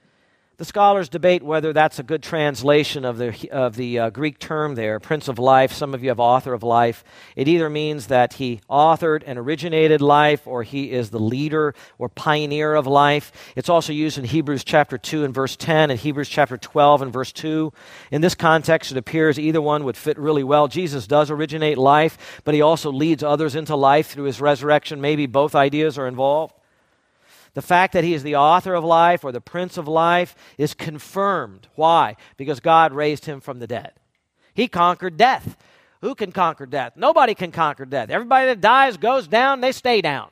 The 0.58 0.64
scholars 0.64 1.10
debate 1.10 1.44
whether 1.44 1.74
that's 1.74 2.00
a 2.00 2.04
good 2.04 2.24
translation 2.24 3.04
of 3.04 3.18
the, 3.18 3.52
of 3.52 3.76
the 3.76 4.00
uh, 4.00 4.10
Greek 4.10 4.40
term 4.40 4.76
there, 4.76 5.02
Prince 5.02 5.28
of 5.28 5.38
Life. 5.38 5.74
Some 5.74 5.94
of 5.94 6.02
you 6.02 6.08
have 6.08 6.20
author 6.22 6.54
of 6.54 6.64
life. 6.64 7.04
It 7.36 7.50
either 7.50 7.70
means 7.70 8.08
that 8.08 8.36
he 8.36 8.62
authored 8.70 9.24
and 9.26 9.38
originated 9.38 10.00
life, 10.00 10.48
or 10.48 10.64
he 10.64 10.94
is 10.94 11.10
the 11.10 11.20
leader 11.20 11.76
or 11.98 12.08
pioneer 12.08 12.74
of 12.74 12.88
life. 12.88 13.34
It's 13.58 13.68
also 13.68 13.92
used 13.92 14.18
in 14.18 14.24
Hebrews 14.24 14.64
chapter 14.64 14.98
2 14.98 15.26
and 15.26 15.34
verse 15.34 15.58
10, 15.58 15.92
and 15.92 16.00
Hebrews 16.00 16.30
chapter 16.30 16.56
12 16.58 17.02
and 17.02 17.12
verse 17.12 17.34
2. 17.34 17.74
In 18.12 18.22
this 18.22 18.36
context, 18.36 18.92
it 18.92 18.98
appears 18.98 19.38
either 19.38 19.62
one 19.62 19.84
would 19.84 19.98
fit 19.98 20.18
really 20.18 20.44
well. 20.46 20.70
Jesus 20.70 21.06
does 21.06 21.30
originate 21.30 21.78
life, 21.78 22.40
but 22.46 22.54
he 22.54 22.62
also 22.62 22.94
leads 22.94 23.24
others 23.24 23.56
into 23.56 23.76
life 23.76 24.08
through 24.08 24.24
his 24.24 24.40
resurrection. 24.40 25.02
Maybe 25.02 25.26
both 25.26 25.54
ideas 25.54 25.98
are 25.98 26.08
involved. 26.08 26.54
The 27.56 27.62
fact 27.62 27.94
that 27.94 28.04
he 28.04 28.14
is 28.14 28.22
the 28.22 28.36
author 28.36 28.76
of 28.76 28.84
life 28.84 29.24
or 29.24 29.32
the 29.32 29.42
prince 29.42 29.78
of 29.78 29.88
life 29.88 30.36
is 30.58 30.74
confirmed. 30.74 31.68
Why? 31.76 32.18
Because 32.38 32.60
God 32.60 32.94
raised 32.94 33.26
him 33.26 33.40
from 33.40 33.60
the 33.60 33.66
dead. 33.66 33.94
He 34.54 34.68
conquered 34.68 35.18
death. 35.18 35.58
Who 36.02 36.16
can 36.16 36.32
conquer 36.32 36.66
death? 36.66 36.94
Nobody 36.98 37.34
can 37.34 37.52
conquer 37.52 37.86
death. 37.86 38.10
Everybody 38.10 38.48
that 38.48 38.62
dies 38.62 38.98
goes 38.98 39.28
down, 39.28 39.62
they 39.62 39.72
stay 39.72 40.02
down. 40.02 40.30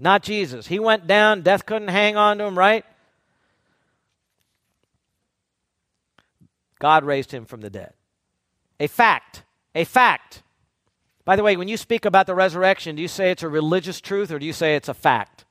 Not 0.00 0.22
Jesus. 0.22 0.66
He 0.66 0.80
went 0.80 1.06
down, 1.06 1.42
death 1.42 1.64
couldn't 1.64 1.88
hang 1.88 2.16
on 2.16 2.38
to 2.38 2.44
him, 2.44 2.58
right? 2.58 2.84
God 6.80 7.04
raised 7.04 7.30
him 7.30 7.44
from 7.44 7.60
the 7.60 7.70
dead. 7.70 7.92
A 8.80 8.88
fact. 8.88 9.44
A 9.76 9.84
fact. 9.84 10.42
By 11.24 11.36
the 11.36 11.44
way, 11.44 11.56
when 11.56 11.68
you 11.68 11.76
speak 11.76 12.04
about 12.04 12.26
the 12.26 12.34
resurrection, 12.34 12.96
do 12.96 13.02
you 13.02 13.08
say 13.08 13.30
it's 13.30 13.44
a 13.44 13.48
religious 13.48 14.00
truth 14.00 14.32
or 14.32 14.40
do 14.40 14.46
you 14.46 14.52
say 14.52 14.74
it's 14.74 14.88
a 14.88 14.94
fact? 14.94 15.44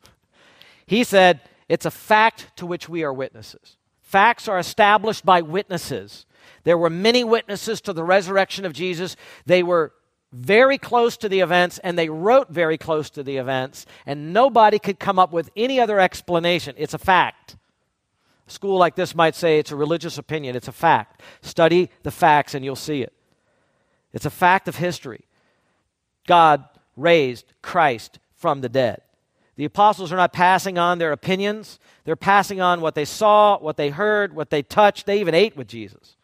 He 0.90 1.04
said, 1.04 1.42
It's 1.68 1.86
a 1.86 1.92
fact 1.92 2.48
to 2.56 2.66
which 2.66 2.90
we 2.90 3.04
are 3.04 3.14
witnesses. 3.14 3.78
Facts 4.02 4.48
are 4.48 4.58
established 4.58 5.24
by 5.24 5.42
witnesses. 5.42 6.26
There 6.64 6.80
were 6.80 6.90
many 6.90 7.24
witnesses 7.24 7.80
to 7.82 7.94
the 7.94 8.04
resurrection 8.04 8.66
of 8.66 8.74
Jesus. 8.74 9.16
They 9.46 9.62
were 9.62 9.94
very 10.32 10.80
close 10.80 11.16
to 11.18 11.30
the 11.30 11.42
events 11.42 11.78
and 11.84 11.96
they 11.96 12.10
wrote 12.10 12.50
very 12.50 12.80
close 12.80 13.12
to 13.12 13.22
the 13.22 13.38
events, 13.38 13.86
and 14.08 14.34
nobody 14.34 14.80
could 14.80 14.98
come 15.00 15.20
up 15.20 15.32
with 15.32 15.52
any 15.56 15.80
other 15.80 16.00
explanation. 16.00 16.74
It's 16.76 16.96
a 16.96 16.98
fact. 16.98 17.56
A 18.48 18.52
school 18.52 18.80
like 18.80 18.96
this 18.96 19.14
might 19.14 19.36
say 19.36 19.60
it's 19.60 19.72
a 19.72 19.76
religious 19.76 20.18
opinion. 20.18 20.56
It's 20.56 20.68
a 20.68 20.72
fact. 20.72 21.22
Study 21.44 21.92
the 22.02 22.10
facts 22.10 22.56
and 22.56 22.66
you'll 22.66 22.76
see 22.76 23.04
it. 23.04 23.14
It's 24.12 24.26
a 24.26 24.32
fact 24.32 24.68
of 24.68 24.78
history. 24.78 25.24
God 26.26 26.66
raised 26.98 27.46
Christ 27.62 28.18
from 28.34 28.62
the 28.62 28.70
dead. 28.70 29.02
The 29.60 29.66
apostles 29.66 30.14
are 30.14 30.16
not 30.16 30.32
passing 30.32 30.78
on 30.78 31.00
their 31.00 31.12
opinions, 31.12 31.80
they're 32.06 32.16
passing 32.16 32.62
on 32.62 32.80
what 32.80 32.96
they 32.96 33.04
saw, 33.04 33.60
what 33.60 33.76
they 33.76 33.90
heard, 33.90 34.34
what 34.34 34.52
they 34.52 34.62
touched. 34.62 35.06
They 35.06 35.20
even 35.20 35.36
ate 35.36 35.58
with 35.58 35.68
Jesus. 35.68 36.16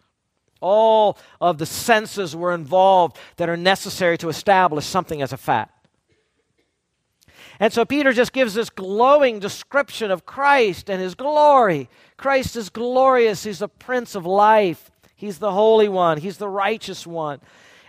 All 0.62 1.18
of 1.42 1.58
the 1.58 1.66
senses 1.66 2.34
were 2.34 2.54
involved 2.54 3.18
that 3.36 3.50
are 3.50 3.58
necessary 3.58 4.18
to 4.20 4.30
establish 4.30 4.86
something 4.86 5.22
as 5.22 5.34
a 5.34 5.38
fact. 5.38 5.90
And 7.60 7.74
so 7.74 7.84
Peter 7.84 8.14
just 8.14 8.32
gives 8.32 8.54
this 8.54 8.70
glowing 8.70 9.40
description 9.40 10.12
of 10.12 10.26
Christ 10.26 10.90
and 10.90 11.02
his 11.02 11.14
glory. 11.14 11.90
Christ 12.16 12.56
is 12.56 12.70
glorious. 12.70 13.44
He's 13.44 13.60
the 13.60 13.68
Prince 13.68 14.16
of 14.16 14.26
Life. 14.26 14.92
He's 15.14 15.40
the 15.40 15.52
Holy 15.52 15.90
One. 15.90 16.20
He's 16.20 16.38
the 16.38 16.48
righteous 16.48 17.06
one. 17.06 17.42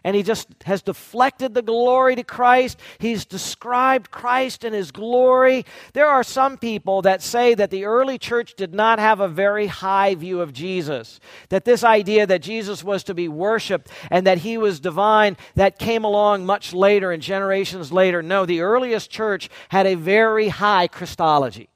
And 0.06 0.14
he 0.14 0.22
just 0.22 0.46
has 0.66 0.82
deflected 0.82 1.52
the 1.52 1.62
glory 1.62 2.14
to 2.14 2.22
Christ. 2.22 2.78
He's 2.98 3.24
described 3.24 4.12
Christ 4.12 4.62
and 4.62 4.72
his 4.72 4.92
glory. 4.92 5.66
There 5.94 6.06
are 6.06 6.22
some 6.22 6.58
people 6.58 7.02
that 7.02 7.24
say 7.24 7.54
that 7.54 7.72
the 7.72 7.86
early 7.86 8.16
church 8.16 8.54
did 8.54 8.72
not 8.72 9.00
have 9.00 9.18
a 9.18 9.26
very 9.26 9.66
high 9.66 10.14
view 10.14 10.40
of 10.40 10.52
Jesus, 10.52 11.18
that 11.48 11.64
this 11.64 11.82
idea 11.82 12.24
that 12.24 12.40
Jesus 12.40 12.84
was 12.84 13.02
to 13.02 13.14
be 13.14 13.26
worshiped 13.26 13.90
and 14.08 14.24
that 14.28 14.38
he 14.38 14.56
was 14.56 14.78
divine, 14.78 15.36
that 15.56 15.76
came 15.76 16.04
along 16.04 16.46
much 16.46 16.72
later 16.72 17.10
and 17.10 17.20
generations 17.20 17.90
later. 17.90 18.22
No, 18.22 18.46
the 18.46 18.60
earliest 18.60 19.10
church 19.10 19.50
had 19.70 19.88
a 19.88 19.96
very 19.96 20.46
high 20.46 20.86
Christology. 20.86 21.68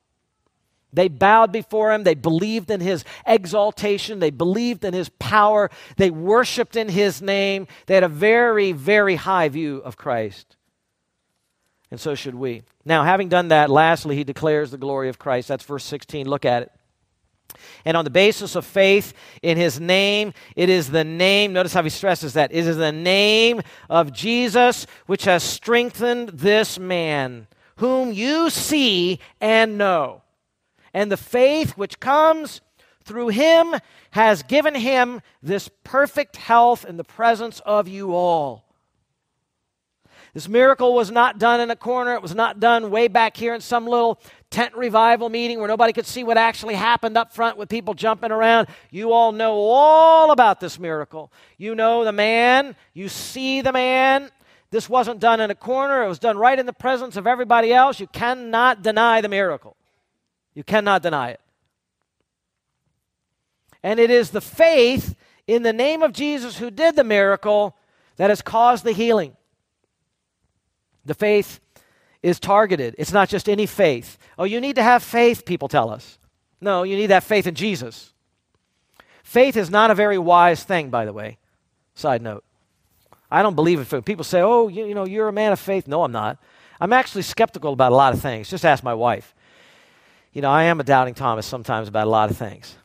They 0.93 1.09
bowed 1.09 1.53
before 1.53 1.93
him. 1.93 2.05
They 2.05 2.15
believed 2.15 2.71
in 2.71 2.81
his 2.81 3.05
exaltation. 3.27 4.19
They 4.19 4.31
believed 4.31 4.85
in 4.85 4.95
his 4.95 5.09
power. 5.09 5.71
They 5.97 6.11
worshiped 6.11 6.77
in 6.77 6.89
his 6.89 7.23
name. 7.23 7.67
They 7.87 7.95
had 7.95 8.05
a 8.05 8.09
very, 8.09 8.73
very 8.73 9.17
high 9.17 9.49
view 9.49 9.79
of 9.79 9.97
Christ. 9.97 10.57
And 11.91 12.01
so 12.01 12.15
should 12.15 12.35
we. 12.35 12.63
Now, 12.85 13.05
having 13.05 13.29
done 13.29 13.49
that, 13.49 13.71
lastly, 13.71 14.17
he 14.17 14.25
declares 14.25 14.71
the 14.71 14.79
glory 14.79 15.09
of 15.09 15.19
Christ. 15.19 15.49
That's 15.49 15.65
verse 15.65 15.85
16. 15.85 16.29
Look 16.29 16.45
at 16.45 16.63
it. 16.63 16.73
And 17.85 17.97
on 17.97 18.05
the 18.05 18.11
basis 18.11 18.55
of 18.55 18.65
faith 18.65 19.13
in 19.43 19.57
his 19.57 19.81
name, 19.81 20.33
it 20.55 20.69
is 20.69 20.91
the 20.91 21.05
name, 21.05 21.53
notice 21.53 21.75
how 21.75 21.83
he 21.83 21.91
stresses 21.91 22.35
that. 22.35 22.53
It 22.53 22.67
is 22.67 22.77
the 22.77 22.93
name 22.93 23.61
of 23.89 24.13
Jesus 24.13 24.87
which 25.07 25.25
has 25.25 25.43
strengthened 25.43 26.31
this 26.31 26.79
man, 26.79 27.49
whom 27.77 28.13
you 28.13 28.51
see 28.51 29.19
and 29.41 29.77
know 29.77 30.23
and 30.93 31.11
the 31.11 31.17
faith 31.17 31.73
which 31.73 32.01
comes 32.01 32.61
through 33.05 33.29
him 33.29 33.75
has 34.11 34.43
given 34.43 34.75
him 34.75 35.21
this 35.43 35.71
perfect 35.85 36.37
health 36.37 36.85
in 36.85 36.97
the 36.97 37.05
presence 37.05 37.61
of 37.65 37.89
you 37.89 38.15
all. 38.15 38.65
This 40.33 40.49
miracle 40.49 40.95
was 40.95 41.11
not 41.11 41.39
done 41.39 41.61
in 41.61 41.71
a 41.71 41.77
corner. 41.77 42.15
It 42.15 42.23
was 42.23 42.35
not 42.35 42.61
done 42.61 42.91
way 42.91 43.09
back 43.09 43.37
here 43.37 43.53
in 43.53 43.61
some 43.61 43.87
little 43.87 44.21
tent 44.51 44.75
revival 44.77 45.29
meeting 45.29 45.59
where 45.59 45.67
nobody 45.67 45.93
could 45.93 46.07
see 46.07 46.23
what 46.23 46.37
actually 46.37 46.75
happened 46.75 47.17
up 47.17 47.33
front 47.33 47.57
with 47.57 47.69
people 47.69 47.95
jumping 47.95 48.31
around. 48.31 48.69
You 48.91 49.13
all 49.13 49.33
know 49.33 49.55
all 49.55 50.31
about 50.31 50.61
this 50.61 50.79
miracle. 50.79 51.33
You 51.59 51.75
know 51.75 52.05
the 52.05 52.13
man, 52.13 52.77
you 52.95 53.09
see 53.09 53.61
the 53.61 53.73
man. 53.73 54.31
This 54.71 54.89
wasn't 54.89 55.19
done 55.19 55.41
in 55.41 55.51
a 55.51 55.55
corner, 55.57 56.05
it 56.05 56.09
was 56.09 56.21
done 56.21 56.39
right 56.39 56.59
in 56.59 56.67
the 56.67 56.73
presence 56.73 57.17
of 57.17 57.27
everybody 57.27 57.73
else. 57.73 57.99
You 57.99 58.07
cannot 58.07 58.83
deny 58.83 59.21
the 59.21 59.29
miracle. 59.29 59.77
You 60.55 60.65
cannot 60.65 61.03
deny 61.03 61.31
it. 61.31 61.41
And 63.83 63.99
it 63.99 64.11
is 64.11 64.31
the 64.31 64.41
faith 64.41 65.15
in 65.47 65.63
the 65.63 65.73
name 65.73 66.03
of 66.03 66.13
Jesus 66.13 66.59
who 66.59 66.71
did 66.71 66.97
the 66.97 67.05
miracle 67.05 67.77
that 68.17 68.31
has 68.31 68.43
caused 68.43 68.85
the 68.85 68.93
healing. 68.93 69.37
The 71.05 71.15
faith 71.15 71.61
is 72.23 72.39
targeted. 72.39 72.95
It's 72.99 73.13
not 73.13 73.29
just 73.29 73.49
any 73.49 73.67
faith. 73.67 74.19
Oh, 74.39 74.45
you 74.45 74.61
need 74.61 74.77
to 74.77 74.83
have 74.83 75.03
faith, 75.03 75.45
people 75.45 75.69
tell 75.69 75.89
us. 75.91 76.19
No, 76.61 76.83
you 76.83 76.97
need 76.97 77.07
that 77.07 77.23
faith 77.23 77.47
in 77.47 77.55
Jesus. 77.55 78.13
Faith 79.23 79.57
is 79.57 79.71
not 79.71 79.91
a 79.91 79.95
very 79.95 80.19
wise 80.19 80.63
thing, 80.63 80.91
by 80.91 81.05
the 81.05 81.13
way. 81.13 81.39
Side 81.95 82.21
note. 82.21 82.45
I 83.31 83.43
don't 83.43 83.55
believe 83.55 83.79
in 83.79 83.85
faith. 83.85 84.05
People 84.05 84.25
say, 84.25 84.41
oh, 84.43 84.69
you, 84.69 84.87
you 84.87 84.95
know, 84.95 85.07
you're 85.07 85.29
a 85.29 85.33
man 85.33 85.53
of 85.53 85.61
faith. 85.61 85.87
No, 85.87 86.03
I'm 86.03 86.13
not. 86.13 86.39
I'm 86.81 86.93
actually 86.93 87.23
skeptical 87.23 87.73
about 87.73 87.93
a 87.93 87.95
lot 87.95 88.13
of 88.13 88.21
things. 88.21 88.51
Just 88.51 88.65
ask 88.65 88.83
my 88.83 88.95
wife 88.95 89.35
you 90.33 90.43
know, 90.43 90.51
I 90.51 90.65
am 90.65 90.81
a 90.81 90.85
doubting 90.85 91.15
Thomas 91.15 91.47
sometimes 91.47 91.89
about 91.89 92.07
a 92.07 92.11
lot 92.11 92.31
of 92.31 92.37
things. 92.37 92.77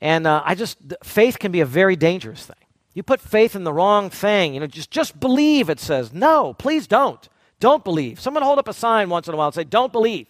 And 0.00 0.26
uh, 0.26 0.42
I 0.44 0.54
just, 0.54 0.78
faith 1.04 1.38
can 1.38 1.52
be 1.52 1.60
a 1.60 1.66
very 1.66 1.96
dangerous 1.96 2.44
thing. 2.44 2.56
You 2.94 3.02
put 3.02 3.20
faith 3.20 3.54
in 3.54 3.64
the 3.64 3.72
wrong 3.72 4.10
thing, 4.10 4.54
you 4.54 4.60
know, 4.60 4.66
just, 4.66 4.90
just 4.90 5.18
believe, 5.18 5.70
it 5.70 5.80
says. 5.80 6.12
No, 6.12 6.54
please 6.54 6.86
don't. 6.86 7.26
Don't 7.60 7.84
believe. 7.84 8.20
Someone 8.20 8.42
hold 8.42 8.58
up 8.58 8.68
a 8.68 8.72
sign 8.72 9.08
once 9.08 9.28
in 9.28 9.34
a 9.34 9.36
while 9.36 9.46
and 9.46 9.54
say, 9.54 9.64
don't 9.64 9.92
believe. 9.92 10.26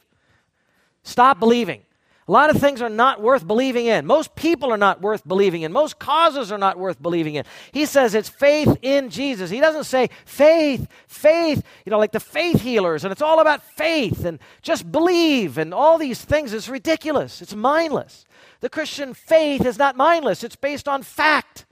Stop 1.03 1.40
believing. 1.40 1.82
A 2.28 2.32
lot 2.32 2.50
of 2.50 2.58
things 2.58 2.80
are 2.80 2.88
not 2.88 3.20
worth 3.20 3.44
believing 3.46 3.86
in. 3.86 4.06
Most 4.06 4.36
people 4.36 4.72
are 4.72 4.76
not 4.78 5.00
worth 5.00 5.26
believing 5.26 5.62
in. 5.62 5.72
Most 5.72 5.98
causes 5.98 6.52
are 6.52 6.58
not 6.58 6.78
worth 6.78 7.02
believing 7.02 7.34
in. 7.34 7.44
He 7.72 7.84
says 7.84 8.14
it's 8.14 8.28
faith 8.28 8.76
in 8.80 9.10
Jesus. 9.10 9.50
He 9.50 9.58
doesn't 9.58 9.84
say 9.84 10.08
faith, 10.24 10.86
faith, 11.08 11.64
you 11.84 11.90
know, 11.90 11.98
like 11.98 12.12
the 12.12 12.20
faith 12.20 12.60
healers, 12.60 13.04
and 13.04 13.10
it's 13.10 13.22
all 13.22 13.40
about 13.40 13.64
faith 13.64 14.24
and 14.24 14.38
just 14.62 14.90
believe 14.92 15.58
and 15.58 15.74
all 15.74 15.98
these 15.98 16.24
things. 16.24 16.52
It's 16.52 16.68
ridiculous. 16.68 17.42
It's 17.42 17.56
mindless. 17.56 18.24
The 18.60 18.70
Christian 18.70 19.14
faith 19.14 19.66
is 19.66 19.76
not 19.76 19.96
mindless, 19.96 20.44
it's 20.44 20.56
based 20.56 20.86
on 20.88 21.02
fact. 21.02 21.66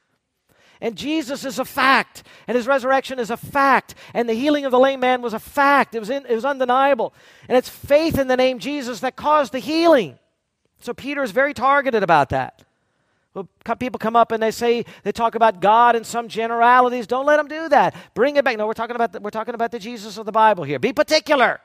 And 0.80 0.96
Jesus 0.96 1.44
is 1.44 1.58
a 1.58 1.64
fact, 1.64 2.24
and 2.48 2.56
his 2.56 2.66
resurrection 2.66 3.18
is 3.18 3.30
a 3.30 3.36
fact, 3.36 3.94
and 4.14 4.26
the 4.26 4.34
healing 4.34 4.64
of 4.64 4.72
the 4.72 4.78
lame 4.80 5.00
man 5.00 5.20
was 5.20 5.34
a 5.34 5.38
fact. 5.38 5.94
It 5.94 6.00
was, 6.00 6.08
in, 6.08 6.24
it 6.26 6.34
was 6.34 6.46
undeniable. 6.46 7.12
And 7.48 7.56
it's 7.56 7.68
faith 7.68 8.18
in 8.18 8.28
the 8.28 8.36
name 8.36 8.58
Jesus 8.58 9.00
that 9.00 9.14
caused 9.14 9.52
the 9.52 9.58
healing. 9.58 10.18
So 10.80 10.94
Peter 10.94 11.22
is 11.22 11.30
very 11.30 11.54
targeted 11.54 12.02
about 12.02 12.30
that. 12.30 12.64
Well, 13.32 13.48
people 13.78 13.98
come 13.98 14.16
up 14.16 14.32
and 14.32 14.42
they 14.42 14.50
say 14.50 14.84
they 15.04 15.12
talk 15.12 15.36
about 15.36 15.60
God 15.60 15.94
in 15.94 16.02
some 16.02 16.28
generalities. 16.28 17.06
Don't 17.06 17.26
let 17.26 17.36
them 17.36 17.46
do 17.46 17.68
that. 17.68 17.94
Bring 18.14 18.34
it 18.36 18.44
back. 18.44 18.58
No, 18.58 18.66
we're 18.66 18.72
talking 18.72 18.96
about 18.96 19.12
the, 19.12 19.20
we're 19.20 19.30
talking 19.30 19.54
about 19.54 19.70
the 19.70 19.78
Jesus 19.78 20.18
of 20.18 20.26
the 20.26 20.32
Bible 20.32 20.64
here. 20.64 20.80
Be 20.80 20.92
particular. 20.92 21.60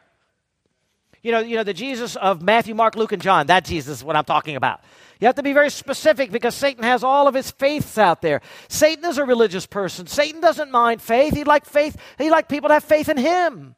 You 1.23 1.31
know, 1.31 1.39
you 1.39 1.55
know 1.55 1.63
the 1.63 1.73
Jesus 1.73 2.15
of 2.17 2.43
Matthew, 2.43 2.75
Mark, 2.75 2.95
Luke, 2.95 3.11
and 3.11 3.21
John. 3.21 3.47
That 3.47 3.65
Jesus 3.65 3.97
is 3.97 4.03
what 4.03 4.15
I'm 4.15 4.25
talking 4.25 4.55
about. 4.57 4.81
You 5.19 5.25
have 5.25 5.35
to 5.35 5.43
be 5.43 5.53
very 5.53 5.71
specific 5.71 6.31
because 6.31 6.53
Satan 6.53 6.83
has 6.83 7.03
all 7.03 7.27
of 7.27 7.33
his 7.33 7.49
faiths 7.49 7.97
out 7.97 8.21
there. 8.21 8.41
Satan 8.67 9.03
is 9.05 9.17
a 9.17 9.25
religious 9.25 9.65
person. 9.65 10.05
Satan 10.05 10.41
doesn't 10.41 10.69
mind 10.69 11.01
faith. 11.01 11.33
He'd 11.33 11.47
like 11.47 11.65
faith. 11.65 11.97
He'd 12.19 12.29
like 12.29 12.47
people 12.47 12.67
to 12.67 12.75
have 12.75 12.83
faith 12.83 13.09
in 13.09 13.17
him. 13.17 13.75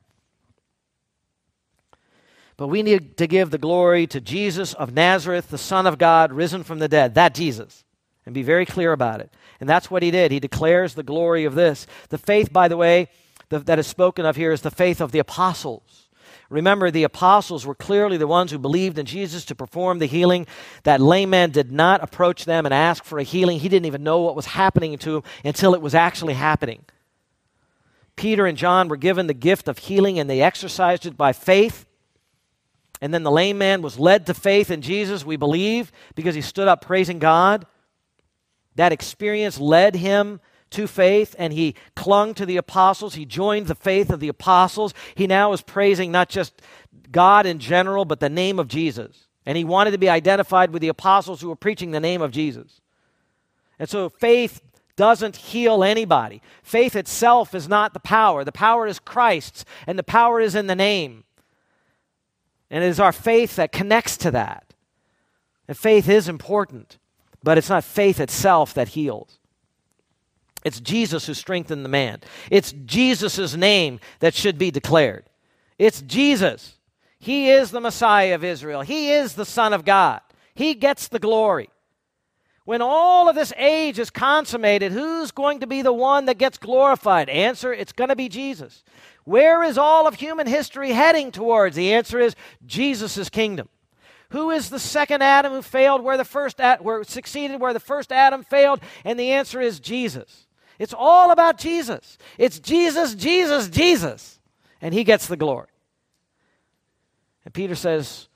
But 2.57 2.67
we 2.67 2.81
need 2.81 3.17
to 3.17 3.27
give 3.27 3.51
the 3.51 3.59
glory 3.59 4.07
to 4.07 4.19
Jesus 4.19 4.73
of 4.73 4.93
Nazareth, 4.93 5.49
the 5.49 5.59
Son 5.59 5.85
of 5.85 5.99
God, 5.99 6.33
risen 6.33 6.63
from 6.63 6.79
the 6.79 6.87
dead. 6.87 7.13
That 7.13 7.35
Jesus. 7.35 7.83
And 8.25 8.33
be 8.33 8.43
very 8.43 8.65
clear 8.65 8.91
about 8.91 9.21
it. 9.21 9.31
And 9.59 9.69
that's 9.69 9.89
what 9.89 10.03
he 10.03 10.11
did. 10.11 10.31
He 10.31 10.39
declares 10.39 10.93
the 10.95 11.03
glory 11.03 11.45
of 11.45 11.55
this. 11.55 11.87
The 12.09 12.17
faith, 12.17 12.51
by 12.51 12.67
the 12.67 12.75
way, 12.75 13.07
the, 13.49 13.59
that 13.59 13.79
is 13.79 13.87
spoken 13.87 14.25
of 14.25 14.35
here 14.35 14.51
is 14.51 14.61
the 14.61 14.71
faith 14.71 14.99
of 14.99 15.11
the 15.11 15.19
apostles. 15.19 16.09
Remember, 16.49 16.89
the 16.89 17.03
apostles 17.03 17.65
were 17.65 17.75
clearly 17.75 18.17
the 18.17 18.27
ones 18.27 18.51
who 18.51 18.57
believed 18.57 18.97
in 18.97 19.05
Jesus 19.05 19.45
to 19.45 19.55
perform 19.55 19.99
the 19.99 20.05
healing. 20.05 20.47
That 20.83 21.01
lame 21.01 21.29
man 21.29 21.51
did 21.51 21.71
not 21.71 22.03
approach 22.03 22.45
them 22.45 22.65
and 22.65 22.73
ask 22.73 23.03
for 23.03 23.19
a 23.19 23.23
healing. 23.23 23.59
He 23.59 23.69
didn't 23.69 23.85
even 23.85 24.03
know 24.03 24.21
what 24.21 24.35
was 24.35 24.45
happening 24.47 24.97
to 24.99 25.17
him 25.17 25.23
until 25.43 25.73
it 25.73 25.81
was 25.81 25.93
actually 25.93 26.33
happening. 26.33 26.85
Peter 28.15 28.45
and 28.45 28.57
John 28.57 28.87
were 28.87 28.97
given 28.97 29.27
the 29.27 29.33
gift 29.33 29.67
of 29.67 29.77
healing 29.77 30.19
and 30.19 30.29
they 30.29 30.41
exercised 30.41 31.05
it 31.05 31.17
by 31.17 31.33
faith. 31.33 31.86
And 33.01 33.13
then 33.13 33.23
the 33.23 33.31
lame 33.31 33.57
man 33.57 33.81
was 33.81 33.99
led 33.99 34.25
to 34.25 34.33
faith 34.33 34.71
in 34.71 34.81
Jesus, 34.81 35.25
we 35.25 35.35
believe, 35.35 35.91
because 36.15 36.35
he 36.35 36.41
stood 36.41 36.67
up 36.67 36.81
praising 36.81 37.19
God. 37.19 37.65
That 38.75 38.91
experience 38.91 39.59
led 39.59 39.95
him 39.95 40.39
to 40.71 40.87
faith, 40.87 41.35
and 41.39 41.53
he 41.53 41.75
clung 41.95 42.33
to 42.33 42.45
the 42.45 42.57
apostles. 42.57 43.15
He 43.15 43.25
joined 43.25 43.67
the 43.67 43.75
faith 43.75 44.09
of 44.09 44.19
the 44.19 44.27
apostles. 44.27 44.93
He 45.15 45.27
now 45.27 45.53
is 45.53 45.61
praising 45.61 46.11
not 46.11 46.29
just 46.29 46.61
God 47.11 47.45
in 47.45 47.59
general, 47.59 48.05
but 48.05 48.19
the 48.19 48.29
name 48.29 48.59
of 48.59 48.67
Jesus. 48.67 49.27
And 49.45 49.57
he 49.57 49.63
wanted 49.63 49.91
to 49.91 49.97
be 49.97 50.09
identified 50.09 50.71
with 50.71 50.81
the 50.81 50.89
apostles 50.89 51.39
who 51.39 51.47
were 51.47 51.55
preaching 51.55 51.91
the 51.91 51.99
name 51.99 52.21
of 52.21 52.31
Jesus. 52.31 52.81
And 53.79 53.87
so 53.87 54.09
faith 54.09 54.61
doesn't 54.97 55.37
heal 55.37 55.83
anybody. 55.83 56.41
Faith 56.63 56.95
itself 56.95 57.55
is 57.55 57.69
not 57.69 57.93
the 57.93 57.99
power. 57.99 58.43
The 58.43 58.51
power 58.51 58.87
is 58.87 58.99
Christ's, 58.99 59.63
and 59.85 59.97
the 59.97 60.03
power 60.03 60.41
is 60.41 60.55
in 60.55 60.67
the 60.67 60.75
name. 60.75 61.23
And 62.69 62.83
it 62.83 62.87
is 62.87 62.99
our 62.99 63.11
faith 63.11 63.55
that 63.55 63.71
connects 63.71 64.17
to 64.17 64.31
that. 64.31 64.73
And 65.67 65.77
faith 65.77 66.09
is 66.09 66.29
important, 66.29 66.97
but 67.43 67.57
it's 67.57 67.69
not 67.69 67.83
faith 67.83 68.19
itself 68.19 68.73
that 68.73 68.89
heals. 68.89 69.39
It's 70.63 70.79
Jesus 70.79 71.27
who 71.27 71.33
strengthened 71.33 71.85
the 71.85 71.89
man. 71.89 72.21
It's 72.51 72.73
Jesus' 72.73 73.55
name 73.55 73.99
that 74.19 74.33
should 74.33 74.57
be 74.57 74.71
declared. 74.71 75.29
It's 75.77 76.01
Jesus. 76.01 76.77
He 77.19 77.49
is 77.49 77.71
the 77.71 77.81
Messiah 77.81 78.35
of 78.35 78.43
Israel. 78.43 78.81
He 78.81 79.11
is 79.11 79.33
the 79.33 79.45
Son 79.45 79.73
of 79.73 79.85
God. 79.85 80.21
He 80.53 80.73
gets 80.73 81.07
the 81.07 81.19
glory. 81.19 81.69
When 82.65 82.81
all 82.81 83.29
of 83.29 83.35
this 83.35 83.53
age 83.55 83.97
is 83.97 84.09
consummated, 84.09 84.91
who's 84.91 85.31
going 85.31 85.61
to 85.61 85.67
be 85.67 85.83
the 85.83 85.93
one 85.93 86.25
that 86.25 86.37
gets 86.37 86.57
glorified? 86.57 87.29
Answer 87.29 87.73
it's 87.73 87.93
going 87.93 88.09
to 88.09 88.15
be 88.15 88.27
Jesus. 88.27 88.83
Where 89.27 89.61
is 89.61 89.77
all 89.77 90.07
of 90.07 90.15
human 90.15 90.47
history 90.47 90.93
heading 90.93 91.33
towards? 91.33 91.75
The 91.75 91.91
answer 91.91 92.17
is 92.17 92.33
Jesus' 92.65 93.29
kingdom. 93.29 93.67
Who 94.29 94.51
is 94.51 94.69
the 94.69 94.79
second 94.79 95.21
Adam 95.21 95.51
who 95.51 95.61
failed 95.61 96.01
where 96.01 96.15
the 96.15 96.23
first 96.23 96.61
where 96.79 97.03
succeeded 97.03 97.59
where 97.59 97.73
the 97.73 97.81
first 97.81 98.13
Adam 98.13 98.45
failed? 98.45 98.79
And 99.03 99.19
the 99.19 99.31
answer 99.31 99.59
is 99.59 99.81
Jesus. 99.81 100.47
It's 100.79 100.93
all 100.97 101.31
about 101.31 101.57
Jesus. 101.57 102.17
It's 102.37 102.57
Jesus, 102.57 103.15
Jesus, 103.15 103.67
Jesus. 103.67 104.39
And 104.81 104.93
he 104.93 105.03
gets 105.03 105.27
the 105.27 105.35
glory. 105.35 105.67
And 107.43 107.53
Peter 107.53 107.75
says, 107.75 108.29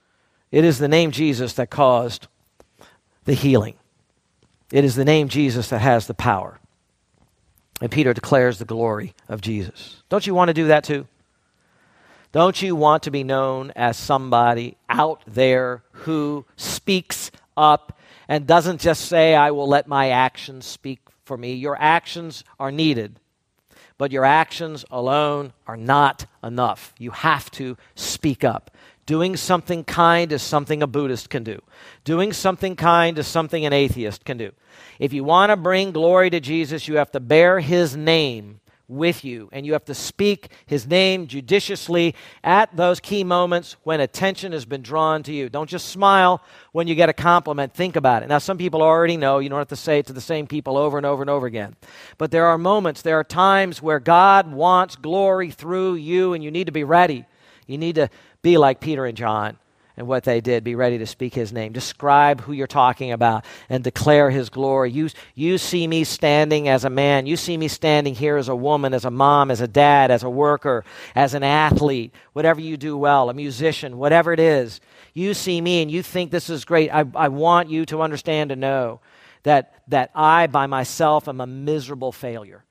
it 0.52 0.66
is 0.66 0.78
the 0.78 0.89
name 0.89 1.12
Jesus 1.12 1.54
that 1.54 1.70
caused 1.70 2.28
the 3.24 3.34
healing. 3.34 3.76
It 4.74 4.84
is 4.84 4.96
the 4.96 5.06
name 5.06 5.30
Jesus 5.30 5.70
that 5.70 5.80
has 5.80 6.08
the 6.08 6.14
power. 6.14 6.60
And 7.82 7.91
Peter 7.91 8.13
declares 8.13 8.59
the 8.59 8.65
glory 8.65 9.13
of 9.27 9.41
Jesus. 9.41 10.03
Don't 10.07 10.25
you 10.25 10.36
want 10.36 10.49
to 10.49 10.53
do 10.53 10.67
that 10.67 10.84
too? 10.84 11.07
Don't 12.32 12.61
you 12.61 12.75
want 12.75 13.03
to 13.03 13.11
be 13.11 13.23
known 13.23 13.71
as 13.75 13.97
somebody 13.97 14.77
out 14.88 15.21
there 15.27 15.84
who 15.91 16.45
speaks 16.55 17.32
up 17.57 17.97
and 18.27 18.47
doesn't 18.47 18.79
just 18.79 19.05
say, 19.05 19.36
I 19.36 19.51
will 19.51 19.67
let 19.67 19.88
my 19.88 20.11
actions 20.11 20.65
speak 20.65 20.99
for 21.25 21.36
me? 21.36 21.53
Your 21.53 21.75
actions 21.77 22.45
are 22.57 22.71
needed, 22.71 23.19
but 23.97 24.11
your 24.11 24.23
actions 24.23 24.86
alone 24.89 25.51
are 25.67 25.75
not 25.75 26.25
enough. 26.41 26.93
You 26.97 27.11
have 27.11 27.51
to 27.51 27.75
speak 27.95 28.45
up. 28.45 28.71
Doing 29.12 29.36
something 29.36 29.84
kind 29.84 30.32
is 30.32 30.41
something 30.41 30.82
a 30.82 30.88
Buddhist 30.88 31.30
can 31.30 31.43
do. 31.43 31.62
Doing 32.05 32.32
something 32.32 32.78
kind 32.78 33.18
is 33.18 33.28
something 33.28 33.66
an 33.66 33.74
atheist 33.74 34.24
can 34.24 34.38
do. 34.38 34.53
If 34.99 35.12
you 35.12 35.26
want 35.26 35.49
to 35.49 35.57
bring 35.57 35.91
glory 35.91 36.30
to 36.30 36.39
Jesus, 36.39 36.88
you 36.88 36.95
have 36.95 37.12
to 37.12 37.20
bear 37.20 37.59
his 37.59 37.97
name 37.97 38.62
with 38.88 39.26
you, 39.26 39.49
and 39.51 39.66
you 39.66 39.74
have 39.74 39.84
to 39.84 39.93
speak 39.93 40.47
his 40.66 40.88
name 40.88 41.28
judiciously 41.28 42.16
at 42.41 42.74
those 42.78 43.01
key 43.01 43.26
moments 43.26 43.76
when 43.84 43.99
attention 43.99 44.53
has 44.53 44.64
been 44.64 44.82
drawn 44.82 45.24
to 45.24 45.34
you. 45.34 45.49
Don't 45.49 45.70
just 45.70 45.89
smile 45.89 46.41
when 46.72 46.88
you 46.88 46.95
get 46.95 47.09
a 47.09 47.14
compliment. 47.14 47.74
Think 47.74 47.97
about 47.97 48.24
it. 48.24 48.30
Now, 48.30 48.38
some 48.38 48.57
people 48.57 48.82
already 48.82 49.18
know. 49.18 49.39
You 49.39 49.49
don't 49.49 49.59
have 49.59 49.68
to 49.68 49.76
say 49.76 49.99
it 49.99 50.05
to 50.05 50.14
the 50.14 50.22
same 50.22 50.47
people 50.47 50.78
over 50.78 50.95
and 50.95 51.05
over 51.05 51.22
and 51.22 51.30
over 51.30 51.47
again. 51.47 51.76
But 52.18 52.32
there 52.32 52.45
are 52.45 52.57
moments, 52.57 53.01
there 53.01 53.20
are 53.20 53.26
times 53.26 53.82
where 53.82 53.99
God 53.99 54.53
wants 54.53 54.95
glory 54.95 55.51
through 55.51 55.95
you, 55.95 56.32
and 56.32 56.41
you 56.41 56.49
need 56.49 56.68
to 56.68 56.72
be 56.72 56.86
ready. 56.86 57.26
You 57.68 57.78
need 57.78 57.95
to 57.95 58.09
be 58.42 58.58
like 58.58 58.80
Peter 58.80 59.06
and 59.06 59.18
John 59.18 59.58
and 59.98 60.08
what 60.08 60.24
they 60.24 60.42
did. 60.42 60.64
Be 60.64 60.76
ready 60.76 60.98
to 60.98 61.06
speak 61.06 61.34
his 61.34 61.54
name. 61.54 61.74
Describe 61.74 62.42
who 62.42 62.54
you're 62.54 62.68
talking 62.68 63.12
about 63.12 63.46
and 63.70 63.84
declare 63.84 64.30
his 64.30 64.50
glory. 64.50 64.92
You, 64.92 65.10
you 65.36 65.58
see 65.58 65.86
me 65.86 66.04
standing 66.04 66.68
as 66.68 66.86
a 66.86 66.89
man. 66.89 67.26
You 67.26 67.38
see 67.38 67.58
me 67.58 67.68
standing 67.68 68.16
here 68.16 68.38
as 68.38 68.50
a 68.50 68.56
woman, 68.56 68.94
as 68.94 69.06
a 69.06 69.12
mom, 69.12 69.52
as 69.52 69.62
a 69.62 69.68
dad, 69.68 70.12
as 70.12 70.24
a 70.24 70.30
worker, 70.30 70.84
as 71.14 71.34
an 71.34 71.44
athlete, 71.44 72.14
whatever 72.34 72.62
you 72.62 72.78
do 72.78 72.98
well, 72.98 73.30
a 73.30 73.34
musician, 73.34 73.98
whatever 73.98 74.34
it 74.34 74.39
is. 74.39 74.82
You 75.14 75.34
see 75.34 75.60
me 75.60 75.82
and 75.82 75.92
you 75.92 76.02
think 76.02 76.32
this 76.32 76.50
is 76.50 76.66
great. 76.66 76.89
I, 76.89 77.06
I 77.16 77.28
want 77.28 77.70
you 77.70 77.86
to 77.88 78.02
understand 78.02 78.52
and 78.52 78.62
know 78.62 79.02
that, 79.44 79.84
that 79.89 80.12
I, 80.16 80.48
by 80.48 80.68
myself, 80.68 81.28
am 81.28 81.42
a 81.42 81.48
miserable 81.48 82.12
failure. 82.12 82.64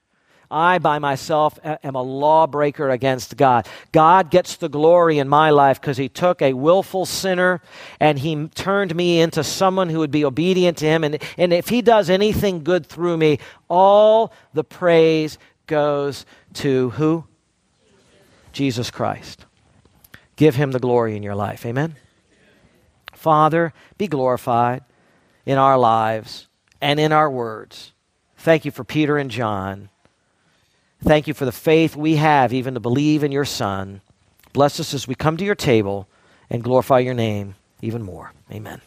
I 0.51 0.79
by 0.79 0.99
myself 0.99 1.59
am 1.63 1.95
a 1.95 2.03
lawbreaker 2.03 2.91
against 2.91 3.37
God. 3.37 3.69
God 3.93 4.31
gets 4.31 4.57
the 4.57 4.69
glory 4.69 5.19
in 5.19 5.29
my 5.29 5.51
life 5.51 5.81
because 5.81 5.97
He 5.97 6.09
took 6.09 6.43
a 6.43 6.55
willful 6.55 7.07
sinner 7.07 7.61
and 8.01 8.19
He 8.19 8.49
turned 8.49 8.95
me 8.95 9.21
into 9.21 9.45
someone 9.45 9.89
who 9.89 10.01
would 10.01 10.11
be 10.11 10.25
obedient 10.25 10.79
to 10.79 10.87
Him. 10.87 11.05
And, 11.05 11.23
and 11.39 11.53
if 11.53 11.69
He 11.69 11.83
does 11.83 12.11
anything 12.11 12.65
good 12.65 12.87
through 12.87 13.17
me, 13.17 13.39
all 13.69 14.33
the 14.53 14.65
praise 14.65 15.39
goes 15.67 16.27
to 16.55 16.91
who? 16.91 17.25
Jesus 18.53 18.91
Christ. 18.91 19.47
Give 20.35 20.57
Him 20.57 20.73
the 20.73 20.81
glory 20.81 21.17
in 21.17 21.23
your 21.23 21.37
life. 21.37 21.65
Amen? 21.65 21.97
Father, 23.13 23.73
be 23.99 24.09
glorified 24.09 24.83
in 25.47 25.59
our 25.59 25.79
lives 25.79 26.49
and 26.81 26.99
in 26.99 27.13
our 27.13 27.31
words. 27.31 27.93
Thank 28.39 28.65
you 28.65 28.71
for 28.71 28.85
Peter 28.85 29.19
and 29.19 29.31
John. 29.31 29.91
Thank 31.03 31.27
you 31.27 31.35
for 31.35 31.45
the 31.45 31.53
faith 31.53 31.97
we 31.97 32.17
have 32.17 32.53
even 32.53 32.75
to 32.75 32.81
believe 32.81 33.25
in 33.25 33.33
your 33.33 33.45
Son. 33.45 34.01
Bless 34.53 34.79
us 34.81 34.93
as 34.93 35.09
we 35.09 35.15
come 35.15 35.37
to 35.37 35.45
your 35.45 35.55
table 35.55 36.09
and 36.51 36.63
glorify 36.63 36.99
your 36.99 37.15
name 37.15 37.55
even 37.81 38.03
more. 38.03 38.33
Amen. 38.53 38.81